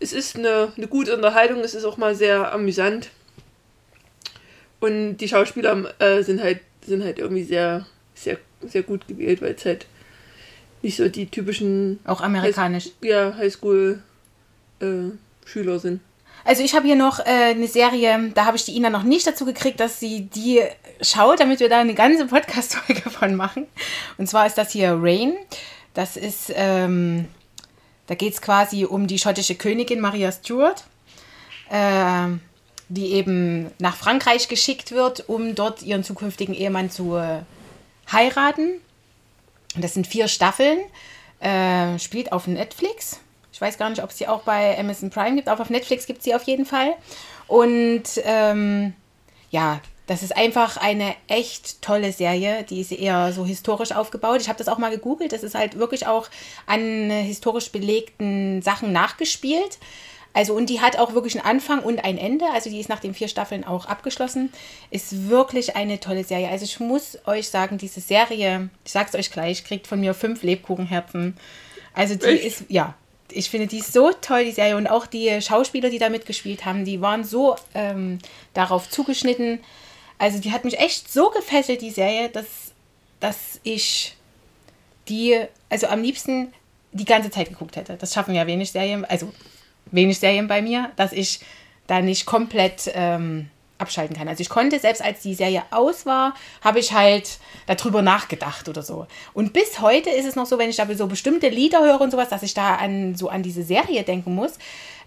Es 0.00 0.12
ist 0.12 0.36
eine, 0.36 0.72
eine 0.76 0.88
gute 0.88 1.14
Unterhaltung, 1.14 1.60
es 1.60 1.74
ist 1.74 1.84
auch 1.84 1.96
mal 1.96 2.14
sehr 2.14 2.52
amüsant. 2.52 3.10
Und 4.80 5.18
die 5.18 5.28
Schauspieler 5.28 5.94
äh, 6.00 6.22
sind 6.22 6.42
halt 6.42 6.60
sind 6.84 7.02
halt 7.02 7.18
irgendwie 7.18 7.44
sehr, 7.44 7.86
sehr, 8.14 8.36
sehr 8.60 8.82
gut 8.82 9.08
gewählt, 9.08 9.40
weil 9.40 9.54
es 9.54 9.64
halt 9.64 9.86
nicht 10.84 10.96
so 10.96 11.08
die 11.08 11.26
typischen 11.26 11.98
Auch 12.04 12.20
amerikanisch. 12.20 12.90
ja, 13.02 13.34
Highschool-Schüler 13.36 15.78
sind. 15.80 16.00
Also 16.44 16.62
ich 16.62 16.74
habe 16.74 16.86
hier 16.86 16.96
noch 16.96 17.20
äh, 17.20 17.52
eine 17.52 17.66
Serie, 17.66 18.30
da 18.34 18.44
habe 18.44 18.58
ich 18.58 18.66
die 18.66 18.76
Ina 18.76 18.90
noch 18.90 19.02
nicht 19.02 19.26
dazu 19.26 19.46
gekriegt, 19.46 19.80
dass 19.80 19.98
sie 19.98 20.26
die 20.26 20.60
schaut, 21.00 21.40
damit 21.40 21.60
wir 21.60 21.70
da 21.70 21.80
eine 21.80 21.94
ganze 21.94 22.26
Podcast-Folge 22.26 23.08
von 23.10 23.34
machen. 23.34 23.66
Und 24.18 24.28
zwar 24.28 24.46
ist 24.46 24.58
das 24.58 24.70
hier 24.70 24.98
Rain. 25.00 25.32
Das 25.94 26.18
ist, 26.18 26.52
ähm, 26.54 27.28
da 28.06 28.14
geht 28.14 28.34
es 28.34 28.42
quasi 28.42 28.84
um 28.84 29.06
die 29.06 29.18
schottische 29.18 29.54
Königin 29.54 30.00
Maria 30.00 30.30
Stuart, 30.32 30.84
ähm, 31.70 32.40
die 32.90 33.12
eben 33.12 33.70
nach 33.78 33.96
Frankreich 33.96 34.48
geschickt 34.48 34.92
wird, 34.92 35.26
um 35.28 35.54
dort 35.54 35.82
ihren 35.82 36.04
zukünftigen 36.04 36.54
Ehemann 36.54 36.90
zu 36.90 37.16
äh, 37.16 37.40
heiraten. 38.12 38.82
Das 39.76 39.94
sind 39.94 40.06
vier 40.06 40.28
Staffeln, 40.28 40.78
äh, 41.40 41.98
spielt 41.98 42.32
auf 42.32 42.46
Netflix. 42.46 43.20
Ich 43.52 43.60
weiß 43.60 43.78
gar 43.78 43.90
nicht, 43.90 44.02
ob 44.02 44.10
es 44.10 44.16
die 44.16 44.28
auch 44.28 44.42
bei 44.42 44.78
Amazon 44.78 45.10
Prime 45.10 45.36
gibt, 45.36 45.48
aber 45.48 45.62
auf 45.62 45.70
Netflix 45.70 46.06
gibt 46.06 46.18
es 46.18 46.24
sie 46.24 46.34
auf 46.34 46.42
jeden 46.44 46.66
Fall. 46.66 46.94
Und 47.46 48.02
ähm, 48.24 48.94
ja, 49.50 49.80
das 50.06 50.22
ist 50.22 50.36
einfach 50.36 50.76
eine 50.76 51.14
echt 51.28 51.80
tolle 51.80 52.12
Serie. 52.12 52.64
Die 52.64 52.80
ist 52.80 52.92
eher 52.92 53.32
so 53.32 53.46
historisch 53.46 53.92
aufgebaut. 53.92 54.40
Ich 54.40 54.48
habe 54.48 54.58
das 54.58 54.68
auch 54.68 54.78
mal 54.78 54.90
gegoogelt. 54.90 55.32
Das 55.32 55.42
ist 55.42 55.54
halt 55.54 55.78
wirklich 55.78 56.06
auch 56.06 56.28
an 56.66 57.10
historisch 57.10 57.70
belegten 57.70 58.60
Sachen 58.60 58.92
nachgespielt. 58.92 59.78
Also 60.34 60.52
und 60.54 60.68
die 60.68 60.80
hat 60.80 60.98
auch 60.98 61.14
wirklich 61.14 61.36
einen 61.36 61.46
Anfang 61.46 61.78
und 61.78 62.04
ein 62.04 62.18
Ende. 62.18 62.44
Also 62.52 62.68
die 62.68 62.80
ist 62.80 62.88
nach 62.88 62.98
den 62.98 63.14
vier 63.14 63.28
Staffeln 63.28 63.64
auch 63.64 63.86
abgeschlossen. 63.86 64.52
Ist 64.90 65.28
wirklich 65.28 65.76
eine 65.76 66.00
tolle 66.00 66.24
Serie. 66.24 66.48
Also 66.48 66.64
ich 66.64 66.80
muss 66.80 67.16
euch 67.24 67.48
sagen, 67.48 67.78
diese 67.78 68.00
Serie, 68.00 68.68
ich 68.84 68.92
sag's 68.92 69.14
euch 69.14 69.30
gleich, 69.30 69.64
kriegt 69.64 69.86
von 69.86 70.00
mir 70.00 70.12
fünf 70.12 70.42
Lebkuchenherzen. 70.42 71.36
Also 71.94 72.16
die 72.16 72.26
Echt? 72.26 72.44
ist, 72.44 72.64
ja, 72.68 72.94
ich 73.30 73.48
finde 73.48 73.68
die 73.68 73.80
so 73.80 74.10
toll, 74.20 74.44
die 74.44 74.50
Serie. 74.50 74.76
Und 74.76 74.88
auch 74.88 75.06
die 75.06 75.40
Schauspieler, 75.40 75.88
die 75.88 76.00
da 76.00 76.10
mitgespielt 76.10 76.64
haben, 76.64 76.84
die 76.84 77.00
waren 77.00 77.22
so 77.22 77.54
ähm, 77.74 78.18
darauf 78.54 78.90
zugeschnitten. 78.90 79.60
Also 80.18 80.40
die 80.40 80.50
hat 80.50 80.64
mich 80.64 80.80
echt 80.80 81.12
so 81.12 81.30
gefesselt, 81.30 81.80
die 81.80 81.90
Serie, 81.90 82.28
dass, 82.28 82.46
dass 83.20 83.60
ich 83.62 84.16
die, 85.08 85.40
also 85.68 85.86
am 85.86 86.02
liebsten 86.02 86.52
die 86.92 87.04
ganze 87.04 87.30
Zeit 87.30 87.50
geguckt 87.50 87.76
hätte. 87.76 87.96
Das 87.96 88.14
schaffen 88.14 88.34
ja 88.34 88.46
wenig 88.46 88.72
Serien, 88.72 89.04
also 89.04 89.32
wenig 89.94 90.18
Serien 90.18 90.48
bei 90.48 90.62
mir, 90.62 90.90
dass 90.96 91.12
ich 91.12 91.40
da 91.86 92.00
nicht 92.00 92.26
komplett 92.26 92.90
ähm, 92.94 93.48
abschalten 93.78 94.16
kann. 94.16 94.28
Also 94.28 94.40
ich 94.40 94.48
konnte, 94.48 94.78
selbst 94.78 95.02
als 95.02 95.20
die 95.20 95.34
Serie 95.34 95.62
aus 95.70 96.06
war, 96.06 96.34
habe 96.62 96.78
ich 96.78 96.92
halt 96.92 97.38
darüber 97.66 98.02
nachgedacht 98.02 98.68
oder 98.68 98.82
so. 98.82 99.06
Und 99.32 99.52
bis 99.52 99.80
heute 99.80 100.10
ist 100.10 100.26
es 100.26 100.36
noch 100.36 100.46
so, 100.46 100.58
wenn 100.58 100.70
ich 100.70 100.76
da 100.76 100.86
so 100.94 101.06
bestimmte 101.06 101.48
Lieder 101.48 101.80
höre 101.80 102.00
und 102.00 102.10
sowas, 102.10 102.28
dass 102.28 102.42
ich 102.42 102.54
da 102.54 102.76
an 102.76 103.14
so 103.14 103.28
an 103.28 103.42
diese 103.42 103.62
Serie 103.62 104.02
denken 104.02 104.34
muss, 104.34 104.58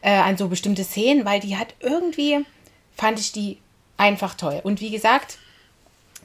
äh, 0.02 0.12
an 0.12 0.38
so 0.38 0.48
bestimmte 0.48 0.84
Szenen, 0.84 1.26
weil 1.26 1.40
die 1.40 1.58
hat 1.58 1.74
irgendwie, 1.80 2.46
fand 2.96 3.20
ich 3.20 3.32
die 3.32 3.58
einfach 3.98 4.36
toll. 4.36 4.62
Und 4.64 4.82
wie 4.82 4.92
gesagt, 4.92 5.38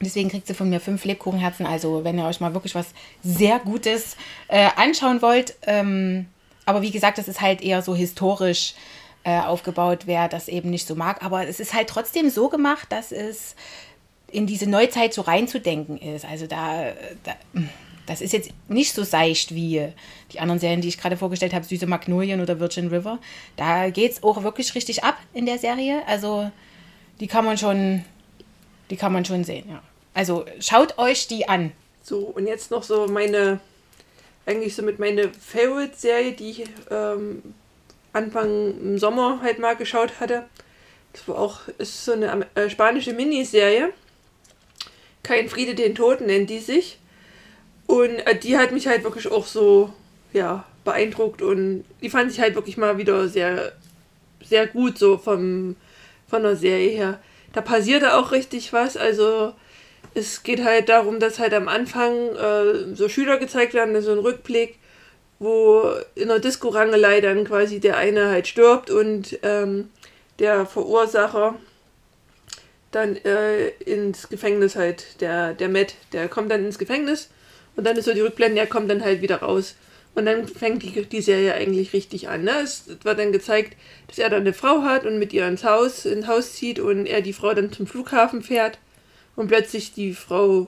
Deswegen 0.01 0.29
kriegt 0.29 0.47
sie 0.47 0.55
von 0.55 0.69
mir 0.69 0.79
fünf 0.79 1.05
Lebkuchenherzen. 1.05 1.65
Also, 1.67 2.03
wenn 2.03 2.17
ihr 2.17 2.25
euch 2.25 2.41
mal 2.41 2.53
wirklich 2.53 2.73
was 2.73 2.87
sehr 3.23 3.59
Gutes 3.59 4.17
äh, 4.47 4.69
anschauen 4.75 5.21
wollt. 5.21 5.55
Ähm, 5.65 6.25
aber 6.65 6.81
wie 6.81 6.91
gesagt, 6.91 7.17
das 7.17 7.27
ist 7.27 7.41
halt 7.41 7.61
eher 7.61 7.81
so 7.81 7.95
historisch 7.95 8.73
äh, 9.23 9.39
aufgebaut, 9.39 10.01
wer 10.05 10.27
das 10.27 10.47
eben 10.47 10.69
nicht 10.69 10.87
so 10.87 10.95
mag. 10.95 11.23
Aber 11.23 11.47
es 11.47 11.59
ist 11.59 11.73
halt 11.73 11.89
trotzdem 11.89 12.29
so 12.29 12.49
gemacht, 12.49 12.91
dass 12.91 13.11
es 13.11 13.55
in 14.31 14.47
diese 14.47 14.69
Neuzeit 14.69 15.13
so 15.13 15.21
reinzudenken 15.21 15.97
ist. 15.97 16.25
Also 16.25 16.47
da, 16.47 16.93
da 17.23 17.33
Das 18.05 18.19
ist 18.19 18.33
jetzt 18.33 18.49
nicht 18.67 18.93
so 18.93 19.03
seicht 19.03 19.55
wie 19.55 19.87
die 20.33 20.39
anderen 20.39 20.59
Serien, 20.59 20.81
die 20.81 20.89
ich 20.89 20.97
gerade 20.97 21.15
vorgestellt 21.15 21.53
habe, 21.53 21.65
Süße 21.65 21.85
Magnolien 21.87 22.41
oder 22.41 22.59
Virgin 22.59 22.89
River. 22.89 23.19
Da 23.55 23.89
geht 23.91 24.11
es 24.11 24.23
auch 24.23 24.43
wirklich 24.43 24.75
richtig 24.75 25.03
ab 25.03 25.17
in 25.33 25.45
der 25.45 25.57
Serie. 25.57 26.01
Also 26.07 26.51
die 27.19 27.27
kann 27.27 27.45
man 27.45 27.57
schon, 27.57 28.03
die 28.89 28.97
kann 28.97 29.13
man 29.13 29.23
schon 29.23 29.43
sehen, 29.43 29.69
ja. 29.69 29.81
Also 30.13 30.45
schaut 30.59 30.97
euch 30.97 31.27
die 31.27 31.47
an. 31.47 31.71
So, 32.03 32.17
und 32.19 32.45
jetzt 32.45 32.71
noch 32.71 32.83
so 32.83 33.07
meine, 33.07 33.59
eigentlich 34.45 34.75
so 34.75 34.83
mit 34.83 34.99
meine 34.99 35.29
Favorite-Serie, 35.29 36.33
die 36.33 36.49
ich 36.51 36.63
ähm, 36.91 37.41
Anfang 38.11 38.79
im 38.79 38.97
Sommer 38.97 39.39
halt 39.41 39.59
mal 39.59 39.75
geschaut 39.75 40.19
hatte. 40.19 40.45
Das 41.13 41.27
war 41.27 41.37
auch, 41.37 41.61
ist 41.77 42.05
so 42.05 42.13
eine 42.13 42.47
äh, 42.55 42.69
spanische 42.69 43.13
Miniserie. 43.13 43.93
Kein 45.21 45.47
Friede 45.47 45.75
den 45.75 45.95
Toten 45.95 46.25
nennt 46.25 46.49
die 46.49 46.59
sich. 46.59 46.99
Und 47.87 48.19
äh, 48.19 48.37
die 48.37 48.57
hat 48.57 48.71
mich 48.71 48.87
halt 48.87 49.03
wirklich 49.03 49.27
auch 49.31 49.45
so, 49.45 49.93
ja, 50.33 50.65
beeindruckt 50.83 51.41
und 51.41 51.85
die 52.01 52.09
fand 52.09 52.31
ich 52.31 52.39
halt 52.39 52.55
wirklich 52.55 52.77
mal 52.77 52.97
wieder 52.97 53.27
sehr, 53.29 53.71
sehr 54.43 54.67
gut 54.67 54.97
so 54.97 55.17
vom, 55.17 55.75
von 56.27 56.43
der 56.43 56.55
Serie 56.55 56.89
her. 56.89 57.19
Da 57.53 57.61
passierte 57.61 58.15
auch 58.15 58.31
richtig 58.31 58.73
was, 58.73 58.97
also 58.97 59.53
es 60.15 60.43
geht 60.43 60.63
halt 60.63 60.89
darum, 60.89 61.19
dass 61.19 61.39
halt 61.39 61.53
am 61.53 61.67
Anfang 61.67 62.35
äh, 62.35 62.95
so 62.95 63.09
Schüler 63.09 63.37
gezeigt 63.37 63.73
werden, 63.73 63.99
so 64.01 64.11
ein 64.11 64.19
Rückblick, 64.19 64.77
wo 65.39 65.83
in 66.15 66.27
der 66.27 66.39
Disco-Rangelei 66.39 67.21
dann 67.21 67.45
quasi 67.45 67.79
der 67.79 67.97
eine 67.97 68.29
halt 68.29 68.47
stirbt 68.47 68.89
und 68.89 69.39
ähm, 69.43 69.89
der 70.39 70.65
Verursacher 70.65 71.55
dann 72.91 73.17
äh, 73.17 73.69
ins 73.69 74.29
Gefängnis 74.29 74.75
halt, 74.75 75.19
der, 75.21 75.53
der 75.53 75.69
Matt, 75.69 75.95
der 76.11 76.27
kommt 76.27 76.51
dann 76.51 76.63
ins 76.63 76.77
Gefängnis 76.77 77.29
und 77.75 77.85
dann 77.85 77.97
ist 77.97 78.05
so 78.05 78.13
die 78.13 78.21
Rückblende, 78.21 78.59
er 78.59 78.67
kommt 78.67 78.89
dann 78.89 79.03
halt 79.03 79.21
wieder 79.21 79.37
raus. 79.37 79.75
Und 80.15 80.27
dann 80.27 80.47
fängt 80.47 80.83
die, 80.83 80.91
die 80.91 81.21
Serie 81.23 81.55
eigentlich 81.55 81.91
richtig 81.91 82.29
an. 82.29 82.43
Ne? 82.43 82.51
Es 82.63 82.83
wird 82.87 83.17
dann 83.17 83.31
gezeigt, 83.31 83.75
dass 84.07 84.19
er 84.19 84.29
dann 84.29 84.41
eine 84.41 84.53
Frau 84.53 84.83
hat 84.83 85.07
und 85.07 85.17
mit 85.17 85.33
ihr 85.33 85.47
ins 85.47 85.63
Haus, 85.63 86.05
ins 86.05 86.27
Haus 86.27 86.53
zieht 86.53 86.79
und 86.79 87.07
er 87.07 87.21
die 87.21 87.33
Frau 87.33 87.55
dann 87.55 87.71
zum 87.71 87.87
Flughafen 87.87 88.43
fährt 88.43 88.77
und 89.35 89.47
plötzlich 89.47 89.93
die 89.93 90.13
Frau 90.13 90.67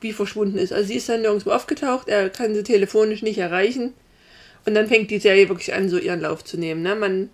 wie 0.00 0.12
verschwunden 0.12 0.58
ist. 0.58 0.72
Also 0.72 0.88
sie 0.88 0.96
ist 0.96 1.08
dann 1.08 1.22
nirgendwo 1.22 1.50
aufgetaucht, 1.50 2.08
er 2.08 2.30
kann 2.30 2.54
sie 2.54 2.62
telefonisch 2.62 3.22
nicht 3.22 3.38
erreichen. 3.38 3.94
Und 4.64 4.74
dann 4.74 4.86
fängt 4.86 5.10
die 5.10 5.18
Serie 5.18 5.48
wirklich 5.48 5.72
an, 5.74 5.88
so 5.88 5.98
ihren 5.98 6.20
Lauf 6.20 6.44
zu 6.44 6.58
nehmen. 6.58 6.82
Ne? 6.82 6.94
Man 6.94 7.30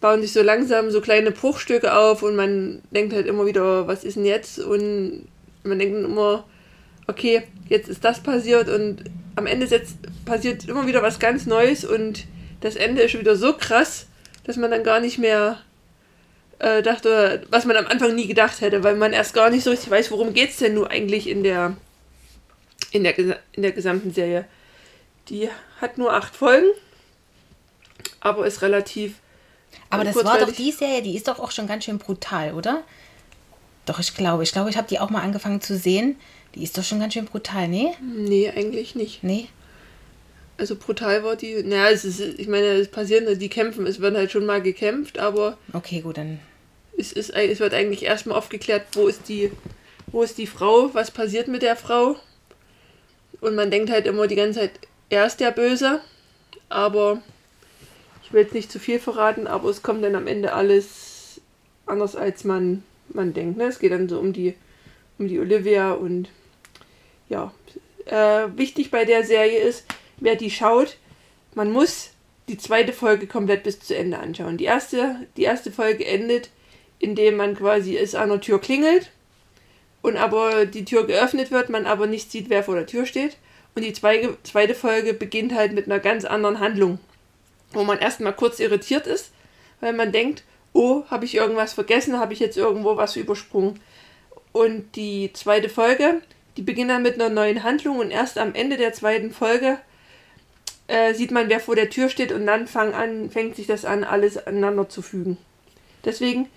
bauen 0.00 0.22
sich 0.22 0.32
so 0.32 0.42
langsam 0.42 0.90
so 0.90 1.00
kleine 1.00 1.30
Bruchstücke 1.30 1.94
auf 1.94 2.22
und 2.22 2.36
man 2.36 2.82
denkt 2.90 3.12
halt 3.14 3.26
immer 3.26 3.46
wieder, 3.46 3.86
was 3.86 4.04
ist 4.04 4.16
denn 4.16 4.24
jetzt? 4.24 4.58
Und 4.58 5.26
man 5.64 5.78
denkt 5.78 5.96
immer, 5.96 6.44
okay, 7.06 7.42
jetzt 7.68 7.88
ist 7.88 8.04
das 8.04 8.22
passiert 8.22 8.68
und 8.68 9.04
am 9.36 9.46
Ende 9.46 9.66
setzt, 9.66 9.96
passiert 10.24 10.66
immer 10.68 10.86
wieder 10.86 11.02
was 11.02 11.18
ganz 11.18 11.46
Neues 11.46 11.84
und 11.84 12.26
das 12.60 12.76
Ende 12.76 13.02
ist 13.02 13.12
schon 13.12 13.20
wieder 13.20 13.36
so 13.36 13.52
krass, 13.52 14.06
dass 14.44 14.56
man 14.56 14.70
dann 14.70 14.82
gar 14.82 15.00
nicht 15.00 15.18
mehr 15.18 15.58
äh, 16.58 16.82
dachte, 16.82 17.46
was 17.50 17.64
man 17.64 17.76
am 17.76 17.86
Anfang 17.86 18.14
nie 18.14 18.26
gedacht 18.26 18.60
hätte, 18.60 18.82
weil 18.82 18.96
man 18.96 19.12
erst 19.12 19.34
gar 19.34 19.50
nicht 19.50 19.64
so 19.64 19.70
richtig 19.70 19.90
weiß, 19.90 20.10
worum 20.10 20.32
geht 20.32 20.50
es 20.50 20.56
denn 20.56 20.74
nur 20.74 20.90
eigentlich 20.90 21.28
in 21.28 21.42
der, 21.42 21.76
in, 22.92 23.04
der, 23.04 23.18
in 23.18 23.62
der 23.62 23.72
gesamten 23.72 24.12
Serie. 24.12 24.46
Die 25.28 25.48
hat 25.80 25.98
nur 25.98 26.12
acht 26.12 26.34
Folgen, 26.34 26.68
aber 28.20 28.46
ist 28.46 28.62
relativ. 28.62 29.16
Aber 29.90 30.04
das 30.04 30.16
war 30.24 30.38
doch 30.38 30.52
die 30.52 30.72
Serie, 30.72 31.02
die 31.02 31.16
ist 31.16 31.28
doch 31.28 31.38
auch 31.38 31.50
schon 31.50 31.66
ganz 31.66 31.84
schön 31.84 31.98
brutal, 31.98 32.54
oder? 32.54 32.82
Doch, 33.84 33.98
ich 34.00 34.14
glaube, 34.14 34.42
ich 34.42 34.52
glaube, 34.52 34.70
ich 34.70 34.76
habe 34.76 34.88
die 34.88 34.98
auch 34.98 35.10
mal 35.10 35.22
angefangen 35.22 35.60
zu 35.60 35.76
sehen. 35.76 36.16
Die 36.54 36.62
ist 36.62 36.76
doch 36.78 36.84
schon 36.84 37.00
ganz 37.00 37.14
schön 37.14 37.26
brutal, 37.26 37.68
ne? 37.68 37.92
Nee, 38.00 38.50
eigentlich 38.50 38.94
nicht. 38.94 39.22
Nee. 39.22 39.48
Also 40.58 40.76
brutal 40.76 41.22
war 41.22 41.36
die. 41.36 41.62
Naja, 41.62 41.90
es 41.90 42.04
ist, 42.04 42.20
ich 42.20 42.48
meine, 42.48 42.66
es 42.66 42.88
passieren, 42.88 43.38
die 43.38 43.48
kämpfen, 43.48 43.86
es 43.86 44.00
wird 44.00 44.16
halt 44.16 44.30
schon 44.30 44.46
mal 44.46 44.62
gekämpft, 44.62 45.18
aber. 45.18 45.58
Okay, 45.72 46.00
gut, 46.00 46.16
dann. 46.16 46.38
Es, 46.96 47.12
ist, 47.12 47.30
es 47.30 47.60
wird 47.60 47.74
eigentlich 47.74 48.04
erstmal 48.04 48.38
aufgeklärt, 48.38 48.86
wo 48.94 49.06
ist 49.06 49.28
die, 49.28 49.52
wo 50.06 50.22
ist 50.22 50.38
die 50.38 50.46
Frau, 50.46 50.94
was 50.94 51.10
passiert 51.10 51.46
mit 51.48 51.62
der 51.62 51.76
Frau. 51.76 52.16
Und 53.40 53.54
man 53.54 53.70
denkt 53.70 53.90
halt 53.90 54.06
immer 54.06 54.26
die 54.26 54.34
ganze 54.34 54.60
Zeit, 54.60 54.72
er 55.10 55.26
ist 55.26 55.40
der 55.40 55.50
Böse, 55.50 56.00
aber 56.70 57.22
ich 58.22 58.32
will 58.32 58.42
jetzt 58.42 58.54
nicht 58.54 58.72
zu 58.72 58.78
viel 58.78 58.98
verraten, 58.98 59.46
aber 59.46 59.68
es 59.68 59.82
kommt 59.82 60.02
dann 60.02 60.14
am 60.14 60.26
Ende 60.26 60.54
alles 60.54 61.40
anders, 61.84 62.16
als 62.16 62.44
man, 62.44 62.82
man 63.10 63.34
denkt. 63.34 63.58
Ne? 63.58 63.64
Es 63.64 63.78
geht 63.78 63.92
dann 63.92 64.08
so 64.08 64.18
um 64.18 64.32
die, 64.32 64.54
um 65.18 65.28
die 65.28 65.38
Olivia 65.38 65.92
und 65.92 66.28
ja. 67.28 67.52
Äh, 68.06 68.48
wichtig 68.56 68.90
bei 68.90 69.04
der 69.04 69.24
Serie 69.24 69.58
ist, 69.58 69.84
wer 70.18 70.36
die 70.36 70.50
schaut, 70.50 70.96
man 71.54 71.72
muss 71.72 72.10
die 72.48 72.58
zweite 72.58 72.92
Folge 72.92 73.26
komplett 73.26 73.64
bis 73.64 73.80
zu 73.80 73.96
Ende 73.96 74.18
anschauen. 74.18 74.56
Die 74.56 74.64
erste, 74.64 75.26
die 75.36 75.42
erste 75.42 75.72
Folge 75.72 76.06
endet, 76.06 76.50
indem 76.98 77.36
man 77.36 77.56
quasi 77.56 77.96
es 77.96 78.14
an 78.14 78.28
der 78.28 78.40
Tür 78.40 78.60
klingelt 78.60 79.10
und 80.02 80.16
aber 80.16 80.66
die 80.66 80.84
Tür 80.84 81.06
geöffnet 81.06 81.50
wird, 81.50 81.68
man 81.68 81.86
aber 81.86 82.06
nicht 82.06 82.30
sieht, 82.30 82.48
wer 82.48 82.62
vor 82.62 82.76
der 82.76 82.86
Tür 82.86 83.06
steht. 83.06 83.36
Und 83.74 83.84
die 83.84 83.92
zweite, 83.92 84.36
zweite 84.44 84.74
Folge 84.74 85.12
beginnt 85.12 85.54
halt 85.54 85.72
mit 85.72 85.86
einer 85.86 85.98
ganz 85.98 86.24
anderen 86.24 86.60
Handlung, 86.60 86.98
wo 87.72 87.84
man 87.84 87.98
erstmal 87.98 88.32
kurz 88.32 88.60
irritiert 88.60 89.06
ist, 89.06 89.32
weil 89.80 89.92
man 89.92 90.12
denkt, 90.12 90.44
oh, 90.72 91.04
habe 91.10 91.24
ich 91.24 91.34
irgendwas 91.34 91.72
vergessen, 91.72 92.18
habe 92.18 92.32
ich 92.32 92.40
jetzt 92.40 92.56
irgendwo 92.56 92.96
was 92.96 93.16
übersprungen. 93.16 93.80
Und 94.52 94.96
die 94.96 95.32
zweite 95.34 95.68
Folge, 95.68 96.22
die 96.56 96.62
beginnt 96.62 96.90
dann 96.90 97.02
mit 97.02 97.14
einer 97.14 97.28
neuen 97.28 97.62
Handlung 97.62 97.98
und 97.98 98.10
erst 98.10 98.38
am 98.38 98.54
Ende 98.54 98.76
der 98.76 98.92
zweiten 98.92 99.30
Folge 99.30 99.78
äh, 100.88 101.14
sieht 101.14 101.30
man, 101.30 101.48
wer 101.48 101.60
vor 101.60 101.76
der 101.76 101.90
Tür 101.90 102.08
steht 102.08 102.32
und 102.32 102.46
dann 102.46 102.66
fang 102.66 102.94
an, 102.94 103.30
fängt 103.30 103.56
sich 103.56 103.66
das 103.66 103.84
an, 103.84 104.04
alles 104.04 104.38
aneinander 104.46 104.88
zu 104.88 105.02
fügen. 105.02 105.36
Deswegen 106.04 106.48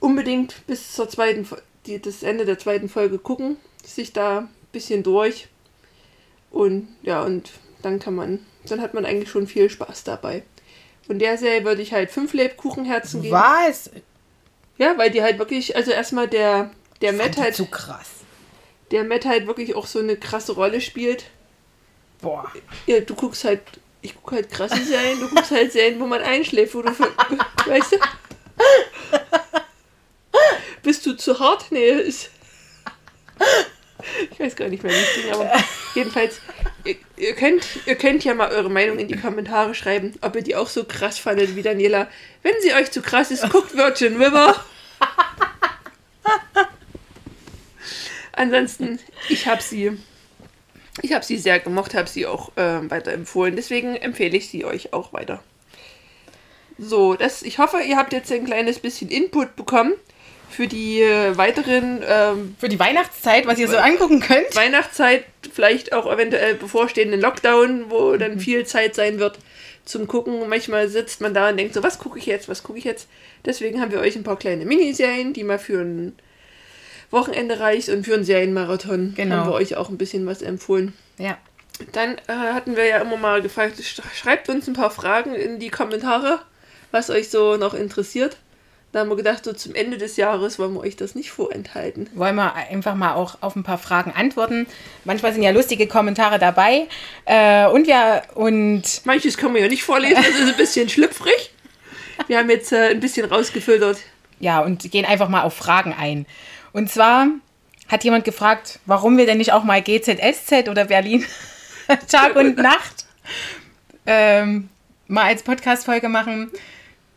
unbedingt 0.00 0.66
bis 0.66 0.92
zur 0.92 1.08
zweiten, 1.08 1.46
die, 1.86 2.00
das 2.00 2.22
Ende 2.22 2.44
der 2.44 2.58
zweiten 2.58 2.88
Folge 2.88 3.18
gucken, 3.18 3.56
sich 3.84 4.12
da 4.12 4.38
ein 4.38 4.48
bisschen 4.72 5.02
durch 5.02 5.48
und 6.50 6.88
ja, 7.02 7.22
und 7.22 7.50
dann 7.82 7.98
kann 7.98 8.14
man, 8.14 8.40
dann 8.66 8.80
hat 8.80 8.94
man 8.94 9.04
eigentlich 9.04 9.30
schon 9.30 9.46
viel 9.46 9.68
Spaß 9.68 10.04
dabei. 10.04 10.42
Und 11.08 11.18
der 11.18 11.36
Serie 11.36 11.64
würde 11.64 11.82
ich 11.82 11.92
halt 11.92 12.10
fünf 12.10 12.32
Lebkuchenherzen 12.32 13.22
geben. 13.22 13.34
Was? 13.34 13.90
Ja, 14.78 14.96
weil 14.98 15.10
die 15.10 15.22
halt 15.22 15.38
wirklich, 15.38 15.74
also 15.74 15.90
erstmal 15.90 16.28
der, 16.28 16.70
der 17.00 17.12
Matt 17.12 17.36
halt. 17.38 17.54
so 17.54 17.66
krass. 17.66 18.08
Der 18.90 19.04
Matt 19.04 19.24
halt 19.24 19.46
wirklich 19.46 19.74
auch 19.74 19.86
so 19.86 19.98
eine 19.98 20.16
krasse 20.16 20.52
Rolle 20.52 20.80
spielt. 20.80 21.24
Boah. 22.22 22.50
Ja, 22.86 23.00
du 23.00 23.14
guckst 23.14 23.44
halt, 23.44 23.60
ich 24.00 24.14
gucke 24.14 24.36
halt 24.36 24.50
krasse 24.50 24.82
Serien, 24.82 25.20
du 25.20 25.28
guckst 25.28 25.50
halt 25.50 25.72
Serien, 25.72 26.00
wo 26.00 26.06
man 26.06 26.22
einschläft, 26.22 26.74
wo 26.74 26.82
du, 26.82 26.90
weißt 27.66 27.92
du? 27.92 27.96
Bist 30.82 31.04
du 31.04 31.12
zu 31.14 31.38
hart? 31.38 31.66
Nee, 31.70 31.90
ist. 31.90 32.30
Ich 34.30 34.40
weiß 34.40 34.56
gar 34.56 34.68
nicht 34.68 34.82
mehr, 34.82 34.92
wie 34.92 34.96
es 34.96 35.14
ging, 35.14 35.32
aber 35.32 35.52
jedenfalls, 35.94 36.40
ihr, 36.84 36.96
ihr, 37.16 37.34
könnt, 37.34 37.64
ihr 37.86 37.94
könnt 37.96 38.24
ja 38.24 38.34
mal 38.34 38.50
eure 38.50 38.70
Meinung 38.70 38.98
in 38.98 39.08
die 39.08 39.16
Kommentare 39.16 39.74
schreiben, 39.74 40.14
ob 40.22 40.34
ihr 40.34 40.42
die 40.42 40.56
auch 40.56 40.68
so 40.68 40.84
krass 40.84 41.18
fandet 41.18 41.54
wie 41.54 41.62
Daniela. 41.62 42.08
Wenn 42.42 42.54
sie 42.62 42.74
euch 42.74 42.90
zu 42.90 43.02
krass 43.02 43.30
ist, 43.30 43.48
guckt 43.50 43.76
Virgin 43.76 44.20
River. 44.20 44.64
Ansonsten, 48.32 48.98
ich 49.28 49.46
habe 49.46 49.62
sie 49.62 49.98
ich 51.00 51.12
habe 51.12 51.24
sie 51.24 51.38
sehr 51.38 51.58
gemocht, 51.58 51.94
habe 51.94 52.08
sie 52.08 52.26
auch 52.26 52.54
äh, 52.56 52.90
weiterempfohlen. 52.90 53.56
Deswegen 53.56 53.96
empfehle 53.96 54.36
ich 54.36 54.48
sie 54.48 54.64
euch 54.64 54.92
auch 54.92 55.12
weiter. 55.12 55.42
So, 56.78 57.14
das, 57.14 57.42
ich 57.42 57.58
hoffe, 57.58 57.78
ihr 57.80 57.96
habt 57.96 58.12
jetzt 58.12 58.30
ein 58.32 58.44
kleines 58.44 58.78
bisschen 58.78 59.08
Input 59.10 59.56
bekommen 59.56 59.94
für 60.50 60.66
die 60.66 61.00
äh, 61.00 61.36
weiteren. 61.36 62.02
Ähm, 62.06 62.56
für 62.58 62.68
die 62.68 62.78
Weihnachtszeit, 62.78 63.46
was 63.46 63.58
ihr 63.58 63.68
so 63.68 63.76
angucken 63.78 64.20
könnt. 64.20 64.54
Weihnachtszeit, 64.54 65.24
vielleicht 65.52 65.92
auch 65.92 66.10
eventuell 66.12 66.54
bevorstehenden 66.54 67.20
Lockdown, 67.20 67.90
wo 67.90 68.16
dann 68.16 68.34
mhm. 68.34 68.40
viel 68.40 68.66
Zeit 68.66 68.94
sein 68.94 69.18
wird 69.18 69.38
zum 69.84 70.06
Gucken. 70.06 70.48
Manchmal 70.48 70.88
sitzt 70.88 71.20
man 71.20 71.32
da 71.32 71.48
und 71.48 71.56
denkt 71.56 71.74
so, 71.74 71.82
was 71.82 71.98
gucke 71.98 72.18
ich 72.18 72.26
jetzt, 72.26 72.48
was 72.48 72.62
gucke 72.62 72.78
ich 72.78 72.84
jetzt. 72.84 73.08
Deswegen 73.46 73.80
haben 73.80 73.92
wir 73.92 74.00
euch 74.00 74.16
ein 74.16 74.24
paar 74.24 74.38
kleine 74.38 74.66
Miniserien, 74.66 75.32
die 75.32 75.44
mal 75.44 75.58
für 75.58 75.80
ein 75.80 76.16
Wochenende 77.12 77.60
reicht 77.60 77.88
und 77.88 78.04
für 78.04 78.14
einen 78.14 78.24
Serienmarathon 78.24 79.14
genau. 79.14 79.36
haben 79.36 79.50
wir 79.50 79.54
euch 79.54 79.76
auch 79.76 79.88
ein 79.88 79.98
bisschen 79.98 80.26
was 80.26 80.42
empfohlen. 80.42 80.94
Ja. 81.18 81.36
Dann 81.92 82.16
äh, 82.26 82.32
hatten 82.54 82.76
wir 82.76 82.86
ja 82.86 82.98
immer 82.98 83.16
mal 83.16 83.42
gefragt, 83.42 83.82
schreibt 84.14 84.48
uns 84.48 84.68
ein 84.68 84.74
paar 84.74 84.90
Fragen 84.90 85.34
in 85.34 85.58
die 85.58 85.70
Kommentare, 85.70 86.40
was 86.90 87.10
euch 87.10 87.30
so 87.30 87.56
noch 87.56 87.74
interessiert. 87.74 88.36
Da 88.92 89.00
haben 89.00 89.08
wir 89.08 89.16
gedacht, 89.16 89.44
so 89.44 89.54
zum 89.54 89.74
Ende 89.74 89.96
des 89.96 90.18
Jahres 90.18 90.58
wollen 90.58 90.74
wir 90.74 90.80
euch 90.80 90.96
das 90.96 91.14
nicht 91.14 91.30
vorenthalten. 91.30 92.10
Wollen 92.14 92.34
wir 92.34 92.54
einfach 92.54 92.94
mal 92.94 93.14
auch 93.14 93.38
auf 93.40 93.56
ein 93.56 93.62
paar 93.62 93.78
Fragen 93.78 94.12
antworten. 94.14 94.66
Manchmal 95.04 95.32
sind 95.32 95.42
ja 95.42 95.50
lustige 95.50 95.86
Kommentare 95.86 96.38
dabei. 96.38 96.88
Äh, 97.24 97.66
und 97.68 97.86
wir 97.86 98.22
und. 98.34 98.82
Manches 99.04 99.38
können 99.38 99.54
wir 99.54 99.62
ja 99.62 99.68
nicht 99.68 99.82
vorlesen, 99.82 100.16
das 100.16 100.38
ist 100.38 100.48
ein 100.48 100.56
bisschen 100.58 100.90
schlüpfrig. 100.90 101.52
Wir 102.26 102.38
haben 102.38 102.50
jetzt 102.50 102.70
äh, 102.72 102.90
ein 102.90 103.00
bisschen 103.00 103.24
rausgefiltert. 103.24 103.98
Ja, 104.40 104.60
und 104.60 104.90
gehen 104.90 105.06
einfach 105.06 105.30
mal 105.30 105.42
auf 105.42 105.54
Fragen 105.54 105.94
ein. 105.98 106.26
Und 106.72 106.90
zwar 106.90 107.26
hat 107.88 108.04
jemand 108.04 108.24
gefragt, 108.24 108.78
warum 108.86 109.16
wir 109.18 109.26
denn 109.26 109.38
nicht 109.38 109.52
auch 109.52 109.64
mal 109.64 109.82
GZSZ 109.82 110.68
oder 110.68 110.86
Berlin 110.86 111.24
Tag 112.08 112.36
und 112.36 112.56
Nacht 112.56 113.06
ähm, 114.06 114.68
mal 115.08 115.24
als 115.24 115.42
Podcast-Folge 115.42 116.08
machen. 116.08 116.50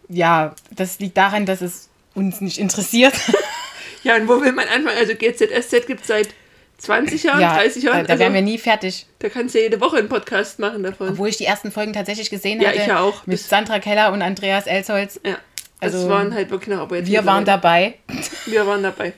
Ja, 0.10 0.54
das 0.72 1.00
liegt 1.00 1.18
daran, 1.18 1.46
dass 1.46 1.62
es 1.62 1.90
uns 2.14 2.42
nicht 2.42 2.58
interessiert. 2.58 3.14
Ja, 4.04 4.18
und 4.18 4.28
wo 4.28 4.40
will 4.40 4.52
man 4.52 4.68
anfangen? 4.68 5.00
Also 5.00 5.16
GZSZ 5.16 5.88
gibt 5.88 6.02
es 6.02 6.08
seit 6.10 6.30
20 6.78 7.24
Jahren, 7.24 7.42
ja, 7.42 7.56
30 7.56 7.82
Jahren. 7.82 7.98
Da, 8.02 8.04
da 8.04 8.10
also, 8.14 8.20
wären 8.20 8.36
wir 8.36 8.44
nie 8.44 8.60
fertig. 8.60 9.08
da 9.18 9.30
kannst 9.30 9.56
du 9.56 9.58
ja 9.58 9.64
jede 9.64 9.82
Woche 9.82 9.98
einen 9.98 10.10
Podcast 10.10 10.60
machen 10.60 10.84
davon. 10.84 11.10
Obwohl 11.10 11.30
ich 11.30 11.38
die 11.38 11.46
ersten 11.46 11.72
Folgen 11.72 11.92
tatsächlich 11.92 12.30
gesehen 12.30 12.62
Ja, 12.62 12.70
hatte. 12.70 12.82
ich 12.82 12.86
ja 12.86 13.00
auch. 13.00 13.26
Mit 13.26 13.40
Sandra 13.40 13.80
Keller 13.80 14.14
und 14.14 14.22
Andreas 14.22 14.68
Elsholz. 14.68 15.20
ja. 15.26 15.38
Also, 15.80 16.02
das 16.02 16.08
waren 16.10 16.36
halt 16.36 16.52
wirklich 16.52 16.78
aber 16.78 16.98
jetzt 16.98 17.08
Wir 17.08 17.26
waren 17.26 17.46
dabei. 17.46 17.96
Wir 18.46 18.68
waren 18.68 18.84
dabei. 18.84 19.14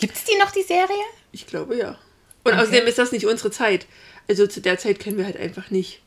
Gibt 0.00 0.16
es 0.16 0.24
die 0.24 0.36
noch, 0.38 0.50
die 0.50 0.62
Serie? 0.62 1.04
Ich 1.32 1.46
glaube 1.46 1.76
ja. 1.76 1.96
Und 2.44 2.54
außerdem 2.54 2.86
ist 2.86 2.98
das 2.98 3.12
nicht 3.12 3.26
unsere 3.26 3.50
Zeit. 3.50 3.86
Also 4.28 4.46
zu 4.46 4.60
der 4.60 4.78
Zeit 4.78 4.98
können 5.00 5.18
wir 5.18 5.24
halt 5.26 5.38
einfach 5.38 5.70
nicht. 5.70 6.00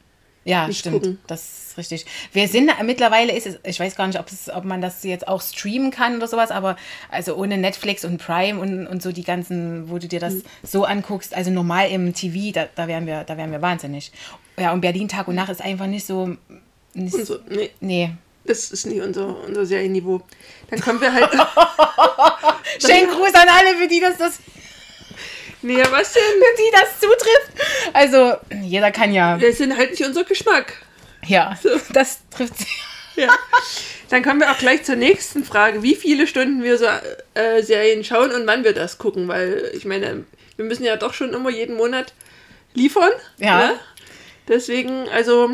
Ja, 0.45 0.67
Nicht 0.67 0.79
stimmt. 0.79 0.95
gucken. 1.03 1.19
Das 1.27 1.69
ist 1.69 1.77
richtig. 1.77 2.05
Wir 2.33 2.49
sind 2.49 2.69
mittlerweile 2.83 3.31
ist 3.33 3.47
es, 3.47 3.59
ich 3.63 3.79
weiß 3.79 3.95
gar 3.95 4.07
nicht, 4.07 4.19
ob, 4.19 4.29
es, 4.29 4.49
ob 4.49 4.65
man 4.65 4.81
das 4.81 5.01
jetzt 5.03 5.25
auch 5.27 5.41
streamen 5.41 5.89
kann 5.89 6.17
oder 6.17 6.27
sowas, 6.27 6.51
aber 6.51 6.75
also 7.09 7.35
ohne 7.35 7.57
Netflix 7.57 8.03
und 8.03 8.17
Prime 8.17 8.59
und, 8.59 8.85
und 8.85 9.01
so 9.01 9.13
die 9.13 9.23
ganzen, 9.23 9.89
wo 9.89 9.99
du 9.99 10.07
dir 10.09 10.19
das 10.19 10.33
Hm. 10.33 10.43
so 10.63 10.83
anguckst, 10.83 11.33
also 11.33 11.49
normal 11.49 11.89
im 11.91 12.13
TV, 12.13 12.51
da, 12.51 12.67
da 12.75 12.87
wären 12.89 13.05
wir, 13.07 13.23
da 13.23 13.37
wären 13.37 13.51
wir 13.53 13.61
wahnsinnig. 13.61 14.11
Ja, 14.59 14.73
und 14.73 14.81
Berlin 14.81 15.07
Tag 15.07 15.29
und 15.29 15.35
Nacht 15.35 15.49
ist 15.49 15.61
einfach 15.61 15.87
nicht 15.87 16.05
so. 16.05 16.35
Nicht, 16.93 17.25
so, 17.25 17.39
nee, 17.49 17.69
Nee. 17.79 18.11
Das 18.45 18.71
ist 18.71 18.85
nicht 18.85 19.01
unser, 19.01 19.43
unser 19.43 19.65
Serienniveau. 19.65 20.21
Dann 20.69 20.81
kommen 20.81 20.99
wir 21.01 21.13
halt. 21.13 21.31
Schönen 22.85 23.09
Gruß 23.09 23.33
an 23.33 23.47
alle, 23.49 23.77
für 23.77 23.87
die 23.87 23.99
das, 23.99 24.17
das, 24.17 24.39
nee, 25.61 25.77
was 25.77 26.13
denn? 26.13 26.21
für 26.23 26.57
die 26.57 26.71
das 26.71 26.99
zutrifft. 26.99 27.93
Also, 27.93 28.35
jeder 28.61 28.91
kann 28.91 29.13
ja. 29.13 29.39
Wir 29.39 29.53
sind 29.53 29.77
halt 29.77 29.91
nicht 29.91 30.05
unser 30.05 30.23
Geschmack. 30.23 30.73
Ja, 31.25 31.57
das 31.91 32.19
trifft 32.29 32.57
sie. 32.57 32.65
Ja. 33.15 33.29
Dann 34.09 34.23
kommen 34.23 34.39
wir 34.39 34.51
auch 34.51 34.57
gleich 34.57 34.85
zur 34.85 34.95
nächsten 34.95 35.43
Frage, 35.43 35.83
wie 35.83 35.93
viele 35.93 36.25
Stunden 36.25 36.63
wir 36.63 36.79
so 36.79 36.87
äh, 37.35 37.61
Serien 37.61 38.03
schauen 38.03 38.31
und 38.31 38.47
wann 38.47 38.63
wir 38.63 38.73
das 38.73 38.97
gucken, 38.97 39.27
weil 39.27 39.69
ich 39.75 39.85
meine, 39.85 40.25
wir 40.55 40.65
müssen 40.65 40.83
ja 40.83 40.95
doch 40.97 41.13
schon 41.13 41.31
immer 41.31 41.51
jeden 41.51 41.75
Monat 41.75 42.13
liefern. 42.73 43.11
Ja. 43.37 43.67
Ne? 43.67 43.79
Deswegen, 44.47 45.07
also, 45.09 45.51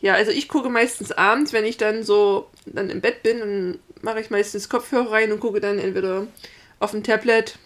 ja, 0.00 0.14
also 0.14 0.30
ich 0.30 0.48
gucke 0.48 0.70
meistens 0.70 1.12
abends, 1.12 1.52
wenn 1.52 1.64
ich 1.64 1.76
dann 1.76 2.02
so 2.02 2.48
dann 2.66 2.90
im 2.90 3.00
Bett 3.00 3.22
bin, 3.22 3.40
dann 3.40 3.78
mache 4.02 4.20
ich 4.20 4.30
meistens 4.30 4.68
Kopfhörer 4.68 5.12
rein 5.12 5.32
und 5.32 5.40
gucke 5.40 5.60
dann 5.60 5.78
entweder 5.78 6.26
auf 6.78 6.92
dem 6.92 7.02
Tablet 7.02 7.58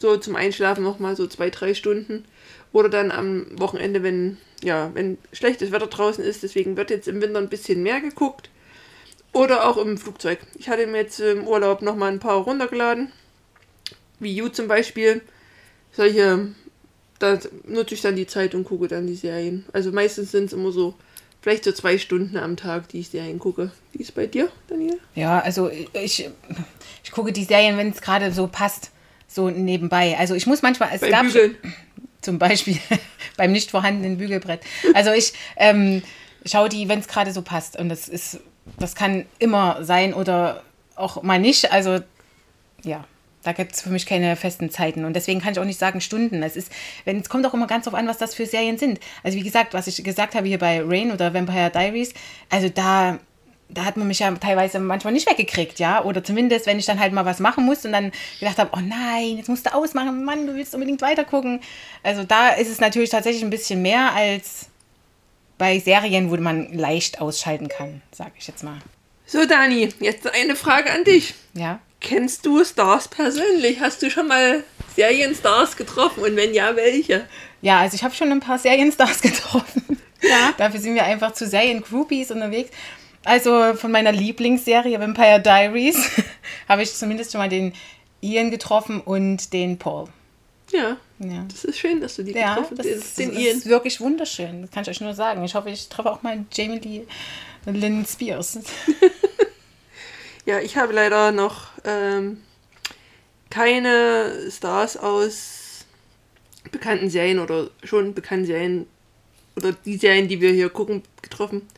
so 0.00 0.16
zum 0.16 0.34
Einschlafen 0.34 0.82
nochmal 0.82 1.14
so 1.14 1.26
zwei, 1.26 1.50
drei 1.50 1.74
Stunden. 1.74 2.24
Oder 2.72 2.88
dann 2.88 3.10
am 3.10 3.46
Wochenende, 3.58 4.02
wenn, 4.02 4.38
ja, 4.62 4.90
wenn 4.94 5.18
schlechtes 5.32 5.72
Wetter 5.72 5.88
draußen 5.88 6.24
ist. 6.24 6.42
Deswegen 6.42 6.76
wird 6.76 6.90
jetzt 6.90 7.08
im 7.08 7.20
Winter 7.20 7.38
ein 7.38 7.48
bisschen 7.48 7.82
mehr 7.82 8.00
geguckt. 8.00 8.48
Oder 9.32 9.68
auch 9.68 9.76
im 9.76 9.98
Flugzeug. 9.98 10.38
Ich 10.58 10.68
hatte 10.68 10.86
mir 10.86 10.98
jetzt 10.98 11.20
im 11.20 11.46
Urlaub 11.46 11.82
nochmal 11.82 12.10
ein 12.10 12.20
paar 12.20 12.36
runtergeladen. 12.36 13.12
Wie 14.18 14.34
You 14.34 14.48
zum 14.48 14.68
Beispiel. 14.68 15.20
Solche, 15.92 16.48
da 17.18 17.38
nutze 17.64 17.94
ich 17.94 18.02
dann 18.02 18.16
die 18.16 18.26
Zeit 18.26 18.54
und 18.54 18.64
gucke 18.64 18.88
dann 18.88 19.06
die 19.06 19.16
Serien. 19.16 19.66
Also 19.72 19.92
meistens 19.92 20.30
sind 20.30 20.46
es 20.46 20.52
immer 20.52 20.72
so, 20.72 20.94
vielleicht 21.40 21.64
so 21.64 21.72
zwei 21.72 21.98
Stunden 21.98 22.36
am 22.36 22.56
Tag, 22.56 22.88
die 22.88 23.00
ich 23.00 23.08
Serien 23.08 23.38
gucke. 23.38 23.70
Wie 23.92 24.02
ist 24.02 24.14
bei 24.14 24.26
dir, 24.26 24.48
Daniel? 24.68 24.98
Ja, 25.14 25.40
also 25.40 25.70
ich, 25.70 26.28
ich 27.04 27.10
gucke 27.10 27.32
die 27.32 27.44
Serien, 27.44 27.76
wenn 27.76 27.90
es 27.90 28.00
gerade 28.00 28.32
so 28.32 28.46
passt, 28.46 28.90
so 29.26 29.48
nebenbei. 29.50 30.16
Also 30.18 30.34
ich 30.34 30.46
muss 30.46 30.62
manchmal, 30.62 30.90
es 30.92 31.00
Beim 31.00 31.10
gab 31.10 31.22
Bügeln. 31.24 31.56
zum 32.20 32.38
Beispiel 32.38 32.78
beim 33.36 33.52
nicht 33.52 33.70
vorhandenen 33.70 34.18
Bügelbrett. 34.18 34.60
Also 34.94 35.12
ich 35.12 35.32
ähm, 35.56 36.02
schaue 36.44 36.68
die, 36.68 36.88
wenn 36.88 37.00
es 37.00 37.08
gerade 37.08 37.32
so 37.32 37.42
passt. 37.42 37.78
Und 37.78 37.88
das 37.88 38.08
ist, 38.08 38.40
das 38.78 38.94
kann 38.94 39.26
immer 39.38 39.84
sein 39.84 40.14
oder 40.14 40.62
auch 40.96 41.22
mal 41.22 41.38
nicht. 41.38 41.72
Also 41.72 42.00
ja, 42.82 43.04
da 43.42 43.52
gibt 43.52 43.72
es 43.72 43.82
für 43.82 43.90
mich 43.90 44.06
keine 44.06 44.36
festen 44.36 44.70
Zeiten. 44.70 45.04
Und 45.04 45.14
deswegen 45.14 45.40
kann 45.40 45.52
ich 45.52 45.58
auch 45.58 45.64
nicht 45.64 45.78
sagen 45.78 46.00
Stunden. 46.00 46.42
Es 46.42 46.56
ist, 46.56 46.70
wenn 47.04 47.18
es 47.20 47.28
kommt 47.28 47.46
auch 47.46 47.54
immer 47.54 47.66
ganz 47.66 47.84
drauf 47.84 47.94
an, 47.94 48.06
was 48.06 48.18
das 48.18 48.34
für 48.34 48.46
Serien 48.46 48.78
sind. 48.78 49.00
Also 49.22 49.38
wie 49.38 49.42
gesagt, 49.42 49.74
was 49.74 49.86
ich 49.86 50.02
gesagt 50.04 50.34
habe 50.34 50.46
hier 50.46 50.58
bei 50.58 50.82
Rain 50.82 51.10
oder 51.10 51.32
Vampire 51.32 51.70
Diaries, 51.70 52.12
also 52.50 52.68
da 52.68 53.18
da 53.72 53.84
hat 53.84 53.96
man 53.96 54.08
mich 54.08 54.18
ja 54.18 54.30
teilweise 54.32 54.78
manchmal 54.78 55.12
nicht 55.12 55.30
weggekriegt, 55.30 55.78
ja. 55.78 56.04
Oder 56.04 56.24
zumindest, 56.24 56.66
wenn 56.66 56.78
ich 56.78 56.86
dann 56.86 56.98
halt 56.98 57.12
mal 57.12 57.24
was 57.24 57.38
machen 57.38 57.64
musste 57.64 57.88
und 57.88 57.92
dann 57.92 58.12
gedacht 58.40 58.58
habe, 58.58 58.70
oh 58.72 58.80
nein, 58.80 59.36
jetzt 59.36 59.48
musst 59.48 59.66
du 59.66 59.74
ausmachen, 59.74 60.24
Mann, 60.24 60.46
du 60.46 60.54
willst 60.54 60.74
unbedingt 60.74 61.00
weitergucken. 61.02 61.60
Also 62.02 62.24
da 62.24 62.50
ist 62.50 62.68
es 62.68 62.80
natürlich 62.80 63.10
tatsächlich 63.10 63.44
ein 63.44 63.50
bisschen 63.50 63.80
mehr 63.82 64.12
als 64.12 64.66
bei 65.58 65.78
Serien, 65.78 66.30
wo 66.30 66.36
man 66.36 66.72
leicht 66.72 67.20
ausschalten 67.20 67.68
kann, 67.68 68.02
sage 68.12 68.32
ich 68.38 68.48
jetzt 68.48 68.64
mal. 68.64 68.78
So, 69.26 69.46
Dani, 69.46 69.88
jetzt 70.00 70.28
eine 70.28 70.56
Frage 70.56 70.90
an 70.90 71.04
dich. 71.04 71.34
Ja. 71.54 71.78
Kennst 72.00 72.46
du 72.46 72.64
Stars 72.64 73.08
persönlich? 73.08 73.80
Hast 73.80 74.02
du 74.02 74.10
schon 74.10 74.28
mal 74.28 74.64
Serienstars 74.96 75.76
getroffen? 75.76 76.22
Und 76.24 76.36
wenn 76.36 76.54
ja, 76.54 76.74
welche? 76.76 77.26
Ja, 77.62 77.80
also 77.80 77.94
ich 77.94 78.02
habe 78.02 78.14
schon 78.14 78.32
ein 78.32 78.40
paar 78.40 78.58
Serienstars 78.58 79.20
getroffen. 79.22 79.98
Ja. 80.22 80.52
Dafür 80.56 80.80
sind 80.80 80.94
wir 80.94 81.04
einfach 81.04 81.32
zu 81.32 81.46
Serien-Groupies 81.46 82.30
unterwegs. 82.30 82.70
Also 83.24 83.74
von 83.74 83.92
meiner 83.92 84.12
Lieblingsserie 84.12 84.98
Vampire 84.98 85.40
Diaries 85.40 86.10
habe 86.68 86.82
ich 86.82 86.94
zumindest 86.94 87.32
schon 87.32 87.38
mal 87.40 87.48
den 87.50 87.74
Ian 88.22 88.50
getroffen 88.50 89.00
und 89.02 89.52
den 89.52 89.78
Paul. 89.78 90.08
Ja, 90.72 90.96
Ja. 91.18 91.44
das 91.50 91.64
ist 91.64 91.78
schön, 91.78 92.00
dass 92.00 92.16
du 92.16 92.22
die 92.22 92.32
Ja, 92.32 92.54
getroffen 92.54 92.76
das 92.78 92.86
hast. 92.86 92.92
ist, 92.94 93.18
Den 93.18 93.34
das 93.34 93.42
Ian. 93.42 93.56
ist 93.58 93.66
wirklich 93.66 94.00
wunderschön. 94.00 94.62
Das 94.62 94.70
kann 94.70 94.82
ich 94.84 94.88
euch 94.88 95.00
nur 95.02 95.14
sagen. 95.14 95.44
Ich 95.44 95.54
hoffe, 95.54 95.68
ich 95.70 95.88
treffe 95.88 96.10
auch 96.10 96.22
mal 96.22 96.44
Jamie 96.52 96.78
Lee 96.78 97.06
Lynn 97.66 98.06
Spears. 98.06 98.58
Ja, 100.50 100.58
ich 100.58 100.76
habe 100.76 100.92
leider 100.92 101.30
noch 101.30 101.68
ähm, 101.84 102.42
keine 103.50 104.50
Stars 104.50 104.96
aus 104.96 105.84
bekannten 106.72 107.08
Serien 107.08 107.38
oder 107.38 107.70
schon 107.84 108.14
bekannten 108.14 108.46
Serien 108.46 108.88
oder 109.54 109.70
die 109.70 109.96
Serien, 109.96 110.26
die 110.26 110.40
wir 110.40 110.50
hier 110.50 110.68
gucken, 110.68 111.04
getroffen. 111.22 111.68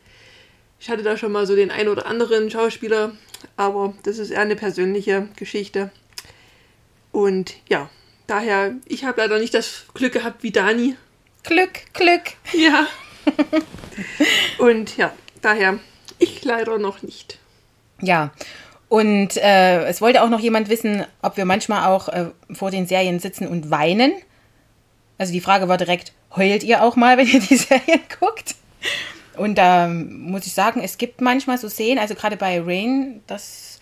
Ich 0.80 0.88
hatte 0.88 1.02
da 1.02 1.18
schon 1.18 1.32
mal 1.32 1.46
so 1.46 1.54
den 1.54 1.70
ein 1.70 1.86
oder 1.86 2.06
anderen 2.06 2.50
Schauspieler, 2.50 3.12
aber 3.58 3.92
das 4.04 4.16
ist 4.16 4.30
eher 4.30 4.40
eine 4.40 4.56
persönliche 4.56 5.28
Geschichte. 5.36 5.90
Und 7.10 7.56
ja, 7.68 7.90
daher, 8.26 8.74
ich 8.86 9.04
habe 9.04 9.20
leider 9.20 9.38
nicht 9.38 9.52
das 9.52 9.84
Glück 9.92 10.14
gehabt 10.14 10.42
wie 10.42 10.50
Dani. 10.50 10.96
Glück, 11.42 11.92
Glück. 11.92 12.22
Ja. 12.54 12.86
Und 14.56 14.96
ja, 14.96 15.14
daher, 15.42 15.78
ich 16.18 16.42
leider 16.42 16.78
noch 16.78 17.02
nicht. 17.02 17.38
Ja. 18.02 18.30
Und 18.88 19.38
äh, 19.38 19.84
es 19.86 20.02
wollte 20.02 20.22
auch 20.22 20.28
noch 20.28 20.40
jemand 20.40 20.68
wissen, 20.68 21.04
ob 21.22 21.38
wir 21.38 21.46
manchmal 21.46 21.86
auch 21.86 22.08
äh, 22.08 22.26
vor 22.52 22.70
den 22.70 22.86
Serien 22.86 23.20
sitzen 23.20 23.48
und 23.48 23.70
weinen. 23.70 24.12
Also 25.16 25.32
die 25.32 25.40
Frage 25.40 25.68
war 25.68 25.78
direkt, 25.78 26.12
heult 26.36 26.62
ihr 26.62 26.82
auch 26.82 26.96
mal, 26.96 27.16
wenn 27.16 27.26
ihr 27.26 27.40
die 27.40 27.56
Serien 27.56 28.00
guckt? 28.20 28.54
Und 29.36 29.56
da 29.56 29.88
muss 29.88 30.46
ich 30.46 30.52
sagen, 30.52 30.82
es 30.82 30.98
gibt 30.98 31.22
manchmal 31.22 31.56
so 31.56 31.70
Szenen, 31.70 31.98
also 31.98 32.14
gerade 32.14 32.36
bei 32.36 32.60
Rain, 32.60 33.22
das 33.26 33.80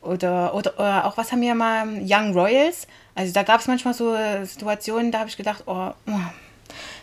oder, 0.00 0.54
oder, 0.54 0.74
oder 0.78 1.04
auch 1.06 1.16
was 1.16 1.32
haben 1.32 1.40
wir 1.40 1.54
mal, 1.56 1.88
Young 2.04 2.32
Royals. 2.32 2.86
Also 3.16 3.32
da 3.32 3.42
gab 3.42 3.60
es 3.60 3.66
manchmal 3.66 3.94
so 3.94 4.14
äh, 4.14 4.44
Situationen, 4.44 5.10
da 5.10 5.18
habe 5.18 5.28
ich 5.28 5.36
gedacht, 5.36 5.64
oh, 5.66 5.90
oh 6.06 6.20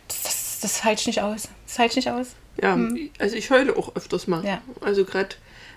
das, 0.08 0.24
das, 0.24 0.60
das 0.62 0.84
halte 0.86 1.02
ich 1.02 1.08
nicht 1.08 1.22
aus. 1.22 1.50
Das 1.68 1.80
halte 1.80 2.00
ich 2.00 2.06
nicht 2.06 2.12
aus. 2.12 2.28
Ja, 2.62 2.78
also 3.20 3.36
ich 3.36 3.50
heule 3.50 3.76
auch 3.76 3.96
öfters 3.96 4.28
mal. 4.28 4.46
Ja. 4.46 4.62
Also 4.82 5.06
gerade, 5.06 5.36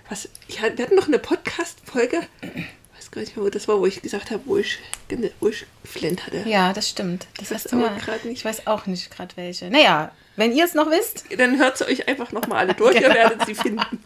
was, 0.09 0.29
ich, 0.47 0.61
wir 0.61 0.67
hatten 0.85 0.95
noch 0.95 1.07
eine 1.07 1.19
Podcast-Folge, 1.19 2.21
weiß 2.95 3.11
gar 3.11 3.21
nicht 3.21 3.35
mehr, 3.35 3.45
wo 3.45 3.49
das 3.49 3.67
war, 3.67 3.79
wo 3.79 3.85
ich 3.85 4.01
gesagt 4.01 4.31
habe, 4.31 4.43
wo 4.45 4.57
ich, 4.57 4.79
wo 5.39 5.47
ich 5.49 5.65
hatte. 6.25 6.43
Ja, 6.45 6.73
das 6.73 6.89
stimmt. 6.89 7.27
Das 7.37 7.51
weiß 7.51 7.65
hast 7.65 7.71
du 7.71 7.77
nicht. 8.27 8.39
Ich 8.39 8.45
weiß 8.45 8.67
auch 8.67 8.85
nicht 8.85 9.11
gerade 9.11 9.35
welche. 9.37 9.69
Naja, 9.69 10.11
wenn 10.35 10.53
ihr 10.55 10.65
es 10.65 10.73
noch 10.73 10.89
wisst. 10.89 11.25
Dann 11.37 11.57
hört 11.57 11.77
sie 11.77 11.85
euch 11.87 12.07
einfach 12.07 12.31
nochmal 12.31 12.59
alle 12.59 12.73
durch, 12.73 12.95
ihr 12.95 13.01
Genau. 13.09 13.13
werdet 13.15 13.45
sie 13.45 13.55
finden. 13.55 14.03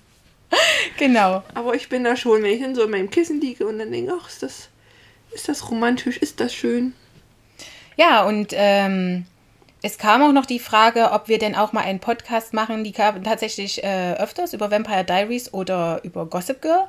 Genau. 0.98 1.44
Aber 1.54 1.76
ich 1.76 1.90
bin 1.90 2.04
da 2.04 2.16
schon, 2.16 2.44
wenn 2.44 2.52
ich 2.54 2.62
in 2.62 2.76
so 2.76 2.84
in 2.84 2.92
meinem 2.92 3.10
Kissen 3.10 3.40
liege 3.40 3.66
und 3.68 3.80
dann 3.80 3.92
denke, 3.92 4.14
ach, 4.20 4.28
ist 4.28 4.44
das, 4.44 4.70
ist 5.34 5.48
das 5.48 5.70
romantisch, 5.70 6.18
ist 6.18 6.40
das 6.40 6.54
schön? 6.54 6.94
Ja, 7.96 8.26
und 8.26 8.50
ähm, 8.54 9.26
es 9.84 9.98
kam 9.98 10.22
auch 10.22 10.32
noch 10.32 10.46
die 10.46 10.60
Frage, 10.60 11.12
ob 11.12 11.28
wir 11.28 11.40
denn 11.40 11.56
auch 11.56 11.74
mal 11.74 11.82
einen 11.82 12.00
Podcast 12.00 12.54
machen. 12.54 12.84
Die 12.84 12.92
kam 12.92 13.24
tatsächlich 13.24 13.84
äh, 13.84 14.14
öfters 14.14 14.54
über 14.54 14.70
Vampire 14.70 15.04
Diaries 15.04 15.54
oder 15.54 16.02
über 16.04 16.26
Gossip 16.28 16.62
Girl. 16.62 16.88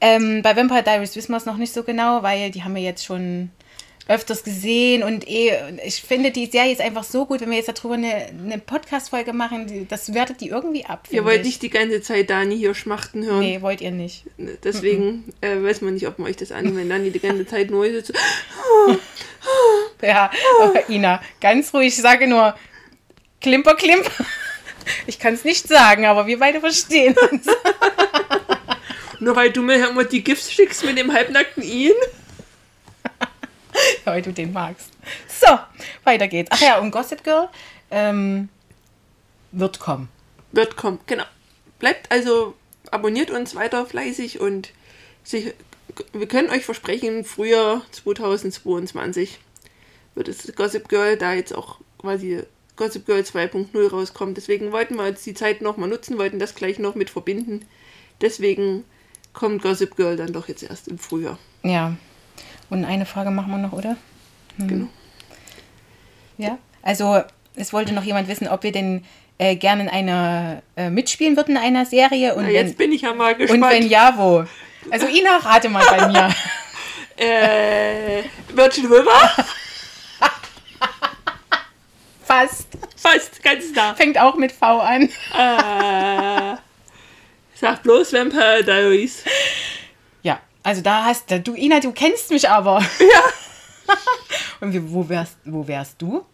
Ähm, 0.00 0.42
bei 0.42 0.56
Vampire 0.56 0.82
Diaries 0.82 1.14
wissen 1.14 1.30
wir 1.32 1.36
es 1.36 1.46
noch 1.46 1.56
nicht 1.56 1.72
so 1.72 1.84
genau, 1.84 2.22
weil 2.22 2.50
die 2.50 2.64
haben 2.64 2.74
wir 2.74 2.82
jetzt 2.82 3.04
schon 3.04 3.50
öfters 4.08 4.42
gesehen 4.42 5.04
und 5.04 5.28
eh, 5.28 5.52
ich 5.86 6.02
finde 6.02 6.32
die 6.32 6.46
Serie 6.46 6.72
ist 6.72 6.80
einfach 6.80 7.04
so 7.04 7.24
gut, 7.24 7.40
wenn 7.40 7.50
wir 7.50 7.58
jetzt 7.58 7.68
darüber 7.68 7.94
eine, 7.94 8.26
eine 8.26 8.58
Podcast-Folge 8.58 9.32
machen, 9.32 9.86
das 9.88 10.12
wertet 10.12 10.40
die 10.40 10.48
irgendwie 10.48 10.84
ab. 10.84 11.06
Ihr 11.10 11.24
wollt 11.24 11.40
ich. 11.40 11.46
nicht 11.46 11.62
die 11.62 11.70
ganze 11.70 12.02
Zeit 12.02 12.28
Dani 12.28 12.56
hier 12.56 12.74
schmachten 12.74 13.24
hören. 13.24 13.38
Nee, 13.38 13.62
wollt 13.62 13.80
ihr 13.80 13.92
nicht. 13.92 14.24
Deswegen 14.64 15.32
äh, 15.40 15.62
weiß 15.62 15.82
man 15.82 15.94
nicht, 15.94 16.08
ob 16.08 16.18
man 16.18 16.28
euch 16.28 16.36
das 16.36 16.50
annimmt, 16.50 16.76
wenn 16.78 16.88
Dani 16.88 17.12
die 17.12 17.20
ganze 17.20 17.46
Zeit 17.46 17.70
nur 17.70 17.86
sitzt. 17.86 18.12
Ja, 20.06 20.30
aber 20.60 20.88
Ina, 20.90 21.22
ganz 21.40 21.72
ruhig, 21.72 21.88
ich 21.88 21.96
sage 21.96 22.26
nur 22.26 22.54
Klimper, 23.40 23.74
Klimper. 23.76 24.10
Ich 25.06 25.20
kann 25.20 25.34
es 25.34 25.44
nicht 25.44 25.68
sagen, 25.68 26.06
aber 26.06 26.26
wir 26.26 26.40
beide 26.40 26.58
verstehen 26.58 27.14
uns. 27.30 27.46
Nur 29.20 29.36
weil 29.36 29.52
du 29.52 29.62
mir 29.62 29.88
immer 29.88 30.02
die 30.02 30.24
Gifts 30.24 30.50
schickst 30.50 30.84
mit 30.84 30.98
dem 30.98 31.12
halbnackten 31.12 31.62
Ian. 31.62 31.94
weil 34.04 34.22
du 34.22 34.32
den 34.32 34.52
magst. 34.52 34.90
So, 35.28 35.56
weiter 36.02 36.26
geht's. 36.26 36.50
Ach 36.52 36.60
ja, 36.60 36.80
und 36.80 36.90
Gossip 36.90 37.22
Girl 37.22 37.48
ähm, 37.92 38.48
wird 39.52 39.78
kommen. 39.78 40.08
Wird 40.50 40.76
kommen, 40.76 40.98
genau. 41.06 41.26
Bleibt 41.78 42.10
also, 42.10 42.56
abonniert 42.90 43.30
uns 43.30 43.54
weiter 43.54 43.86
fleißig 43.86 44.40
und 44.40 44.70
sich, 45.22 45.54
wir 46.12 46.26
können 46.26 46.50
euch 46.50 46.64
versprechen, 46.64 47.24
Frühjahr 47.24 47.82
2022 47.92 49.38
wird 50.14 50.28
es 50.28 50.52
Gossip 50.54 50.88
Girl, 50.88 51.16
da 51.16 51.32
jetzt 51.32 51.54
auch 51.54 51.78
quasi 51.98 52.42
Gossip 52.76 53.06
Girl 53.06 53.20
2.0 53.20 53.90
rauskommt. 53.90 54.36
Deswegen 54.36 54.72
wollten 54.72 54.96
wir 54.96 55.06
jetzt 55.06 55.24
die 55.26 55.34
Zeit 55.34 55.62
nochmal 55.62 55.88
nutzen, 55.88 56.18
wollten 56.18 56.38
das 56.38 56.54
gleich 56.54 56.78
noch 56.78 56.94
mit 56.94 57.10
verbinden. 57.10 57.64
Deswegen 58.20 58.84
kommt 59.32 59.62
Gossip 59.62 59.96
Girl 59.96 60.16
dann 60.16 60.32
doch 60.32 60.48
jetzt 60.48 60.62
erst 60.62 60.88
im 60.88 60.98
Frühjahr. 60.98 61.38
Ja. 61.62 61.96
Und 62.70 62.84
eine 62.84 63.06
Frage 63.06 63.30
machen 63.30 63.50
wir 63.50 63.58
noch, 63.58 63.72
oder? 63.72 63.96
Genau. 64.58 64.88
Ja. 66.38 66.58
Also, 66.82 67.22
es 67.54 67.72
wollte 67.72 67.92
noch 67.92 68.04
jemand 68.04 68.28
wissen, 68.28 68.48
ob 68.48 68.62
wir 68.62 68.72
denn 68.72 69.04
äh, 69.38 69.56
gerne 69.56 69.82
in 69.82 69.88
einer 69.88 70.62
äh, 70.76 70.90
mitspielen 70.90 71.36
würden 71.36 71.56
in 71.56 71.62
einer 71.62 71.86
Serie. 71.86 72.34
Und, 72.34 72.42
Na, 72.42 72.48
wenn, 72.48 72.54
jetzt 72.54 72.78
bin 72.78 72.92
ich 72.92 73.02
ja 73.02 73.14
mal 73.14 73.32
und 73.32 73.38
gespannt. 73.38 73.72
wenn 73.72 73.88
ja, 73.88 74.14
wo? 74.16 74.44
Also, 74.90 75.06
Ina, 75.06 75.36
rate 75.38 75.68
mal 75.68 75.84
bei 75.84 76.08
mir. 76.08 76.34
äh, 77.16 78.22
Virgin 78.54 78.86
River? 78.86 79.44
Fast. 82.32 82.66
Fast, 82.96 83.42
ganz 83.42 83.72
nah. 83.74 83.94
Fängt 83.94 84.16
auch 84.18 84.36
mit 84.36 84.52
V 84.52 84.80
an. 84.80 85.02
Äh, 85.02 86.56
sag 87.54 87.82
bloß 87.82 88.14
Vampire 88.14 88.64
Diaries. 88.64 89.22
Ja, 90.22 90.40
also 90.62 90.80
da 90.80 91.04
hast 91.04 91.30
du, 91.30 91.54
Ina, 91.54 91.80
du 91.80 91.92
kennst 91.92 92.30
mich 92.30 92.48
aber. 92.48 92.80
Ja. 93.00 93.94
Und 94.60 94.92
wo, 94.94 95.06
wärst, 95.06 95.36
wo 95.44 95.66
wärst 95.68 96.00
du? 96.00 96.24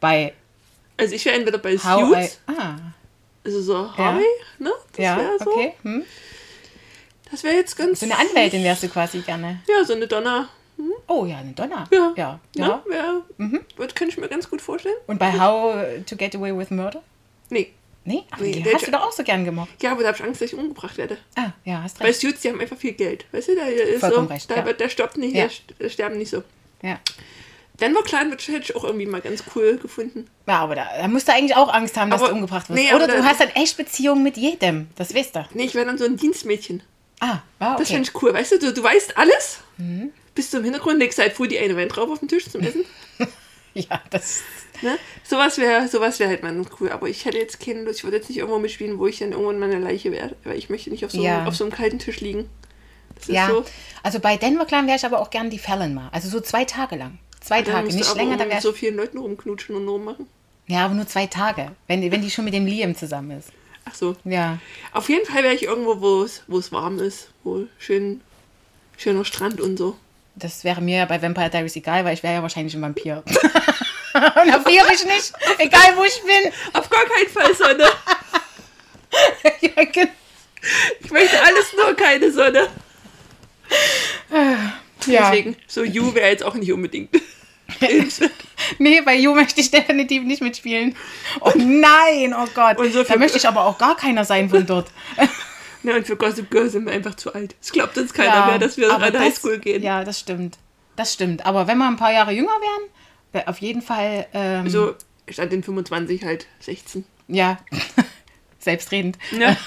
Bei 0.00 0.32
Also 0.96 1.14
ich 1.14 1.24
wäre 1.24 1.36
entweder 1.36 1.58
bei 1.58 1.78
How 1.78 2.02
I... 2.02 2.22
Suits, 2.22 2.40
Ah, 2.48 2.76
also 3.44 3.62
so 3.62 3.96
Harvey, 3.96 4.24
ne? 4.58 4.72
Das 4.96 5.04
ja, 5.04 5.30
so. 5.38 5.48
okay. 5.48 5.74
Hm. 5.82 6.04
Das 7.30 7.44
wäre 7.44 7.54
jetzt 7.54 7.76
ganz... 7.76 8.00
So 8.00 8.06
eine 8.06 8.18
Anwältin 8.18 8.64
wärst 8.64 8.82
du 8.82 8.88
quasi 8.88 9.20
gerne. 9.20 9.60
Ja, 9.68 9.84
so 9.84 9.94
eine 9.94 10.08
Donner. 10.08 10.48
Oh 11.08 11.24
ja, 11.24 11.38
eine 11.38 11.52
Donner. 11.52 11.84
Ja. 11.92 12.12
Ja, 12.16 12.40
ja. 12.54 12.82
Wär, 12.86 13.22
Mhm. 13.38 13.60
wird- 13.76 13.94
Kann 13.94 14.08
ich 14.08 14.16
mir 14.18 14.28
ganz 14.28 14.50
gut 14.50 14.60
vorstellen. 14.60 14.96
Und 15.06 15.18
bei 15.18 15.32
How 15.38 15.74
to 16.06 16.16
Get 16.16 16.34
Away 16.34 16.56
with 16.56 16.70
Murder? 16.70 17.02
Nee. 17.50 17.72
Nee, 18.04 18.22
ach, 18.30 18.38
Nee, 18.38 18.52
die 18.52 18.72
hast 18.72 18.86
du 18.86 18.92
doch 18.92 19.02
auch 19.02 19.12
so 19.12 19.24
gern 19.24 19.44
gemacht. 19.44 19.68
Ja, 19.82 19.90
aber 19.92 20.02
da 20.02 20.08
habe 20.08 20.18
ich 20.18 20.22
Angst, 20.24 20.40
dass 20.40 20.52
ich 20.52 20.58
umgebracht 20.58 20.96
werde. 20.96 21.18
Ah, 21.34 21.50
ja, 21.64 21.82
hast 21.82 22.00
recht. 22.00 22.20
Suits, 22.20 22.40
die 22.40 22.48
haben 22.50 22.60
einfach 22.60 22.76
viel 22.76 22.92
Geld. 22.92 23.24
Weißt 23.32 23.48
du, 23.48 23.56
da 23.56 23.62
ist 23.66 23.98
Vollkommen 24.00 24.28
so, 24.28 24.32
recht, 24.34 24.50
da 24.50 24.56
ja. 24.64 24.72
der 24.72 24.88
stirbt 24.88 25.16
nicht, 25.16 25.34
Ja. 25.34 25.42
der 25.42 25.50
st- 25.50 25.78
der 25.80 25.88
sterben 25.88 26.18
nicht 26.18 26.30
so. 26.30 26.44
Ja. 26.82 27.00
Denver 27.80 28.00
wird 28.04 28.46
hätte 28.48 28.58
ich 28.62 28.76
auch 28.76 28.84
irgendwie 28.84 29.06
mal 29.06 29.20
ganz 29.20 29.42
cool 29.54 29.76
gefunden. 29.76 30.26
ja, 30.46 30.54
aber 30.60 30.76
da, 30.76 30.86
da 30.98 31.08
musst 31.08 31.26
du 31.28 31.32
eigentlich 31.32 31.56
auch 31.56 31.68
Angst 31.72 31.96
haben, 31.96 32.10
dass 32.10 32.20
Aber- 32.22 32.30
du 32.30 32.36
umgebracht 32.36 32.68
wirst. 32.70 32.80
nee, 32.80 32.94
Oder 32.94 33.06
du 33.08 33.16
da- 33.18 33.24
hast 33.24 33.40
dann 33.40 33.50
echt 33.50 33.76
Beziehungen 33.76 34.22
mit 34.22 34.36
jedem. 34.36 34.86
Das 34.96 35.12
weißt 35.14 35.34
du. 35.36 35.44
Nee, 35.54 35.64
ich 35.64 35.74
wäre 35.74 35.84
dann 35.86 35.98
so 35.98 36.04
ein 36.04 36.16
Dienstmädchen. 36.16 36.82
Ah, 37.20 37.38
Das 37.58 37.74
okay. 37.80 37.84
finde 37.86 38.02
ich 38.08 38.22
cool. 38.22 38.32
Weißt 38.32 38.52
du, 38.52 38.58
du, 38.60 38.72
du 38.72 38.82
weißt 38.82 39.16
alles. 39.18 39.58
Mhm. 39.78 40.12
Bist 40.36 40.52
du 40.54 40.58
im 40.58 40.64
Hintergrund, 40.64 41.00
legst 41.00 41.18
halt 41.18 41.32
früh 41.32 41.48
die 41.48 41.58
eine 41.58 41.76
Wein 41.76 41.88
drauf 41.88 42.08
auf 42.08 42.20
den 42.20 42.28
Tisch 42.28 42.48
zum 42.48 42.60
Essen. 42.62 42.84
Ja, 43.74 44.00
das... 44.08 44.40
Ne? 44.80 44.96
Sowas 45.22 45.58
wäre 45.58 45.86
sowas 45.86 46.18
wär 46.18 46.28
halt 46.28 46.42
mal 46.42 46.58
cool. 46.80 46.90
Aber 46.90 47.10
ich 47.10 47.26
hätte 47.26 47.36
jetzt 47.36 47.60
keine 47.60 47.82
Lust. 47.82 47.98
Ich 47.98 48.04
würde 48.04 48.16
jetzt 48.16 48.30
nicht 48.30 48.38
irgendwo 48.38 48.58
mitspielen, 48.58 48.98
wo 48.98 49.06
ich 49.06 49.18
dann 49.18 49.32
irgendwann 49.32 49.58
meine 49.58 49.78
Leiche 49.78 50.12
wäre. 50.12 50.34
Weil 50.44 50.56
ich 50.56 50.70
möchte 50.70 50.88
nicht 50.88 51.04
auf 51.04 51.10
so, 51.12 51.20
Ja. 51.22 51.38
einem, 51.40 51.46
auf 51.48 51.56
so 51.56 51.64
einem 51.64 51.74
kalten 51.74 51.98
Tisch 51.98 52.20
liegen. 52.20 52.48
Ja, 53.26 53.48
so. 53.48 53.64
also 54.02 54.18
bei 54.18 54.38
Denver 54.38 54.64
Clan 54.64 54.86
wäre 54.86 54.96
ich 54.96 55.04
aber 55.04 55.20
auch 55.20 55.28
gern 55.28 55.50
die 55.50 55.58
Fallon 55.58 55.92
mal. 55.92 56.08
Also 56.12 56.30
so 56.30 56.40
zwei 56.40 56.64
Tage 56.64 56.96
lang. 56.96 57.18
Zwei 57.40 57.60
Dann 57.60 57.74
Tage, 57.74 57.94
nicht 57.94 58.14
länger, 58.16 58.38
dann 58.38 58.48
wäre 58.48 58.62
so 58.62 58.72
vielen 58.72 58.96
Leuten 58.96 59.18
rumknutschen 59.18 59.76
und 59.76 59.86
rummachen. 59.86 60.26
Ja, 60.68 60.86
aber 60.86 60.94
nur 60.94 61.06
zwei 61.06 61.26
Tage. 61.26 61.72
Wenn, 61.86 62.00
die- 62.00 62.10
wenn 62.10 62.22
die 62.22 62.30
schon 62.30 62.46
mit 62.46 62.54
dem 62.54 62.64
Liam 62.64 62.94
zusammen 62.96 63.32
ist. 63.38 63.50
Ach 63.84 63.94
so. 63.94 64.16
Ja. 64.24 64.58
Auf 64.92 65.10
jeden 65.10 65.26
Fall 65.26 65.42
wäre 65.42 65.54
ich 65.54 65.64
irgendwo, 65.64 66.00
wo 66.00 66.22
es, 66.22 66.44
wo 66.46 66.56
es 66.58 66.72
warm 66.72 66.98
ist. 66.98 67.28
Wo 67.44 67.66
schön, 67.78 68.22
schöner 68.96 69.26
Strand 69.26 69.60
und 69.60 69.76
so. 69.76 69.96
Das 70.36 70.64
wäre 70.64 70.82
mir 70.82 71.06
bei 71.06 71.20
Vampire 71.20 71.48
Diaries 71.48 71.76
egal, 71.76 72.04
weil 72.04 72.14
ich 72.14 72.22
wäre 72.22 72.34
ja 72.34 72.42
wahrscheinlich 72.42 72.74
ein 72.74 72.82
Vampir. 72.82 73.22
Und 74.14 74.48
da 74.48 74.60
friere 74.60 74.86
ich 74.94 75.04
nicht, 75.04 75.32
egal 75.58 75.96
wo 75.96 76.04
ich 76.04 76.22
bin. 76.22 76.52
Auf 76.74 76.88
gar 76.88 77.04
keinen 77.06 77.28
Fall 77.28 77.54
Sonne. 77.54 77.84
ja, 79.60 79.84
genau. 79.84 80.12
Ich 81.00 81.10
möchte 81.10 81.42
alles 81.42 81.72
nur 81.74 81.94
keine 81.94 82.30
Sonne. 82.30 82.68
ja. 85.06 85.30
Deswegen, 85.30 85.56
so 85.66 85.84
You 85.84 86.14
wäre 86.14 86.28
jetzt 86.28 86.44
auch 86.44 86.54
nicht 86.54 86.72
unbedingt. 86.72 87.10
Nee, 88.78 89.00
bei 89.02 89.14
You 89.16 89.34
möchte 89.34 89.60
ich 89.60 89.70
definitiv 89.70 90.22
nicht 90.22 90.42
mitspielen. 90.42 90.96
Oh 91.40 91.52
nein, 91.56 92.34
oh 92.34 92.46
Gott. 92.54 92.78
Und 92.78 92.92
so 92.92 93.02
da 93.02 93.16
möchte 93.16 93.38
ich 93.38 93.46
aber 93.46 93.64
auch 93.64 93.78
gar 93.78 93.96
keiner 93.96 94.24
sein 94.24 94.48
von 94.48 94.66
dort. 94.66 94.88
Ne, 95.82 95.94
und 95.96 96.06
für 96.06 96.16
Gossip 96.16 96.50
Girl 96.50 96.68
sind 96.68 96.84
wir 96.86 96.92
einfach 96.92 97.14
zu 97.14 97.32
alt. 97.34 97.54
Es 97.60 97.72
glaubt 97.72 97.96
uns 97.98 98.12
keiner 98.12 98.46
mehr, 98.46 98.58
dass 98.58 98.76
wir 98.76 98.92
an 98.92 99.00
das- 99.12 99.20
Highschool 99.22 99.58
gehen. 99.58 99.82
Ja, 99.82 100.02
das 100.04 100.18
stimmt. 100.20 100.58
Das 100.96 101.12
stimmt. 101.12 101.44
Aber 101.46 101.66
wenn 101.66 101.78
wir 101.78 101.86
ein 101.86 101.96
paar 101.96 102.12
Jahre 102.12 102.32
jünger 102.32 102.48
wären, 102.52 102.90
wäre 103.32 103.48
auf 103.48 103.58
jeden 103.58 103.82
Fall. 103.82 104.26
Ähm, 104.32 104.64
Also 104.64 104.94
statt 105.28 105.52
den 105.52 105.62
25 105.62 106.24
halt 106.24 106.46
16. 106.60 107.04
Ja. 107.28 107.58
Selbstredend. 108.58 109.18
Ne? 109.32 109.56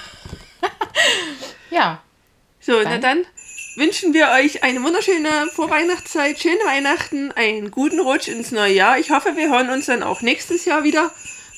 Ja. 1.69 2.01
So, 2.59 2.73
na 2.83 2.97
Dann? 2.97 3.01
dann 3.01 3.25
wünschen 3.75 4.13
wir 4.13 4.29
euch 4.29 4.63
eine 4.63 4.81
wunderschöne 4.83 5.47
Vorweihnachtszeit, 5.53 6.39
schöne 6.39 6.59
Weihnachten, 6.65 7.31
einen 7.31 7.71
guten 7.71 7.99
Rutsch 7.99 8.27
ins 8.27 8.51
neue 8.51 8.73
Jahr. 8.73 8.99
Ich 8.99 9.11
hoffe, 9.11 9.35
wir 9.35 9.49
hören 9.49 9.69
uns 9.69 9.85
dann 9.85 10.03
auch 10.03 10.21
nächstes 10.21 10.65
Jahr 10.65 10.83
wieder. 10.83 11.11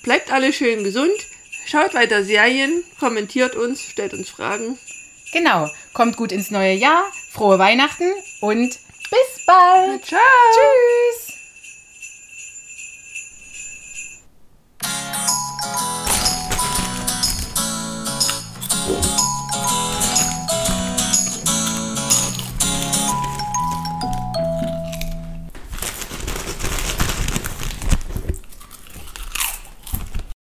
Bleibt 0.03 0.31
alle 0.31 0.53
schön 0.53 0.83
gesund, 0.83 1.11
schaut 1.65 1.93
weiter 1.93 2.23
Serien, 2.23 2.83
kommentiert 2.99 3.55
uns, 3.55 3.83
stellt 3.83 4.13
uns 4.13 4.29
Fragen. 4.29 4.77
Genau. 5.31 5.69
Kommt 5.93 6.17
gut 6.17 6.31
ins 6.31 6.51
neue 6.51 6.73
Jahr. 6.73 7.05
Frohe 7.31 7.57
Weihnachten 7.59 8.11
und 8.41 8.79
bis 9.09 9.45
bald. 9.45 10.05
Ciao! 10.05 10.19
Tschüss. 10.53 11.30